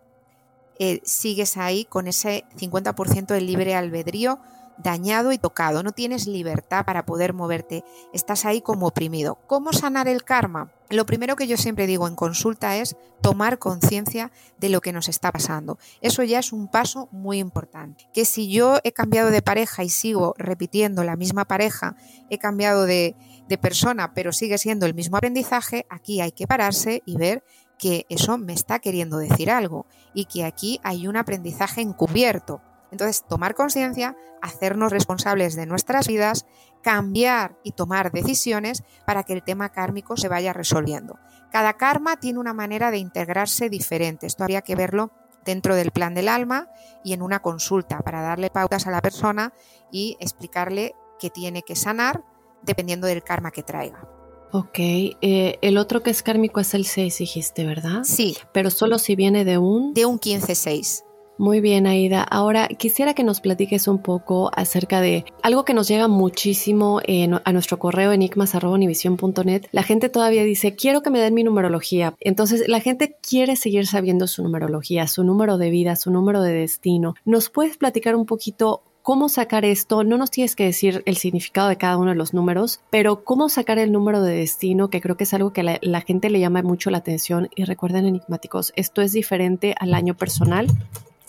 eh, 0.80 1.02
sigues 1.04 1.58
ahí 1.58 1.84
con 1.84 2.06
ese 2.08 2.44
50% 2.56 3.26
del 3.26 3.46
libre 3.46 3.74
albedrío 3.74 4.40
dañado 4.78 5.30
y 5.32 5.36
tocado, 5.36 5.82
no 5.82 5.92
tienes 5.92 6.26
libertad 6.26 6.86
para 6.86 7.04
poder 7.04 7.34
moverte, 7.34 7.84
estás 8.14 8.46
ahí 8.46 8.62
como 8.62 8.86
oprimido. 8.86 9.38
¿Cómo 9.46 9.74
sanar 9.74 10.08
el 10.08 10.24
karma? 10.24 10.72
Lo 10.88 11.04
primero 11.04 11.36
que 11.36 11.46
yo 11.46 11.58
siempre 11.58 11.86
digo 11.86 12.08
en 12.08 12.14
consulta 12.14 12.78
es 12.78 12.96
tomar 13.20 13.58
conciencia 13.58 14.32
de 14.58 14.70
lo 14.70 14.80
que 14.80 14.92
nos 14.92 15.10
está 15.10 15.30
pasando. 15.30 15.78
Eso 16.00 16.22
ya 16.22 16.38
es 16.38 16.50
un 16.50 16.66
paso 16.66 17.08
muy 17.12 17.40
importante. 17.40 18.08
Que 18.14 18.24
si 18.24 18.50
yo 18.50 18.78
he 18.82 18.92
cambiado 18.92 19.30
de 19.30 19.42
pareja 19.42 19.84
y 19.84 19.90
sigo 19.90 20.34
repitiendo 20.38 21.04
la 21.04 21.16
misma 21.16 21.44
pareja, 21.44 21.94
he 22.30 22.38
cambiado 22.38 22.86
de, 22.86 23.14
de 23.48 23.58
persona, 23.58 24.14
pero 24.14 24.32
sigue 24.32 24.56
siendo 24.56 24.86
el 24.86 24.94
mismo 24.94 25.18
aprendizaje, 25.18 25.84
aquí 25.90 26.22
hay 26.22 26.32
que 26.32 26.46
pararse 26.46 27.02
y 27.04 27.18
ver 27.18 27.44
que 27.80 28.04
eso 28.10 28.36
me 28.36 28.52
está 28.52 28.78
queriendo 28.78 29.16
decir 29.16 29.50
algo 29.50 29.86
y 30.12 30.26
que 30.26 30.44
aquí 30.44 30.78
hay 30.84 31.08
un 31.08 31.16
aprendizaje 31.16 31.80
encubierto. 31.80 32.60
Entonces, 32.92 33.24
tomar 33.26 33.54
conciencia, 33.54 34.16
hacernos 34.42 34.92
responsables 34.92 35.56
de 35.56 35.64
nuestras 35.64 36.06
vidas, 36.06 36.44
cambiar 36.82 37.56
y 37.64 37.72
tomar 37.72 38.12
decisiones 38.12 38.82
para 39.06 39.22
que 39.22 39.32
el 39.32 39.42
tema 39.42 39.70
kármico 39.70 40.16
se 40.18 40.28
vaya 40.28 40.52
resolviendo. 40.52 41.18
Cada 41.50 41.74
karma 41.74 42.18
tiene 42.18 42.38
una 42.38 42.52
manera 42.52 42.90
de 42.90 42.98
integrarse 42.98 43.70
diferente. 43.70 44.26
Esto 44.26 44.44
habría 44.44 44.62
que 44.62 44.76
verlo 44.76 45.10
dentro 45.44 45.74
del 45.74 45.90
plan 45.90 46.14
del 46.14 46.28
alma 46.28 46.68
y 47.02 47.14
en 47.14 47.22
una 47.22 47.40
consulta 47.40 48.00
para 48.00 48.20
darle 48.20 48.50
pautas 48.50 48.86
a 48.86 48.90
la 48.90 49.00
persona 49.00 49.54
y 49.90 50.18
explicarle 50.20 50.94
que 51.18 51.30
tiene 51.30 51.62
que 51.62 51.76
sanar 51.76 52.24
dependiendo 52.62 53.06
del 53.06 53.22
karma 53.22 53.52
que 53.52 53.62
traiga. 53.62 54.19
Ok, 54.52 54.78
eh, 54.78 55.58
el 55.62 55.78
otro 55.78 56.02
que 56.02 56.10
es 56.10 56.22
kármico 56.22 56.60
es 56.60 56.74
el 56.74 56.84
6, 56.84 57.18
dijiste, 57.18 57.64
¿verdad? 57.64 58.00
Sí. 58.04 58.36
Pero 58.52 58.70
solo 58.70 58.98
si 58.98 59.14
viene 59.14 59.44
de 59.44 59.58
un... 59.58 59.94
De 59.94 60.06
un 60.06 60.18
15-6. 60.18 61.04
Muy 61.40 61.62
bien, 61.62 61.86
Aida. 61.86 62.22
Ahora 62.22 62.68
quisiera 62.68 63.14
que 63.14 63.24
nos 63.24 63.40
platiques 63.40 63.88
un 63.88 64.02
poco 64.02 64.50
acerca 64.54 65.00
de 65.00 65.24
algo 65.42 65.64
que 65.64 65.72
nos 65.72 65.88
llega 65.88 66.06
muchísimo 66.06 67.00
a 67.44 67.52
nuestro 67.52 67.78
correo 67.78 68.12
enigmas.univision.net. 68.12 69.62
La 69.72 69.82
gente 69.82 70.10
todavía 70.10 70.44
dice, 70.44 70.74
quiero 70.74 71.00
que 71.00 71.08
me 71.08 71.18
den 71.18 71.32
mi 71.32 71.42
numerología. 71.42 72.14
Entonces, 72.20 72.64
la 72.68 72.80
gente 72.80 73.16
quiere 73.26 73.56
seguir 73.56 73.86
sabiendo 73.86 74.26
su 74.26 74.42
numerología, 74.42 75.06
su 75.06 75.24
número 75.24 75.56
de 75.56 75.70
vida, 75.70 75.96
su 75.96 76.10
número 76.10 76.42
de 76.42 76.52
destino. 76.52 77.14
¿Nos 77.24 77.48
puedes 77.48 77.78
platicar 77.78 78.16
un 78.16 78.26
poquito 78.26 78.82
cómo 79.10 79.28
sacar 79.28 79.64
esto. 79.64 80.04
No 80.04 80.18
nos 80.18 80.30
tienes 80.30 80.54
que 80.54 80.66
decir 80.66 81.02
el 81.04 81.16
significado 81.16 81.68
de 81.68 81.74
cada 81.74 81.96
uno 81.96 82.10
de 82.10 82.16
los 82.16 82.32
números, 82.32 82.78
pero 82.90 83.24
cómo 83.24 83.48
sacar 83.48 83.80
el 83.80 83.90
número 83.90 84.22
de 84.22 84.36
destino, 84.36 84.88
que 84.88 85.00
creo 85.00 85.16
que 85.16 85.24
es 85.24 85.34
algo 85.34 85.52
que 85.52 85.64
la, 85.64 86.00
gente 86.02 86.30
le 86.30 86.38
llama 86.38 86.62
mucho 86.62 86.90
la 86.90 86.98
atención. 86.98 87.48
Y 87.56 87.64
recuerden, 87.64 88.06
enigmáticos, 88.06 88.72
esto 88.76 89.02
es 89.02 89.10
diferente 89.10 89.74
al 89.80 89.94
año 89.94 90.14
personal 90.14 90.68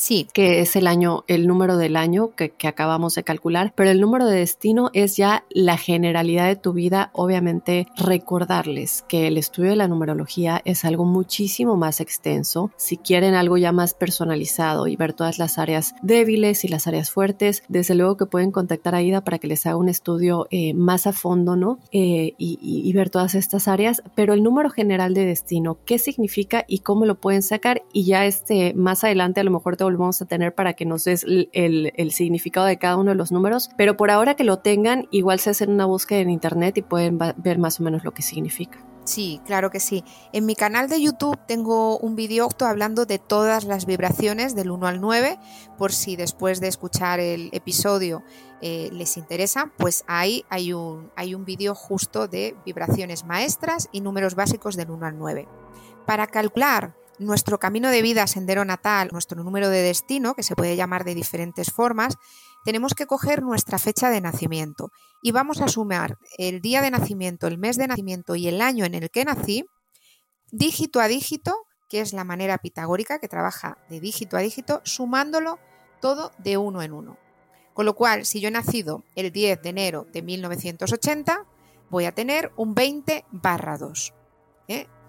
Sí. 0.02 0.28
Que 0.34 0.62
es 0.62 0.76
el 0.76 0.88
año, 0.88 1.24
el 1.28 1.46
número 1.46 1.78
del 1.78 1.96
año 1.96 2.32
que, 2.36 2.52
acabamos 2.68 3.14
de 3.14 3.24
calcular, 3.24 3.72
pero 3.76 3.92
el 3.92 4.02
número 4.02 4.26
de 4.26 4.40
destino 4.40 4.90
es 4.94 5.16
ya 5.16 5.44
la 5.52 5.78
generalidad 5.78 6.48
de 6.48 6.56
tu 6.56 6.74
vida. 6.74 7.12
Obviamente, 7.14 7.86
recordarles 7.98 9.06
que 9.08 9.28
el 9.28 9.38
estudio 9.38 9.70
de 9.70 9.76
la 9.76 9.88
numerología 9.88 10.60
es 10.66 10.86
algo 10.86 11.06
muchísimo 11.06 11.76
más 11.76 12.02
extenso. 12.02 12.72
Si 12.78 12.98
quieren 12.98 13.36
algo 13.36 13.58
ya 13.58 13.72
más 13.74 13.94
personalizado 13.94 14.88
y 14.88 14.96
ver 14.96 15.14
todas 15.14 15.38
las 15.38 15.60
áreas 15.60 15.94
débiles 16.02 16.64
y 16.64 16.68
las 16.68 16.88
áreas 16.88 17.12
fuertes, 17.12 17.62
desde 17.68 17.94
luego 17.94 18.18
que 18.18 18.26
pueden 18.26 18.52
contactar 18.52 18.96
a 18.96 19.04
Ida 19.04 19.22
para 19.24 19.38
que 19.38 19.48
les 19.48 19.68
haga 19.68 19.76
un 19.76 19.90
estudio 19.90 20.48
eh, 20.50 20.74
más 20.74 21.06
a 21.06 21.14
fondo, 21.14 21.56
¿no? 21.56 21.78
Eh, 21.92 22.34
y, 22.40 22.58
y 22.60 22.94
ver 22.94 23.12
todas 23.12 23.36
estas 23.36 23.68
áreas. 23.68 24.02
Pero 24.16 24.34
el 24.34 24.42
número 24.42 24.72
general 24.72 25.14
de 25.14 25.28
destino, 25.28 25.78
¿qué 25.86 26.00
significa 26.00 26.66
y 26.68 26.80
cómo 26.80 27.06
lo 27.06 27.20
pueden 27.20 27.44
sacar? 27.44 27.84
Y 27.94 28.06
ya 28.06 28.26
este, 28.26 28.74
más 28.74 29.04
adelante 29.04 29.42
a 29.42 29.44
lo 29.44 29.52
mejor 29.52 29.78
te 29.78 29.91
vamos 29.98 30.22
a 30.22 30.26
tener 30.26 30.54
para 30.54 30.74
que 30.74 30.86
nos 30.86 31.04
des 31.04 31.26
el, 31.26 32.12
significado 32.12 32.66
de 32.66 32.78
cada 32.78 32.98
uno 32.98 33.12
de 33.12 33.16
los 33.16 33.32
números, 33.32 33.70
pero 33.78 33.98
por 33.98 34.12
ahora 34.12 34.36
que 34.36 34.44
lo 34.44 34.60
tengan, 34.60 35.08
igual 35.12 35.40
se 35.40 35.50
hacen 35.50 35.72
una 35.72 35.86
búsqueda 35.86 36.20
en 36.20 36.30
internet 36.30 36.78
y 36.78 36.82
pueden 36.82 37.18
ver 37.18 37.58
más 37.58 37.80
o 37.80 37.84
menos 37.84 38.04
lo 38.04 38.12
que 38.12 38.22
significa. 38.22 38.84
Sí, 39.04 39.42
claro 39.46 39.72
que 39.72 39.80
sí. 39.80 40.04
En 40.32 40.46
mi 40.46 40.56
canal 40.56 40.88
de 40.88 41.02
YouTube 41.02 41.38
tengo 41.48 41.98
un 41.98 42.16
vídeo 42.16 42.48
hablando 42.60 43.06
de 43.06 43.18
todas 43.18 43.64
las 43.64 43.86
vibraciones 43.86 44.56
del 44.56 44.70
1 44.70 44.88
al 44.88 45.02
9, 45.02 45.40
por 45.78 45.92
si 45.92 46.16
después 46.16 46.62
de 46.62 46.68
escuchar 46.68 47.20
el 47.20 47.50
episodio 47.52 48.24
eh, 48.62 48.90
les 48.92 49.18
interesa, 49.18 49.72
pues 49.78 50.04
ahí 50.08 50.46
hay 50.50 50.74
un, 50.74 51.12
hay 51.16 51.34
un 51.34 51.46
vídeo 51.46 51.74
justo 51.74 52.28
de 52.28 52.56
vibraciones 52.64 53.26
maestras 53.26 53.90
y 53.92 54.02
números 54.02 54.36
básicos 54.36 54.76
del 54.76 54.92
1 54.92 55.06
al 55.06 55.18
9. 55.18 55.48
Para 56.06 56.28
calcular 56.28 56.96
nuestro 57.22 57.60
camino 57.60 57.90
de 57.90 58.02
vida, 58.02 58.28
sendero 58.28 58.66
natal, 58.66 59.10
nuestro 59.12 59.44
número 59.44 59.70
de 59.70 59.82
destino, 59.82 60.34
que 60.34 60.44
se 60.44 60.56
puede 60.56 60.76
llamar 60.76 61.04
de 61.04 61.16
diferentes 61.16 61.72
formas, 61.72 62.18
tenemos 62.66 62.94
que 62.94 63.06
coger 63.06 63.42
nuestra 63.42 63.80
fecha 63.80 64.10
de 64.10 64.22
nacimiento 64.22 64.92
y 65.22 65.32
vamos 65.32 65.62
a 65.62 65.68
sumar 65.68 66.18
el 66.38 66.62
día 66.62 66.82
de 66.82 66.92
nacimiento, 66.92 67.48
el 67.48 67.58
mes 67.58 67.78
de 67.78 67.88
nacimiento 67.88 68.36
y 68.36 68.48
el 68.48 68.62
año 68.62 68.86
en 68.86 68.94
el 68.94 69.10
que 69.10 69.26
nací, 69.26 69.66
dígito 70.52 71.00
a 71.00 71.08
dígito, 71.08 71.56
que 71.90 72.02
es 72.02 72.14
la 72.14 72.24
manera 72.24 72.58
pitagórica 72.58 73.20
que 73.20 73.28
trabaja 73.28 73.78
de 73.90 74.00
dígito 74.00 74.38
a 74.38 74.42
dígito, 74.42 74.82
sumándolo 74.84 75.60
todo 76.02 76.32
de 76.38 76.58
uno 76.58 76.82
en 76.82 76.94
uno. 76.94 77.18
Con 77.74 77.86
lo 77.86 77.96
cual, 77.96 78.26
si 78.26 78.42
yo 78.42 78.50
he 78.50 78.52
nacido 78.52 79.04
el 79.16 79.32
10 79.32 79.62
de 79.62 79.70
enero 79.70 80.08
de 80.12 80.22
1980, 80.22 81.46
voy 81.90 82.06
a 82.06 82.12
tener 82.12 82.52
un 82.58 82.76
20 82.76 83.26
barra 83.32 83.78
2 83.78 84.14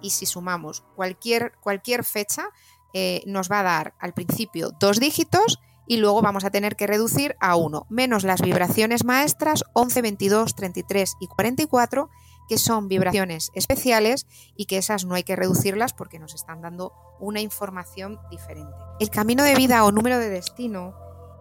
y 0.03 0.11
si 0.11 0.27
sumamos 0.27 0.83
cualquier, 0.97 1.53
cualquier 1.61 2.05
fecha, 2.05 2.49
eh, 2.93 3.23
nos 3.27 3.51
va 3.51 3.61
a 3.61 3.63
dar 3.63 3.95
al 3.99 4.13
principio 4.13 4.71
dos 4.79 5.01
dígitos 5.01 5.61
y 5.87 5.97
luego 5.97 6.23
vamos 6.23 6.45
a 6.45 6.51
tener 6.51 6.77
que 6.77 6.87
reducir 6.87 7.37
a 7.41 7.57
1, 7.57 7.87
menos 7.89 8.25
las 8.25 8.41
vibraciones 8.41 9.05
maestras 9.05 9.65
11, 9.73 10.03
22, 10.03 10.55
33 10.55 11.17
y 11.21 11.27
44, 11.27 12.11
que 12.49 12.59
son 12.59 12.89
vibraciones 12.89 13.51
especiales 13.55 14.27
y 14.57 14.67
que 14.67 14.79
esas 14.79 15.05
no 15.05 15.15
hay 15.15 15.23
que 15.23 15.37
reducirlas 15.37 15.93
porque 15.93 16.19
nos 16.19 16.35
están 16.35 16.61
dando 16.61 16.93
una 17.19 17.41
información 17.41 18.21
diferente. 18.31 18.73
El 19.01 19.11
camino 19.11 19.43
de 19.43 19.55
vida 19.55 19.85
o 19.85 19.93
número 19.93 20.19
de 20.19 20.29
destino 20.29 20.95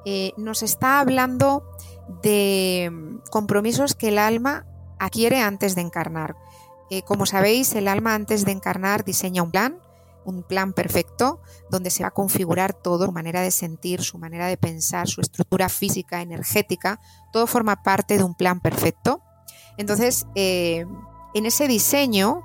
eh, 0.05 0.33
nos 0.37 0.63
está 0.63 0.99
hablando 0.99 1.63
de 2.23 2.89
mm, 2.91 3.29
compromisos 3.29 3.93
que 3.93 4.09
el 4.09 4.17
alma 4.17 4.65
adquiere 4.99 5.39
antes 5.41 5.75
de 5.75 5.81
encarnar. 5.81 6.35
Eh, 6.91 7.03
como 7.03 7.25
sabéis, 7.25 7.73
el 7.75 7.87
alma 7.87 8.15
antes 8.15 8.43
de 8.43 8.51
encarnar 8.51 9.05
diseña 9.05 9.43
un 9.43 9.51
plan, 9.51 9.79
un 10.25 10.43
plan 10.43 10.73
perfecto, 10.73 11.39
donde 11.69 11.89
se 11.89 12.03
va 12.03 12.09
a 12.09 12.13
configurar 12.13 12.73
todo, 12.73 13.05
su 13.05 13.13
manera 13.13 13.39
de 13.39 13.51
sentir, 13.51 14.01
su 14.01 14.17
manera 14.17 14.47
de 14.47 14.57
pensar, 14.57 15.07
su 15.07 15.21
estructura 15.21 15.69
física, 15.69 16.21
energética, 16.21 16.99
todo 17.31 17.47
forma 17.47 17.81
parte 17.81 18.17
de 18.17 18.25
un 18.25 18.35
plan 18.35 18.59
perfecto. 18.59 19.21
Entonces, 19.77 20.27
eh, 20.35 20.85
en 21.33 21.45
ese 21.45 21.69
diseño 21.69 22.43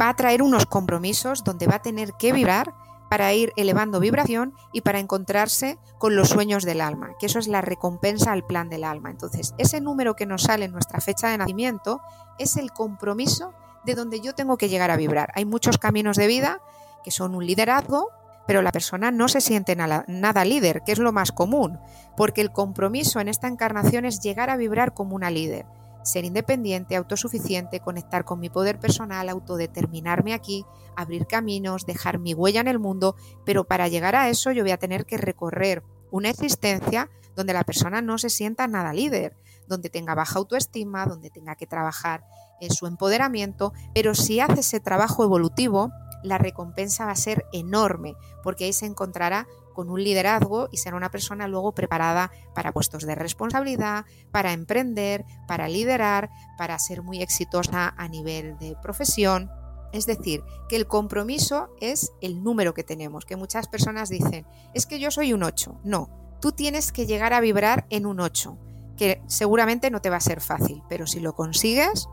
va 0.00 0.08
a 0.08 0.16
traer 0.16 0.42
unos 0.42 0.64
compromisos 0.64 1.44
donde 1.44 1.66
va 1.66 1.74
a 1.74 1.82
tener 1.82 2.14
que 2.14 2.32
vibrar 2.32 2.72
para 3.10 3.34
ir 3.34 3.52
elevando 3.56 3.98
vibración 3.98 4.54
y 4.72 4.82
para 4.82 5.00
encontrarse 5.00 5.78
con 5.98 6.14
los 6.14 6.28
sueños 6.28 6.64
del 6.64 6.80
alma, 6.80 7.10
que 7.18 7.26
eso 7.26 7.40
es 7.40 7.48
la 7.48 7.60
recompensa 7.60 8.30
al 8.30 8.46
plan 8.46 8.68
del 8.68 8.84
alma. 8.84 9.10
Entonces, 9.10 9.52
ese 9.58 9.80
número 9.80 10.14
que 10.14 10.26
nos 10.26 10.44
sale 10.44 10.66
en 10.66 10.72
nuestra 10.72 11.00
fecha 11.00 11.28
de 11.28 11.38
nacimiento 11.38 12.00
es 12.38 12.56
el 12.56 12.70
compromiso 12.70 13.52
de 13.84 13.96
donde 13.96 14.20
yo 14.20 14.36
tengo 14.36 14.56
que 14.56 14.68
llegar 14.68 14.92
a 14.92 14.96
vibrar. 14.96 15.32
Hay 15.34 15.44
muchos 15.44 15.76
caminos 15.76 16.16
de 16.16 16.28
vida 16.28 16.62
que 17.02 17.10
son 17.10 17.34
un 17.34 17.44
liderazgo, 17.44 18.10
pero 18.46 18.62
la 18.62 18.70
persona 18.70 19.10
no 19.10 19.26
se 19.26 19.40
siente 19.40 19.74
nada, 19.74 20.04
nada, 20.06 20.44
líder, 20.44 20.82
que 20.82 20.92
es 20.92 21.00
lo 21.00 21.10
más 21.10 21.32
común, 21.32 21.80
porque 22.16 22.42
el 22.42 22.52
compromiso 22.52 23.18
en 23.18 23.26
esta 23.26 23.48
encarnación 23.48 24.04
es 24.04 24.20
llegar 24.20 24.50
a 24.50 24.56
vibrar 24.56 24.94
como 24.94 25.16
una 25.16 25.30
líder, 25.30 25.66
ser 26.02 26.24
independiente, 26.24 26.96
autosuficiente, 26.96 27.80
conectar 27.80 28.24
con 28.24 28.40
mi 28.40 28.50
poder 28.50 28.78
personal, 28.78 29.28
autodeterminarme 29.28 30.34
aquí, 30.34 30.64
abrir 30.96 31.26
caminos, 31.26 31.86
dejar 31.86 32.18
mi 32.18 32.34
huella 32.34 32.60
en 32.60 32.68
el 32.68 32.78
mundo, 32.78 33.16
pero 33.44 33.64
para 33.64 33.88
llegar 33.88 34.16
a 34.16 34.28
eso 34.28 34.52
yo 34.52 34.62
voy 34.62 34.72
a 34.72 34.78
tener 34.78 35.06
que 35.06 35.18
recorrer 35.18 35.82
una 36.10 36.30
existencia 36.30 37.10
donde 37.36 37.52
la 37.52 37.64
persona 37.64 38.02
no 38.02 38.18
se 38.18 38.30
sienta 38.30 38.66
nada 38.66 38.92
líder, 38.92 39.36
donde 39.68 39.88
tenga 39.88 40.14
baja 40.14 40.38
autoestima, 40.38 41.06
donde 41.06 41.30
tenga 41.30 41.54
que 41.54 41.66
trabajar 41.66 42.24
en 42.60 42.70
su 42.70 42.86
empoderamiento, 42.86 43.72
pero 43.94 44.14
si 44.14 44.40
hace 44.40 44.60
ese 44.60 44.80
trabajo 44.80 45.24
evolutivo, 45.24 45.90
la 46.22 46.38
recompensa 46.38 47.06
va 47.06 47.12
a 47.12 47.16
ser 47.16 47.46
enorme, 47.52 48.14
porque 48.42 48.64
ahí 48.64 48.72
se 48.72 48.86
encontrará 48.86 49.46
con 49.80 49.88
un 49.88 50.04
liderazgo 50.04 50.68
y 50.70 50.76
será 50.76 50.94
una 50.94 51.10
persona 51.10 51.48
luego 51.48 51.72
preparada 51.72 52.30
para 52.54 52.70
puestos 52.70 53.06
de 53.06 53.14
responsabilidad, 53.14 54.04
para 54.30 54.52
emprender, 54.52 55.24
para 55.48 55.68
liderar, 55.68 56.28
para 56.58 56.78
ser 56.78 57.00
muy 57.02 57.22
exitosa 57.22 57.94
a 57.96 58.06
nivel 58.06 58.58
de 58.58 58.76
profesión. 58.82 59.50
Es 59.94 60.04
decir, 60.04 60.44
que 60.68 60.76
el 60.76 60.86
compromiso 60.86 61.70
es 61.80 62.12
el 62.20 62.42
número 62.44 62.74
que 62.74 62.84
tenemos, 62.84 63.24
que 63.24 63.36
muchas 63.36 63.68
personas 63.68 64.10
dicen, 64.10 64.46
es 64.74 64.84
que 64.84 64.98
yo 65.00 65.10
soy 65.10 65.32
un 65.32 65.44
8. 65.44 65.80
No, 65.82 66.10
tú 66.42 66.52
tienes 66.52 66.92
que 66.92 67.06
llegar 67.06 67.32
a 67.32 67.40
vibrar 67.40 67.86
en 67.88 68.04
un 68.04 68.20
8, 68.20 68.58
que 68.98 69.22
seguramente 69.28 69.90
no 69.90 70.02
te 70.02 70.10
va 70.10 70.16
a 70.16 70.20
ser 70.20 70.42
fácil, 70.42 70.82
pero 70.90 71.06
si 71.06 71.20
lo 71.20 71.32
consigues, 71.32 72.06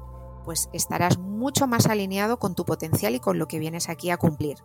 pues 0.46 0.70
estarás 0.72 1.18
mucho 1.18 1.68
más 1.68 1.88
alineado 1.88 2.40
con 2.40 2.56
tu 2.56 2.64
potencial 2.64 3.14
y 3.14 3.20
con 3.20 3.38
lo 3.38 3.50
que 3.50 3.60
vienes 3.60 3.90
aquí 3.90 4.10
a 4.10 4.16
cumplir. 4.16 4.56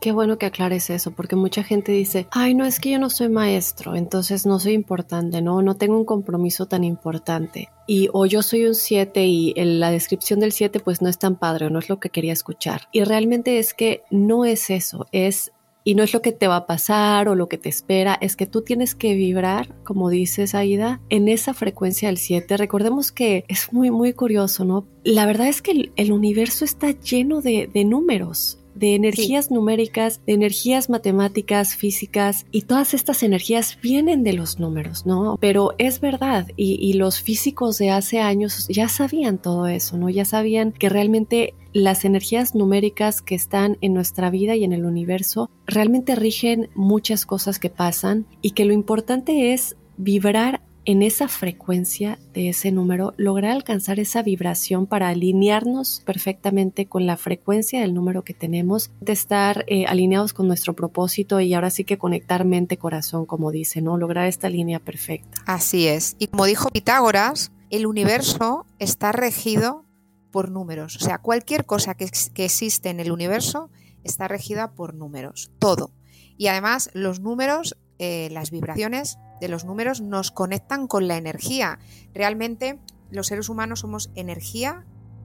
Qué 0.00 0.12
bueno 0.12 0.36
que 0.36 0.46
aclares 0.46 0.90
eso, 0.90 1.12
porque 1.12 1.36
mucha 1.36 1.62
gente 1.62 1.92
dice, 1.92 2.26
ay, 2.30 2.54
no 2.54 2.64
es 2.64 2.78
que 2.78 2.90
yo 2.90 2.98
no 2.98 3.08
soy 3.08 3.28
maestro, 3.28 3.96
entonces 3.96 4.44
no 4.44 4.60
soy 4.60 4.74
importante, 4.74 5.40
no, 5.40 5.62
no 5.62 5.76
tengo 5.76 5.96
un 5.96 6.04
compromiso 6.04 6.66
tan 6.66 6.84
importante. 6.84 7.70
Y 7.86 8.08
o 8.12 8.26
yo 8.26 8.42
soy 8.42 8.66
un 8.66 8.74
7 8.74 9.24
y 9.24 9.54
la 9.54 9.90
descripción 9.90 10.40
del 10.40 10.52
7 10.52 10.80
pues 10.80 11.00
no 11.00 11.08
es 11.08 11.18
tan 11.18 11.36
padre 11.36 11.66
o 11.66 11.70
no 11.70 11.78
es 11.78 11.88
lo 11.88 12.00
que 12.00 12.10
quería 12.10 12.32
escuchar. 12.32 12.88
Y 12.92 13.04
realmente 13.04 13.58
es 13.58 13.72
que 13.72 14.02
no 14.10 14.44
es 14.44 14.70
eso, 14.70 15.06
es 15.12 15.52
y 15.84 15.94
no 15.94 16.02
es 16.02 16.14
lo 16.14 16.22
que 16.22 16.32
te 16.32 16.48
va 16.48 16.56
a 16.56 16.66
pasar 16.66 17.28
o 17.28 17.34
lo 17.34 17.48
que 17.48 17.58
te 17.58 17.68
espera, 17.68 18.16
es 18.20 18.36
que 18.36 18.46
tú 18.46 18.62
tienes 18.62 18.94
que 18.94 19.14
vibrar, 19.14 19.74
como 19.84 20.08
dices 20.08 20.54
Aida, 20.54 21.00
en 21.10 21.28
esa 21.28 21.52
frecuencia 21.52 22.08
del 22.08 22.16
7. 22.16 22.56
Recordemos 22.56 23.12
que 23.12 23.44
es 23.48 23.70
muy, 23.72 23.90
muy 23.90 24.14
curioso, 24.14 24.64
¿no? 24.64 24.86
La 25.04 25.26
verdad 25.26 25.48
es 25.48 25.60
que 25.60 25.92
el, 25.94 26.12
universo 26.12 26.64
está 26.64 26.90
lleno 26.90 27.42
de, 27.42 27.68
de 27.72 27.84
números 27.84 28.63
de 28.74 28.94
energías 28.94 29.50
numéricas, 29.50 30.20
de 30.26 30.34
energías 30.34 30.90
matemáticas, 30.90 31.76
físicas, 31.76 32.46
y 32.50 32.62
todas 32.62 32.94
estas 32.94 33.22
energías 33.22 33.78
vienen 33.80 34.24
de 34.24 34.32
los 34.32 34.58
números, 34.58 35.06
¿no? 35.06 35.36
Pero 35.40 35.74
es 35.78 36.00
verdad, 36.00 36.48
y, 36.56 36.78
y, 36.80 36.94
los 36.94 37.20
físicos 37.20 37.78
de 37.78 37.90
hace 37.90 38.20
años 38.20 38.66
ya 38.68 38.88
sabían 38.88 39.38
todo 39.38 39.66
eso, 39.66 39.96
¿no? 39.96 40.08
Ya 40.10 40.24
sabían 40.24 40.72
que 40.72 40.88
realmente 40.88 41.54
las 41.72 42.04
energías 42.04 42.54
numéricas 42.54 43.20
que 43.20 43.34
están 43.34 43.78
en 43.80 43.94
nuestra 43.94 44.30
vida 44.30 44.54
y 44.54 44.64
en 44.64 44.72
el 44.72 44.84
universo 44.84 45.50
realmente 45.66 46.14
rigen 46.14 46.70
muchas 46.74 47.26
cosas 47.26 47.58
que 47.58 47.68
pasan 47.68 48.26
y 48.42 48.52
que 48.52 48.64
lo 48.64 48.72
importante 48.72 49.52
es 49.52 49.76
vibrar 49.96 50.62
en 50.86 51.02
esa 51.02 51.28
frecuencia 51.28 52.18
de 52.32 52.50
ese 52.50 52.70
número, 52.70 53.14
lograr 53.16 53.52
alcanzar 53.52 53.98
esa 54.00 54.22
vibración 54.22 54.86
para 54.86 55.08
alinearnos 55.08 56.02
perfectamente 56.04 56.86
con 56.86 57.06
la 57.06 57.16
frecuencia 57.16 57.80
del 57.80 57.94
número 57.94 58.22
que 58.22 58.34
tenemos, 58.34 58.90
de 59.00 59.12
estar 59.12 59.64
eh, 59.66 59.86
alineados 59.86 60.34
con 60.34 60.46
nuestro 60.46 60.74
propósito 60.74 61.40
y 61.40 61.54
ahora 61.54 61.70
sí 61.70 61.84
que 61.84 61.98
conectar 61.98 62.44
mente-corazón, 62.44 63.24
como 63.24 63.50
dice, 63.50 63.80
¿no? 63.80 63.96
Lograr 63.96 64.26
esta 64.26 64.48
línea 64.48 64.78
perfecta. 64.78 65.42
Así 65.46 65.86
es. 65.86 66.16
Y 66.18 66.26
como 66.26 66.44
dijo 66.44 66.68
Pitágoras, 66.70 67.52
el 67.70 67.86
universo 67.86 68.66
está 68.78 69.12
regido 69.12 69.84
por 70.30 70.50
números. 70.50 70.96
O 70.96 71.00
sea, 71.00 71.18
cualquier 71.18 71.64
cosa 71.64 71.94
que, 71.94 72.04
existe 72.04 72.90
en 72.90 73.00
el 73.00 73.10
universo 73.10 73.70
está 74.02 74.28
regida 74.28 74.72
por 74.72 74.94
números, 74.94 75.50
todo. 75.58 75.92
Y 76.36 76.48
además 76.48 76.90
los 76.92 77.20
números, 77.20 77.76
eh, 77.98 78.28
las 78.32 78.50
vibraciones 78.50 79.16
de 79.40 79.48
los 79.48 79.64
números 79.64 80.00
nos 80.00 80.30
conectan 80.30 80.86
con 80.86 81.08
la 81.08 81.16
energía. 81.16 81.78
Realmente 82.12 82.78
los 83.10 83.26
seres 83.26 83.48
humanos 83.48 83.80
somos 83.80 84.10
energía, 84.14 84.84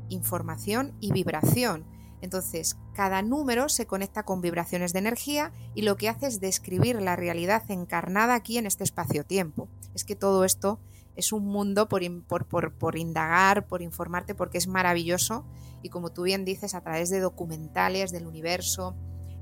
información 0.09 0.93
y 0.99 1.11
vibración. 1.11 1.85
Entonces, 2.21 2.77
cada 2.93 3.21
número 3.21 3.69
se 3.69 3.85
conecta 3.85 4.23
con 4.23 4.41
vibraciones 4.41 4.91
de 4.91 4.99
energía 4.99 5.53
y 5.73 5.83
lo 5.83 5.95
que 5.95 6.09
hace 6.09 6.27
es 6.27 6.41
describir 6.41 7.01
la 7.01 7.15
realidad 7.15 7.63
encarnada 7.69 8.35
aquí 8.35 8.57
en 8.57 8.65
este 8.65 8.83
espacio-tiempo. 8.83 9.69
Es 9.93 10.03
que 10.03 10.15
todo 10.15 10.43
esto 10.43 10.79
es 11.15 11.31
un 11.31 11.45
mundo 11.45 11.87
por, 11.87 12.01
por, 12.45 12.97
indagar, 12.97 13.67
por 13.67 13.81
informarte, 13.81 14.35
porque 14.35 14.57
es 14.57 14.67
maravilloso 14.67 15.45
y 15.81 15.89
como 15.89 16.11
tú 16.11 16.23
bien 16.23 16.45
dices, 16.45 16.75
a 16.75 16.81
través 16.81 17.09
de 17.09 17.19
documentales 17.19 18.11
del 18.11 18.27
universo, 18.27 18.95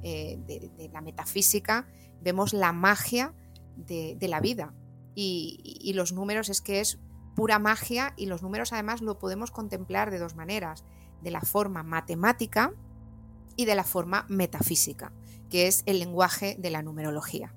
eh, 0.04 0.38
de, 0.48 0.90
la 0.94 1.02
metafísica, 1.02 1.88
vemos 2.22 2.54
la 2.54 2.72
magia 2.72 3.34
de, 3.78 4.18
la 4.22 4.40
vida. 4.40 4.74
Y, 5.16 5.92
los 5.96 6.12
números 6.14 6.50
es 6.50 6.62
que 6.62 6.80
es 6.80 7.00
pura 7.36 7.60
magia 7.60 8.14
y 8.18 8.26
los 8.26 8.42
números 8.42 8.74
además 8.74 9.02
lo 9.02 9.20
podemos 9.20 9.52
contemplar 9.52 10.12
de 10.12 10.20
dos 10.20 10.36
maneras, 10.36 10.84
de 11.22 11.32
la 11.32 11.42
forma 11.42 11.84
matemática 11.84 12.74
y 13.56 13.66
de 13.66 13.76
la 13.76 13.84
forma 13.84 14.26
metafísica, 14.28 15.12
que 15.50 15.68
es 15.68 15.84
el 15.86 16.00
lenguaje 16.00 16.56
de 16.60 16.70
la 16.70 16.84
numerología. 16.84 17.54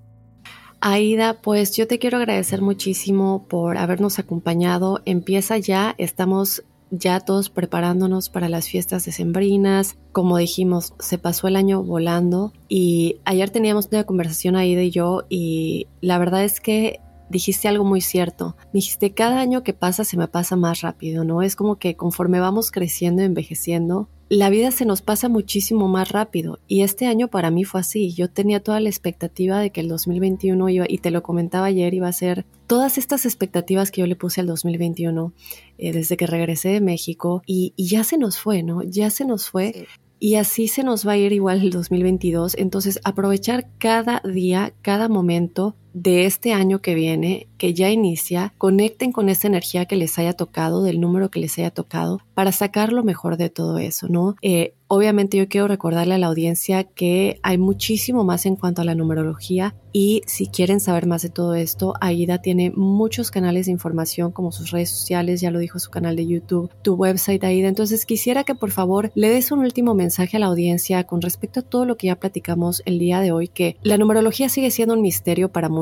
Aida, 0.83 1.43
pues 1.43 1.77
yo 1.77 1.87
te 1.87 1.99
quiero 1.99 2.17
agradecer 2.17 2.63
muchísimo 2.63 3.47
por 3.49 3.77
habernos 3.77 4.19
acompañado. 4.19 5.03
Empieza 5.05 5.59
ya, 5.59 5.95
estamos 5.99 6.65
ya 6.91 7.21
todos 7.21 7.51
preparándonos 7.51 8.29
para 8.31 8.49
las 8.49 8.69
fiestas 8.69 9.05
decembrinas. 9.05 9.97
Como 10.13 10.37
dijimos, 10.37 10.95
se 10.99 11.19
pasó 11.19 11.49
el 11.49 11.57
año 11.57 11.83
volando 11.83 12.53
y 12.69 13.17
ayer 13.25 13.51
teníamos 13.51 13.89
una 13.91 14.05
conversación 14.05 14.57
Aida 14.57 14.83
y 14.83 14.91
yo 14.91 15.25
y 15.29 15.87
la 16.01 16.19
verdad 16.19 16.45
es 16.45 16.61
que 16.61 17.01
dijiste 17.29 17.69
algo 17.69 17.85
muy 17.85 18.01
cierto. 18.01 18.57
Dijiste, 18.73 19.13
cada 19.13 19.41
año 19.41 19.63
que 19.63 19.73
pasa 19.73 20.05
se 20.05 20.17
me 20.17 20.29
pasa 20.29 20.57
más 20.57 20.81
rápido, 20.83 21.25
¿no? 21.25 21.43
Es 21.43 21.57
como 21.57 21.77
que 21.77 21.97
conforme 21.97 22.41
vamos 22.41 22.71
creciendo, 22.71 23.23
envejeciendo, 23.23 24.09
la 24.31 24.49
vida 24.49 24.71
se 24.71 24.85
nos 24.85 25.03
pasa 25.03 25.29
muchísimo 25.29 25.89
más 25.89 26.11
rápido 26.11 26.61
y 26.69 26.83
este 26.83 27.07
año 27.07 27.27
para 27.27 27.51
mí 27.51 27.65
fue 27.65 27.81
así. 27.81 28.13
Yo 28.13 28.31
tenía 28.31 28.63
toda 28.63 28.79
la 28.79 28.89
expectativa 28.89 29.59
de 29.59 29.71
que 29.71 29.81
el 29.81 29.89
2021 29.89 30.69
iba, 30.69 30.87
y 30.89 30.99
te 30.99 31.11
lo 31.11 31.25
comentaba 31.25 31.67
ayer, 31.67 31.93
iba 31.95 32.07
a 32.07 32.13
ser 32.13 32.47
todas 32.69 32.97
estas 32.97 33.27
expectativas 33.27 33.91
que 33.91 34.03
yo 34.03 34.07
le 34.07 34.15
puse 34.15 34.41
al 34.41 34.47
2021 34.47 35.33
eh, 35.79 35.93
desde 35.93 36.17
que 36.17 36.29
regresé 36.29 36.69
de 36.69 36.81
México 36.81 37.43
y, 37.45 37.75
ya 37.77 38.05
se 38.05 38.19
nos 38.19 38.39
fue, 38.39 38.63
¿no? 38.63 38.85
Ya 38.85 39.11
se 39.11 39.25
nos 39.25 39.51
fue. 39.51 39.89
Y 40.21 40.37
así 40.37 40.69
se 40.69 40.85
nos 40.85 41.05
va 41.05 41.13
a 41.13 41.17
ir 41.17 41.33
igual 41.33 41.61
el 41.63 41.71
2022. 41.71 42.55
Entonces, 42.57 43.01
aprovechar 43.03 43.67
cada 43.79 44.23
día, 44.25 44.73
cada 44.83 45.09
momento 45.09 45.75
de 45.93 46.27
este 46.27 46.53
año 46.53 46.81
que 46.81 46.95
viene, 46.95 47.49
que 47.59 47.75
ya 47.75 47.91
inicia, 47.91 48.53
conecten 48.59 49.13
con 49.13 49.29
esa 49.29 49.49
energía 49.49 49.87
que 49.87 49.97
les 49.97 50.19
haya 50.19 50.33
tocado, 50.33 50.83
del 50.83 51.01
número 51.01 51.31
que 51.31 51.41
les 51.41 51.59
haya 51.59 51.71
tocado, 51.71 52.21
para 52.35 52.53
sacar 52.53 52.93
lo 52.93 53.05
mejor 53.05 53.37
de 53.37 53.51
todo 53.51 53.79
eso, 53.79 54.09
¿no? 54.09 54.37
Eh, 54.43 54.75
obviamente 54.89 55.37
yo 55.37 55.49
quiero 55.49 55.69
recordarle 55.69 56.15
a 56.15 56.19
la 56.19 56.27
audiencia 56.27 56.83
que 56.85 57.39
hay 57.43 57.59
muchísimo 57.59 58.25
más 58.25 58.45
en 58.45 58.57
cuanto 58.57 58.83
a 58.83 58.85
la 58.85 58.97
numerología 58.97 59.77
y 59.93 60.23
si 60.27 60.49
quieren 60.49 60.81
saber 60.81 61.07
más 61.07 61.23
de 61.23 61.31
todo 61.31 61.55
esto, 61.55 61.95
Aida 62.01 62.39
tiene 62.39 62.73
muchos 62.75 63.31
canales 63.31 63.67
de 63.67 63.73
información 63.73 64.33
como 64.33 64.51
sus 64.51 64.71
redes 64.71 64.91
sociales, 64.91 65.41
ya 65.41 65.51
lo 65.51 65.59
dijo 65.61 65.79
su 65.79 65.91
canal 65.91 66.17
de 66.17 66.27
YouTube, 66.27 66.71
tu 66.83 66.95
website 66.95 67.45
Aida. 67.45 67.69
Entonces 67.69 68.05
quisiera 68.05 68.43
que 68.43 68.55
por 68.55 68.71
favor 68.73 69.13
le 69.15 69.29
des 69.29 69.53
un 69.53 69.61
último 69.61 69.95
mensaje 69.95 70.37
a 70.37 70.41
la 70.41 70.47
audiencia 70.47 71.05
con 71.05 71.21
respecto 71.21 71.61
a 71.61 71.65
todo 71.65 71.85
lo 71.85 71.97
que 71.97 72.09
ya 72.09 72.17
platicamos 72.17 72.83
el 72.85 72.99
día 72.99 73.21
de 73.21 73.31
hoy, 73.31 73.49
que 73.49 73.77
la 73.83 73.97
numerología 73.97 74.49
sigue 74.49 74.71
siendo 74.71 74.95
un 74.95 75.03
misterio 75.03 75.53
para 75.53 75.69
muchos, 75.69 75.80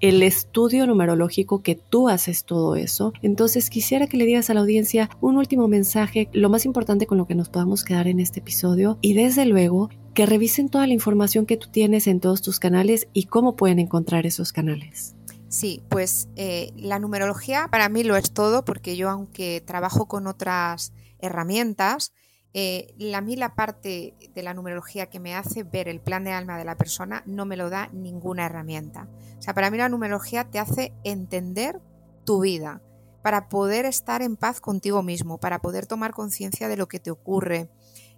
el 0.00 0.22
estudio 0.22 0.86
numerológico 0.86 1.62
que 1.62 1.74
tú 1.74 2.08
haces 2.08 2.44
todo 2.44 2.76
eso. 2.76 3.12
Entonces 3.22 3.70
quisiera 3.70 4.06
que 4.06 4.16
le 4.16 4.24
digas 4.24 4.50
a 4.50 4.54
la 4.54 4.60
audiencia 4.60 5.10
un 5.20 5.36
último 5.36 5.68
mensaje, 5.68 6.28
lo 6.32 6.50
más 6.50 6.64
importante 6.64 7.06
con 7.06 7.18
lo 7.18 7.26
que 7.26 7.34
nos 7.34 7.48
podamos 7.48 7.84
quedar 7.84 8.08
en 8.08 8.20
este 8.20 8.40
episodio 8.40 8.98
y 9.02 9.14
desde 9.14 9.44
luego 9.46 9.90
que 10.14 10.26
revisen 10.26 10.68
toda 10.68 10.86
la 10.86 10.94
información 10.94 11.46
que 11.46 11.56
tú 11.56 11.68
tienes 11.70 12.06
en 12.06 12.20
todos 12.20 12.40
tus 12.40 12.58
canales 12.58 13.08
y 13.12 13.24
cómo 13.24 13.54
pueden 13.54 13.78
encontrar 13.78 14.26
esos 14.26 14.52
canales. 14.52 15.14
Sí, 15.48 15.82
pues 15.88 16.28
eh, 16.36 16.72
la 16.76 16.98
numerología 16.98 17.68
para 17.70 17.88
mí 17.88 18.02
lo 18.02 18.16
es 18.16 18.32
todo 18.32 18.64
porque 18.64 18.96
yo 18.96 19.10
aunque 19.10 19.62
trabajo 19.64 20.06
con 20.06 20.26
otras 20.26 20.92
herramientas, 21.18 22.12
eh, 22.58 22.94
a 23.14 23.20
mí 23.20 23.36
la 23.36 23.54
parte 23.54 24.14
de 24.34 24.42
la 24.42 24.54
numerología 24.54 25.06
que 25.06 25.20
me 25.20 25.34
hace 25.34 25.62
ver 25.62 25.88
el 25.88 26.00
plan 26.00 26.24
de 26.24 26.32
alma 26.32 26.56
de 26.56 26.64
la 26.64 26.76
persona 26.76 27.22
no 27.26 27.44
me 27.44 27.58
lo 27.58 27.68
da 27.68 27.90
ninguna 27.92 28.46
herramienta. 28.46 29.08
O 29.38 29.42
sea, 29.42 29.54
para 29.54 29.70
mí 29.70 29.78
la 29.78 29.88
numerología 29.88 30.44
te 30.44 30.58
hace 30.58 30.94
entender 31.04 31.80
tu 32.24 32.40
vida, 32.40 32.82
para 33.22 33.48
poder 33.48 33.86
estar 33.86 34.22
en 34.22 34.36
paz 34.36 34.60
contigo 34.60 35.02
mismo, 35.02 35.38
para 35.38 35.58
poder 35.60 35.86
tomar 35.86 36.12
conciencia 36.12 36.68
de 36.68 36.76
lo 36.76 36.86
que 36.86 37.00
te 37.00 37.10
ocurre, 37.10 37.68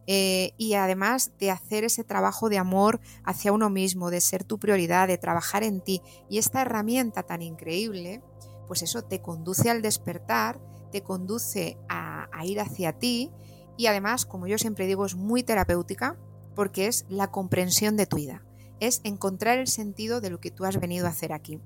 eh, 0.07 0.53
y 0.57 0.75
además 0.75 1.33
de 1.39 1.51
hacer 1.51 1.85
ese 1.85 2.05
trabajo 2.05 2.49
de 2.49 2.59
amor 2.59 3.01
hacia 3.25 3.53
uno 3.53 3.69
mismo, 3.69 4.11
de 4.11 4.21
ser 4.21 4.45
tu 4.45 4.59
prioridad, 4.59 5.09
de 5.09 5.19
trabajar 5.19 5.63
en 5.63 5.83
ti. 5.83 6.01
Y 6.31 6.39
esta 6.39 6.63
herramienta 6.63 7.23
tan 7.23 7.43
increíble, 7.43 8.23
pues 8.67 8.83
eso 8.83 9.03
te 9.03 9.21
conduce 9.21 9.69
al 9.69 9.83
despertar, 9.83 10.61
te 10.93 11.03
conduce 11.03 11.79
a, 11.89 12.29
a 12.33 12.47
ir 12.47 12.61
hacia 12.61 12.93
ti 12.93 13.31
y 13.79 13.87
además, 13.87 14.27
como 14.27 14.47
yo 14.47 14.59
siempre 14.59 14.87
digo, 14.87 15.07
es 15.07 15.15
muy 15.15 15.43
terapéutica 15.43 16.19
porque 16.55 16.87
es 16.87 17.07
la 17.09 17.31
comprensión 17.31 17.97
de 17.97 18.07
tu 18.07 18.17
vida, 18.17 18.43
es 18.81 19.01
encontrar 19.05 19.59
el 19.59 19.67
sentido 19.67 20.21
de 20.21 20.31
lo 20.31 20.41
que 20.41 20.51
tú 20.51 20.65
has 20.65 20.79
venido 20.79 21.07
a 21.07 21.11
hacer 21.11 21.33
aquí. 21.33 21.61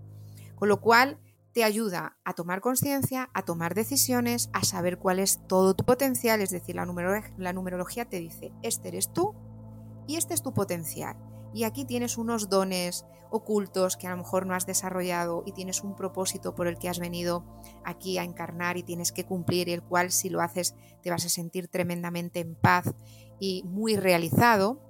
Con 0.55 0.69
lo 0.69 0.81
cual, 0.81 1.19
te 1.53 1.65
ayuda 1.65 2.17
a 2.25 2.33
tomar 2.33 2.61
conciencia, 2.61 3.29
a 3.35 3.43
tomar 3.45 3.75
decisiones, 3.75 4.49
a 4.53 4.65
saber 4.65 4.99
cuál 4.99 5.19
es 5.19 5.41
todo 5.47 5.75
tu 5.75 5.85
potencial, 5.85 6.41
es 6.41 6.51
decir, 6.51 6.77
la, 6.77 7.53
numerología 7.53 8.07
te 8.07 8.19
dice, 8.19 8.53
este 8.63 8.89
eres 8.89 9.13
tú 9.13 9.35
y 10.07 10.17
este 10.17 10.35
es 10.35 10.43
tu 10.43 10.55
potencial. 10.55 11.17
Y 11.55 11.65
aquí 11.65 11.85
tienes 11.85 12.17
unos 12.17 12.49
dones 12.49 13.05
ocultos 13.31 13.97
que 13.97 14.07
a 14.07 14.11
lo 14.11 14.17
mejor 14.17 14.47
no 14.47 14.55
has 14.55 14.67
desarrollado 14.67 15.43
y 15.45 15.53
tienes 15.53 15.83
un 15.83 15.95
propósito 15.95 16.55
por 16.55 16.67
el 16.67 16.79
que 16.79 16.89
has 16.89 16.99
venido 16.99 17.45
aquí 17.85 18.17
a 18.17 18.25
encarnar 18.25 18.79
y 18.79 18.83
tienes 18.83 19.13
que 19.13 19.25
cumplir, 19.25 19.69
y 19.69 19.73
el 19.73 19.83
cual 19.83 20.11
si 20.11 20.31
lo 20.31 20.41
haces 20.41 20.75
te 21.03 21.11
vas 21.11 21.27
a 21.27 21.29
sentir 21.29 21.69
tremendamente 21.69 22.41
en 22.41 22.55
paz 22.55 22.95
y 23.39 23.63
muy 23.65 23.97
realizado. 23.97 24.81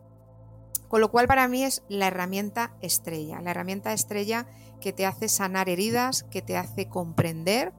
Con 0.93 1.01
lo 1.01 1.11
cual 1.11 1.27
para 1.27 1.49
mí 1.49 1.65
es 1.65 1.83
la 1.89 2.09
herramienta 2.09 2.75
estrella, 2.83 3.41
la 3.41 3.53
herramienta 3.53 3.95
estrella 3.95 4.47
que 4.79 4.93
te 4.93 5.07
hace 5.07 5.31
sanar 5.31 5.71
heridas, 5.71 6.23
que 6.25 6.43
te 6.43 6.59
hace 6.59 6.87
comprender 6.87 7.73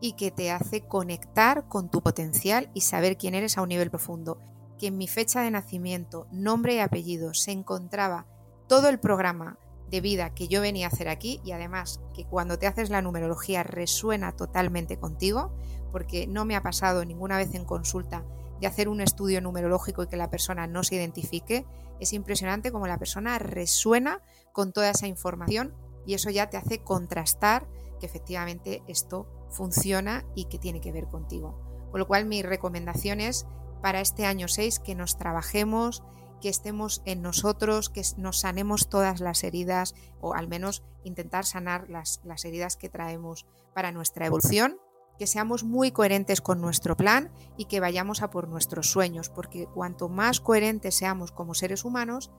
y 0.00 0.12
que 0.12 0.30
te 0.30 0.52
hace 0.52 0.82
conectar 0.82 1.66
con 1.66 1.90
tu 1.90 2.00
potencial 2.00 2.70
y 2.72 2.82
saber 2.82 3.16
quién 3.16 3.34
eres 3.34 3.58
a 3.58 3.62
un 3.62 3.70
nivel 3.70 3.90
profundo. 3.90 4.38
Que 4.78 4.86
en 4.86 4.98
mi 4.98 5.08
fecha 5.08 5.40
de 5.40 5.50
nacimiento, 5.50 6.28
nombre 6.30 6.76
y 6.76 6.78
apellido 6.78 7.34
se 7.34 7.50
encontraba 7.50 8.28
todo 8.68 8.88
el 8.88 9.00
programa 9.00 9.58
de 9.90 10.00
vida 10.00 10.32
que 10.32 10.46
yo 10.46 10.60
venía 10.60 10.86
a 10.86 10.90
hacer 10.90 11.08
aquí 11.08 11.40
y 11.44 11.50
además 11.50 12.00
que 12.14 12.24
cuando 12.24 12.56
te 12.56 12.68
haces 12.68 12.88
la 12.88 13.02
numerología 13.02 13.64
resuena 13.64 14.30
totalmente 14.30 14.96
contigo, 14.96 15.52
porque 15.90 16.28
no 16.28 16.44
me 16.44 16.54
ha 16.54 16.62
pasado 16.62 17.04
ninguna 17.04 17.36
vez 17.36 17.52
en 17.56 17.64
consulta 17.64 18.24
de 18.60 18.66
hacer 18.66 18.88
un 18.88 19.00
estudio 19.00 19.40
numerológico 19.40 20.02
y 20.02 20.06
que 20.06 20.16
la 20.16 20.30
persona 20.30 20.66
no 20.66 20.84
se 20.84 20.96
identifique, 20.96 21.66
es 22.00 22.12
impresionante 22.12 22.72
como 22.72 22.86
la 22.86 22.98
persona 22.98 23.38
resuena 23.38 24.20
con 24.52 24.72
toda 24.72 24.90
esa 24.90 25.06
información 25.06 25.74
y 26.06 26.14
eso 26.14 26.30
ya 26.30 26.50
te 26.50 26.56
hace 26.56 26.82
contrastar 26.82 27.66
que 28.00 28.06
efectivamente 28.06 28.82
esto 28.88 29.26
funciona 29.50 30.24
y 30.34 30.46
que 30.46 30.58
tiene 30.58 30.80
que 30.80 30.92
ver 30.92 31.06
contigo. 31.06 31.58
Con 31.90 32.00
lo 32.00 32.06
cual 32.06 32.26
mi 32.26 32.42
recomendación 32.42 33.20
es 33.20 33.46
para 33.82 34.00
este 34.00 34.26
año 34.26 34.48
6 34.48 34.80
que 34.80 34.94
nos 34.94 35.16
trabajemos, 35.16 36.02
que 36.40 36.48
estemos 36.48 37.02
en 37.04 37.22
nosotros, 37.22 37.88
que 37.88 38.02
nos 38.16 38.40
sanemos 38.40 38.88
todas 38.88 39.20
las 39.20 39.44
heridas 39.44 39.94
o 40.20 40.34
al 40.34 40.48
menos 40.48 40.82
intentar 41.04 41.46
sanar 41.46 41.88
las, 41.88 42.20
las 42.24 42.44
heridas 42.44 42.76
que 42.76 42.88
traemos 42.88 43.46
para 43.74 43.92
nuestra 43.92 44.26
evolución 44.26 44.76
que 45.18 45.26
seamos 45.26 45.64
muy 45.64 45.92
coherentes 45.92 46.40
con 46.40 46.60
nuestro 46.60 46.96
plan 46.96 47.30
y 47.56 47.66
que 47.66 47.80
vayamos 47.80 48.22
a 48.22 48.30
por 48.30 48.48
nuestros 48.48 48.90
sueños, 48.90 49.28
porque 49.28 49.66
cuanto 49.66 50.08
más 50.08 50.40
coherentes 50.40 50.94
seamos 50.94 51.32
como 51.32 51.54
seres 51.54 51.84
humanos, 51.84 52.30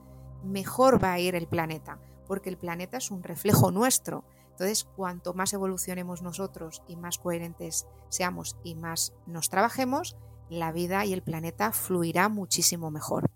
mejor 0.44 1.02
va 1.02 1.12
a 1.12 1.20
ir 1.20 1.34
el 1.34 1.46
planeta, 1.46 1.98
porque 2.26 2.50
el 2.50 2.58
planeta 2.58 2.98
es 2.98 3.10
un 3.10 3.22
reflejo 3.22 3.70
nuestro. 3.70 4.24
Entonces, 4.50 4.84
cuanto 4.96 5.34
más 5.34 5.52
evolucionemos 5.52 6.22
nosotros 6.22 6.82
y 6.88 6.96
más 6.96 7.18
coherentes 7.18 7.86
seamos 8.08 8.56
y 8.64 8.74
más 8.74 9.12
nos 9.26 9.50
trabajemos, 9.50 10.16
la 10.48 10.72
vida 10.72 11.04
y 11.04 11.12
el 11.12 11.22
planeta 11.22 11.72
fluirá 11.72 12.28
muchísimo 12.28 12.90
mejor. 12.90 13.30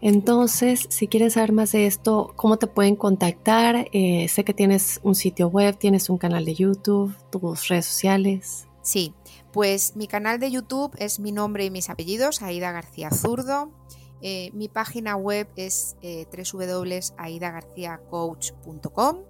Entonces, 0.00 0.86
si 0.90 1.08
quieres 1.08 1.34
saber 1.34 1.52
más 1.52 1.72
de 1.72 1.86
esto, 1.86 2.32
¿cómo 2.36 2.58
te 2.58 2.66
pueden 2.66 2.96
contactar? 2.96 3.88
Eh, 3.92 4.28
sé 4.28 4.44
que 4.44 4.52
tienes 4.52 5.00
un 5.02 5.14
sitio 5.14 5.48
web, 5.48 5.78
tienes 5.78 6.10
un 6.10 6.18
canal 6.18 6.44
de 6.44 6.54
YouTube, 6.54 7.14
tus 7.30 7.68
redes 7.68 7.86
sociales. 7.86 8.66
Sí, 8.84 9.12
pues 9.50 9.96
mi 9.96 10.06
canal 10.06 10.38
de 10.38 10.50
YouTube 10.50 10.94
es 10.98 11.18
mi 11.18 11.32
nombre 11.32 11.64
y 11.64 11.70
mis 11.70 11.88
apellidos, 11.88 12.42
Aida 12.42 12.70
García 12.70 13.10
Zurdo. 13.10 13.72
Eh, 14.20 14.50
mi 14.52 14.68
página 14.68 15.16
web 15.16 15.48
es 15.56 15.96
eh, 16.02 16.26
www.aidagarciacoach.com. 16.26 19.22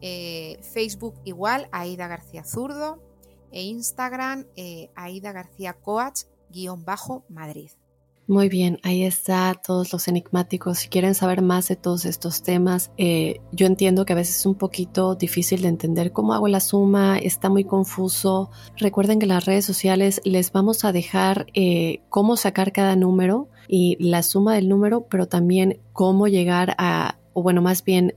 Eh, 0.00 0.60
Facebook 0.72 1.20
igual, 1.24 1.68
Aida 1.72 2.06
García 2.06 2.44
Zurdo. 2.44 3.02
E 3.50 3.62
Instagram, 3.62 4.46
Aida 4.94 5.32
García 5.32 5.72
Coach-Madrid. 5.74 7.70
Muy 8.26 8.48
bien, 8.48 8.78
ahí 8.82 9.04
está 9.04 9.52
todos 9.54 9.92
los 9.92 10.08
enigmáticos. 10.08 10.78
Si 10.78 10.88
quieren 10.88 11.14
saber 11.14 11.42
más 11.42 11.68
de 11.68 11.76
todos 11.76 12.06
estos 12.06 12.42
temas, 12.42 12.90
eh, 12.96 13.40
yo 13.52 13.66
entiendo 13.66 14.06
que 14.06 14.14
a 14.14 14.16
veces 14.16 14.36
es 14.36 14.46
un 14.46 14.54
poquito 14.54 15.14
difícil 15.14 15.60
de 15.60 15.68
entender 15.68 16.10
cómo 16.10 16.32
hago 16.32 16.48
la 16.48 16.60
suma, 16.60 17.18
está 17.18 17.50
muy 17.50 17.64
confuso. 17.64 18.50
Recuerden 18.78 19.18
que 19.18 19.26
en 19.26 19.30
las 19.30 19.44
redes 19.44 19.66
sociales 19.66 20.22
les 20.24 20.52
vamos 20.52 20.86
a 20.86 20.92
dejar 20.92 21.46
eh, 21.52 22.00
cómo 22.08 22.38
sacar 22.38 22.72
cada 22.72 22.96
número 22.96 23.48
y 23.68 24.02
la 24.02 24.22
suma 24.22 24.54
del 24.54 24.70
número, 24.70 25.06
pero 25.10 25.26
también 25.26 25.82
cómo 25.92 26.26
llegar 26.26 26.74
a, 26.78 27.18
o 27.34 27.42
bueno, 27.42 27.60
más 27.60 27.84
bien 27.84 28.14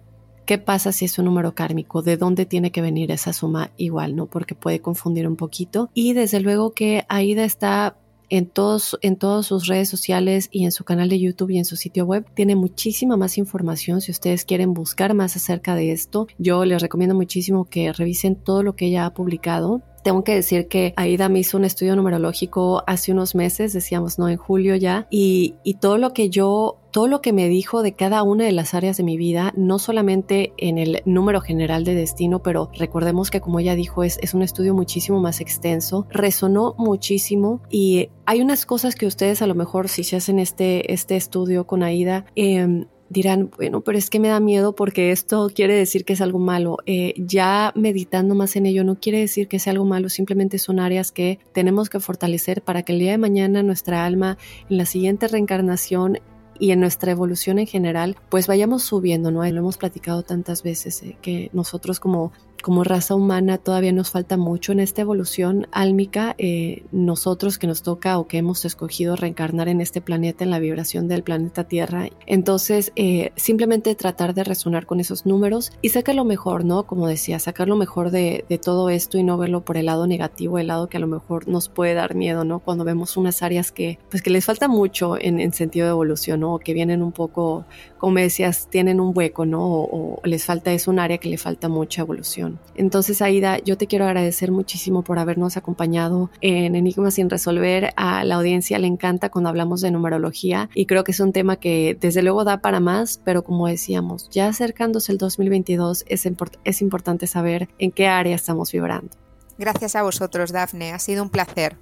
¿Qué 0.48 0.58
pasa 0.58 0.94
si 0.94 1.04
es 1.04 1.20
un 1.20 1.26
número 1.26 1.54
kármico? 1.56 2.02
¿De 2.02 2.16
dónde 2.16 2.46
tiene 2.46 2.72
que 2.72 2.80
venir 2.80 3.12
esa 3.12 3.34
suma 3.34 3.72
igual, 3.76 4.16
no? 4.16 4.28
Porque 4.28 4.56
puede 4.56 4.80
confundir 4.80 5.28
un 5.28 5.36
poquito. 5.36 5.90
Y 5.94 6.14
desde 6.14 6.40
luego 6.40 6.72
que 6.72 7.04
Aida 7.10 7.44
está 7.44 7.98
en, 8.30 8.48
todos, 8.48 8.98
en 9.02 9.16
todas 9.16 9.46
sus 9.46 9.68
redes 9.68 9.90
sociales 9.90 10.50
y 10.52 10.66
en 10.66 10.72
su 10.72 10.84
canal 10.84 11.10
de 11.10 11.20
YouTube 11.20 11.52
y 11.52 11.58
en 11.58 11.66
su 11.66 11.76
sitio 11.76 12.06
web. 12.06 12.26
Tiene 12.34 12.56
muchísima 12.56 13.18
más 13.18 13.38
información 13.38 14.02
si 14.02 14.12
ustedes 14.12 14.46
quieren 14.46 14.74
buscar 14.74 15.14
más 15.14 15.36
acerca 15.36 15.76
de 15.76 15.92
esto. 15.92 16.28
Yo 16.38 16.66
les 16.66 16.82
recomiendo 16.82 17.16
muchísimo 17.16 17.66
que 17.66 17.92
revisen 17.94 18.36
todo 18.36 18.64
lo 18.64 18.76
que 18.76 18.88
ella 18.88 19.06
ha 19.06 19.14
publicado 19.14 19.82
tengo 20.08 20.24
que 20.24 20.36
decir 20.36 20.70
que 20.70 20.94
Aida 20.96 21.28
me 21.28 21.40
hizo 21.40 21.58
un 21.58 21.66
estudio 21.66 21.94
numerológico 21.98 22.82
hace 22.88 23.12
unos 23.12 23.36
meses, 23.36 23.74
decíamos, 23.74 24.18
no, 24.18 24.30
en 24.30 24.38
julio 24.38 24.78
ya, 24.78 25.06
y, 25.10 25.56
y 25.66 25.74
todo 25.74 25.98
lo 25.98 26.14
que 26.14 26.30
yo 26.30 26.78
todo 26.98 27.06
lo 27.06 27.22
que 27.22 27.32
me 27.32 27.48
dijo 27.48 27.84
de 27.84 27.94
cada 27.94 28.24
una 28.24 28.46
de 28.46 28.52
las 28.52 28.74
áreas 28.74 28.98
de 28.98 29.04
mi 29.04 29.18
vida, 29.18 29.54
no 29.56 29.78
solamente 29.78 30.54
en 30.58 30.80
el 30.80 31.04
número 31.06 31.42
general 31.42 31.84
de 31.84 31.94
destino, 31.94 32.42
pero 32.42 32.72
recordemos 32.74 33.30
que 33.30 33.40
como 33.40 33.60
ella 33.60 33.76
dijo, 33.76 34.04
es, 34.04 34.18
un 34.34 34.42
estudio 34.42 34.74
muchísimo 34.74 35.22
más 35.22 35.40
extenso, 35.40 36.08
resonó 36.10 36.74
muchísimo 36.80 37.62
y 37.70 38.10
hay 38.26 38.42
unas 38.42 38.66
cosas 38.66 38.96
que 38.96 39.06
ustedes 39.06 39.44
a 39.44 39.46
lo 39.46 39.54
mejor 39.54 39.90
si 39.90 40.04
se 40.04 40.16
hacen 40.16 40.40
este, 40.40 40.92
este 40.92 41.16
estudio 41.18 41.68
con 41.68 41.84
Aida, 41.84 42.26
eh, 42.36 42.88
dirán, 43.10 43.52
bueno, 43.56 43.82
pero 43.82 44.00
es 44.00 44.10
que 44.10 44.20
me 44.20 44.30
da 44.30 44.40
miedo 44.40 44.74
porque 44.74 45.12
esto 45.12 45.52
quiere 45.54 45.76
decir 45.76 46.04
que 46.04 46.14
es 46.14 46.22
algo 46.22 46.40
malo. 46.40 46.78
Eh, 46.88 47.14
ya 47.18 47.74
meditando 47.76 48.34
más 48.34 48.56
en 48.56 48.66
ello 48.66 48.84
no 48.84 48.96
quiere 49.00 49.20
decir 49.20 49.48
que 49.48 49.60
sea 49.60 49.72
algo 49.72 49.86
malo, 49.86 50.10
simplemente 50.10 50.58
son 50.58 50.80
áreas 50.80 51.12
que 51.12 51.38
tenemos 51.54 51.92
que 51.92 52.00
fortalecer 52.00 52.64
para 52.64 52.82
que 52.82 52.94
el 52.94 53.00
día 53.00 53.12
de 53.12 53.20
mañana 53.20 53.62
nuestra 53.62 54.04
alma 54.04 54.40
en 54.68 54.78
la 54.78 54.88
siguiente 54.88 55.28
reencarnación 55.28 56.18
y 56.60 56.72
en 56.72 56.80
nuestra 56.80 57.12
evolución 57.12 57.60
en 57.60 57.68
general, 57.68 58.16
pues 58.30 58.48
vayamos 58.48 58.84
subiendo, 58.84 59.32
¿no? 59.32 59.44
Lo 59.44 59.60
hemos 59.60 59.78
platicado 59.78 60.24
tantas 60.24 60.64
veces, 60.64 61.02
eh, 61.04 61.18
que 61.22 61.50
nosotros 61.54 62.00
como 62.00 62.32
como 62.62 62.84
raza 62.84 63.16
humana 63.16 63.58
todavía 63.58 63.92
nos 63.92 64.12
falta 64.12 64.38
mucho 64.38 64.72
en 64.72 64.80
esta 64.80 65.02
evolución 65.02 65.68
álmica. 65.72 66.36
Eh, 66.38 66.84
nosotros 66.92 67.58
que 67.58 67.68
nos 67.68 67.82
toca 67.82 68.18
o 68.18 68.28
que 68.28 68.38
hemos 68.38 68.66
escogido 68.66 69.16
reencarnar 69.16 69.68
en 69.68 69.82
este 69.82 70.02
planeta, 70.02 70.44
en 70.44 70.52
la 70.52 70.60
vibración 70.60 71.08
del 71.08 71.24
planeta 71.24 71.66
Tierra. 71.66 72.10
Entonces, 72.26 72.92
eh, 72.96 73.32
simplemente 73.36 73.96
tratar 73.96 74.34
de 74.34 74.44
resonar 74.44 74.86
con 74.86 75.00
esos 75.00 75.26
números 75.26 75.72
y 75.82 75.90
sacar 75.90 76.16
lo 76.16 76.26
mejor, 76.26 76.66
¿no? 76.66 76.86
Como 76.86 77.08
decía, 77.08 77.40
sacar 77.40 77.68
lo 77.68 77.76
mejor 77.76 78.12
de, 78.12 78.46
todo 78.62 78.90
esto 78.90 79.20
y 79.20 79.24
no 79.24 79.38
verlo 79.38 79.64
por 79.64 79.78
el 79.78 79.86
lado 79.86 80.08
negativo, 80.08 80.58
el 80.58 80.68
lado 80.68 80.90
que 80.90 80.98
a 80.98 81.00
lo 81.00 81.08
mejor 81.08 81.48
nos 81.48 81.70
puede 81.70 81.94
dar 81.94 82.16
miedo, 82.16 82.44
¿no? 82.44 82.60
Cuando 82.60 82.84
vemos 82.84 83.16
unas 83.16 83.44
áreas 83.44 83.72
que, 83.72 84.00
pues 84.10 84.24
que 84.24 84.32
les 84.32 84.46
falta 84.46 84.68
mucho 84.68 85.16
en, 85.20 85.40
en 85.40 85.54
sentido 85.54 85.86
de 85.86 85.92
evolución, 85.92 86.40
¿no? 86.40 86.47
Que 86.60 86.74
vienen 86.74 87.04
un 87.04 87.12
poco, 87.12 87.66
como 87.98 88.18
decías, 88.18 88.68
tienen 88.70 89.00
un 89.00 89.12
hueco, 89.16 89.46
¿no? 89.46 89.64
O, 89.64 90.20
o 90.20 90.26
les 90.26 90.46
falta, 90.46 90.72
es 90.72 90.88
un 90.88 91.00
área 91.00 91.18
que 91.18 91.30
le 91.30 91.38
falta 91.38 91.70
mucha 91.70 92.02
evolución. 92.02 92.60
Entonces, 92.76 93.22
Aida, 93.22 93.60
yo 93.60 93.78
te 93.78 93.88
quiero 93.88 94.06
agradecer 94.06 94.52
muchísimo 94.52 95.04
por 95.04 95.20
habernos 95.20 95.58
acompañado 95.58 96.30
en 96.42 96.76
Enigmas 96.76 97.16
sin 97.16 97.30
resolver. 97.30 97.94
A 97.96 98.24
la 98.24 98.36
audiencia 98.36 98.80
le 98.80 98.88
encanta 98.88 99.30
cuando 99.30 99.50
hablamos 99.50 99.82
de 99.82 99.92
numerología 99.92 100.70
y 100.74 100.86
creo 100.86 101.04
que 101.04 101.12
es 101.12 101.20
un 101.20 101.34
tema 101.34 101.58
que 101.58 101.98
desde 102.00 102.24
luego 102.24 102.44
da 102.44 102.62
para 102.62 102.80
más, 102.80 103.22
pero 103.24 103.44
como 103.44 103.68
decíamos, 103.68 104.30
ya 104.30 104.48
acercándose 104.48 105.12
el 105.12 105.18
2022 105.18 106.06
es, 106.08 106.28
es 106.64 106.82
importante 106.82 107.28
saber 107.28 107.70
en 107.80 107.92
qué 107.92 108.08
área 108.08 108.36
estamos 108.36 108.72
vibrando. 108.72 109.10
Gracias 109.58 109.96
a 109.96 110.04
vosotros, 110.04 110.52
Dafne. 110.52 110.92
Ha 110.92 111.00
sido 111.00 111.24
un 111.24 111.30
placer. 111.30 111.78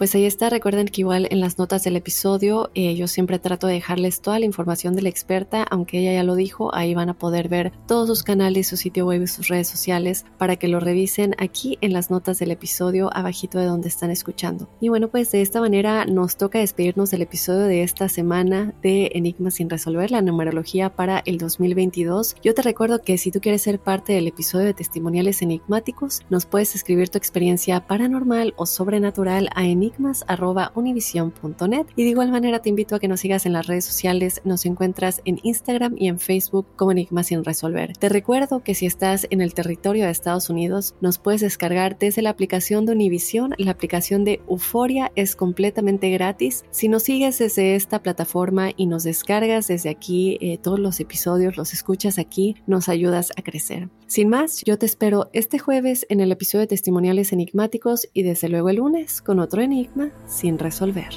Pues 0.00 0.14
ahí 0.14 0.24
está, 0.24 0.48
recuerden 0.48 0.88
que 0.88 1.02
igual 1.02 1.28
en 1.30 1.40
las 1.40 1.58
notas 1.58 1.84
del 1.84 1.94
episodio 1.94 2.70
eh, 2.74 2.94
yo 2.94 3.06
siempre 3.06 3.38
trato 3.38 3.66
de 3.66 3.74
dejarles 3.74 4.22
toda 4.22 4.38
la 4.38 4.46
información 4.46 4.96
de 4.96 5.02
la 5.02 5.10
experta, 5.10 5.62
aunque 5.62 5.98
ella 5.98 6.14
ya 6.14 6.22
lo 6.22 6.36
dijo, 6.36 6.74
ahí 6.74 6.94
van 6.94 7.10
a 7.10 7.18
poder 7.18 7.50
ver 7.50 7.70
todos 7.86 8.08
sus 8.08 8.22
canales, 8.22 8.66
su 8.66 8.78
sitio 8.78 9.04
web 9.04 9.20
y 9.20 9.26
sus 9.26 9.48
redes 9.48 9.68
sociales 9.68 10.24
para 10.38 10.56
que 10.56 10.68
lo 10.68 10.80
revisen 10.80 11.34
aquí 11.36 11.76
en 11.82 11.92
las 11.92 12.10
notas 12.10 12.38
del 12.38 12.50
episodio 12.50 13.14
abajito 13.14 13.58
de 13.58 13.66
donde 13.66 13.88
están 13.88 14.10
escuchando. 14.10 14.70
Y 14.80 14.88
bueno, 14.88 15.08
pues 15.08 15.32
de 15.32 15.42
esta 15.42 15.60
manera 15.60 16.06
nos 16.06 16.38
toca 16.38 16.60
despedirnos 16.60 17.10
del 17.10 17.20
episodio 17.20 17.66
de 17.66 17.82
esta 17.82 18.08
semana 18.08 18.72
de 18.82 19.10
Enigmas 19.12 19.56
sin 19.56 19.68
resolver, 19.68 20.10
la 20.10 20.22
numerología 20.22 20.96
para 20.96 21.22
el 21.26 21.36
2022. 21.36 22.36
Yo 22.42 22.54
te 22.54 22.62
recuerdo 22.62 23.02
que 23.02 23.18
si 23.18 23.30
tú 23.30 23.42
quieres 23.42 23.60
ser 23.60 23.78
parte 23.78 24.14
del 24.14 24.28
episodio 24.28 24.64
de 24.64 24.72
testimoniales 24.72 25.42
enigmáticos, 25.42 26.22
nos 26.30 26.46
puedes 26.46 26.74
escribir 26.74 27.10
tu 27.10 27.18
experiencia 27.18 27.86
paranormal 27.86 28.54
o 28.56 28.64
sobrenatural 28.64 29.50
a 29.54 29.66
enigmas.univision.net 29.90 31.86
y 31.96 32.04
de 32.04 32.10
igual 32.10 32.30
manera 32.30 32.60
te 32.60 32.68
invito 32.68 32.94
a 32.94 33.00
que 33.00 33.08
nos 33.08 33.20
sigas 33.20 33.46
en 33.46 33.52
las 33.52 33.66
redes 33.66 33.84
sociales, 33.84 34.40
nos 34.44 34.64
encuentras 34.66 35.20
en 35.24 35.40
Instagram 35.42 35.94
y 35.96 36.08
en 36.08 36.18
Facebook 36.18 36.66
como 36.76 36.92
Enigmas 36.92 37.28
sin 37.28 37.44
resolver. 37.44 37.96
Te 37.96 38.08
recuerdo 38.08 38.62
que 38.62 38.74
si 38.74 38.86
estás 38.86 39.26
en 39.30 39.40
el 39.40 39.54
territorio 39.54 40.04
de 40.04 40.10
Estados 40.10 40.50
Unidos, 40.50 40.94
nos 41.00 41.18
puedes 41.18 41.40
descargar 41.40 41.98
desde 41.98 42.22
la 42.22 42.30
aplicación 42.30 42.86
de 42.86 42.92
Univision, 42.92 43.54
la 43.58 43.72
aplicación 43.72 44.24
de 44.24 44.40
Euforia 44.48 45.12
es 45.14 45.36
completamente 45.36 46.10
gratis. 46.10 46.64
Si 46.70 46.88
nos 46.88 47.02
sigues 47.04 47.38
desde 47.38 47.74
esta 47.74 48.02
plataforma 48.02 48.70
y 48.76 48.86
nos 48.86 49.04
descargas 49.04 49.68
desde 49.68 49.90
aquí 49.90 50.38
eh, 50.40 50.58
todos 50.58 50.78
los 50.78 51.00
episodios, 51.00 51.56
los 51.56 51.72
escuchas 51.72 52.18
aquí, 52.18 52.56
nos 52.66 52.88
ayudas 52.88 53.32
a 53.36 53.42
crecer. 53.42 53.88
Sin 54.06 54.28
más, 54.28 54.62
yo 54.64 54.78
te 54.78 54.86
espero 54.86 55.30
este 55.32 55.58
jueves 55.58 56.06
en 56.08 56.20
el 56.20 56.32
episodio 56.32 56.62
de 56.62 56.68
Testimoniales 56.68 57.32
Enigmáticos 57.32 58.08
y 58.12 58.22
desde 58.22 58.48
luego 58.48 58.68
el 58.70 58.76
lunes 58.76 59.22
con 59.22 59.38
otro 59.38 59.62
enigma 59.62 59.79
sin 60.28 60.58
resolver. 60.58 61.12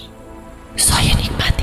Soy 0.76 1.12
enigmático. 1.12 1.63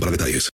para 0.00 0.10
detalles. 0.10 0.44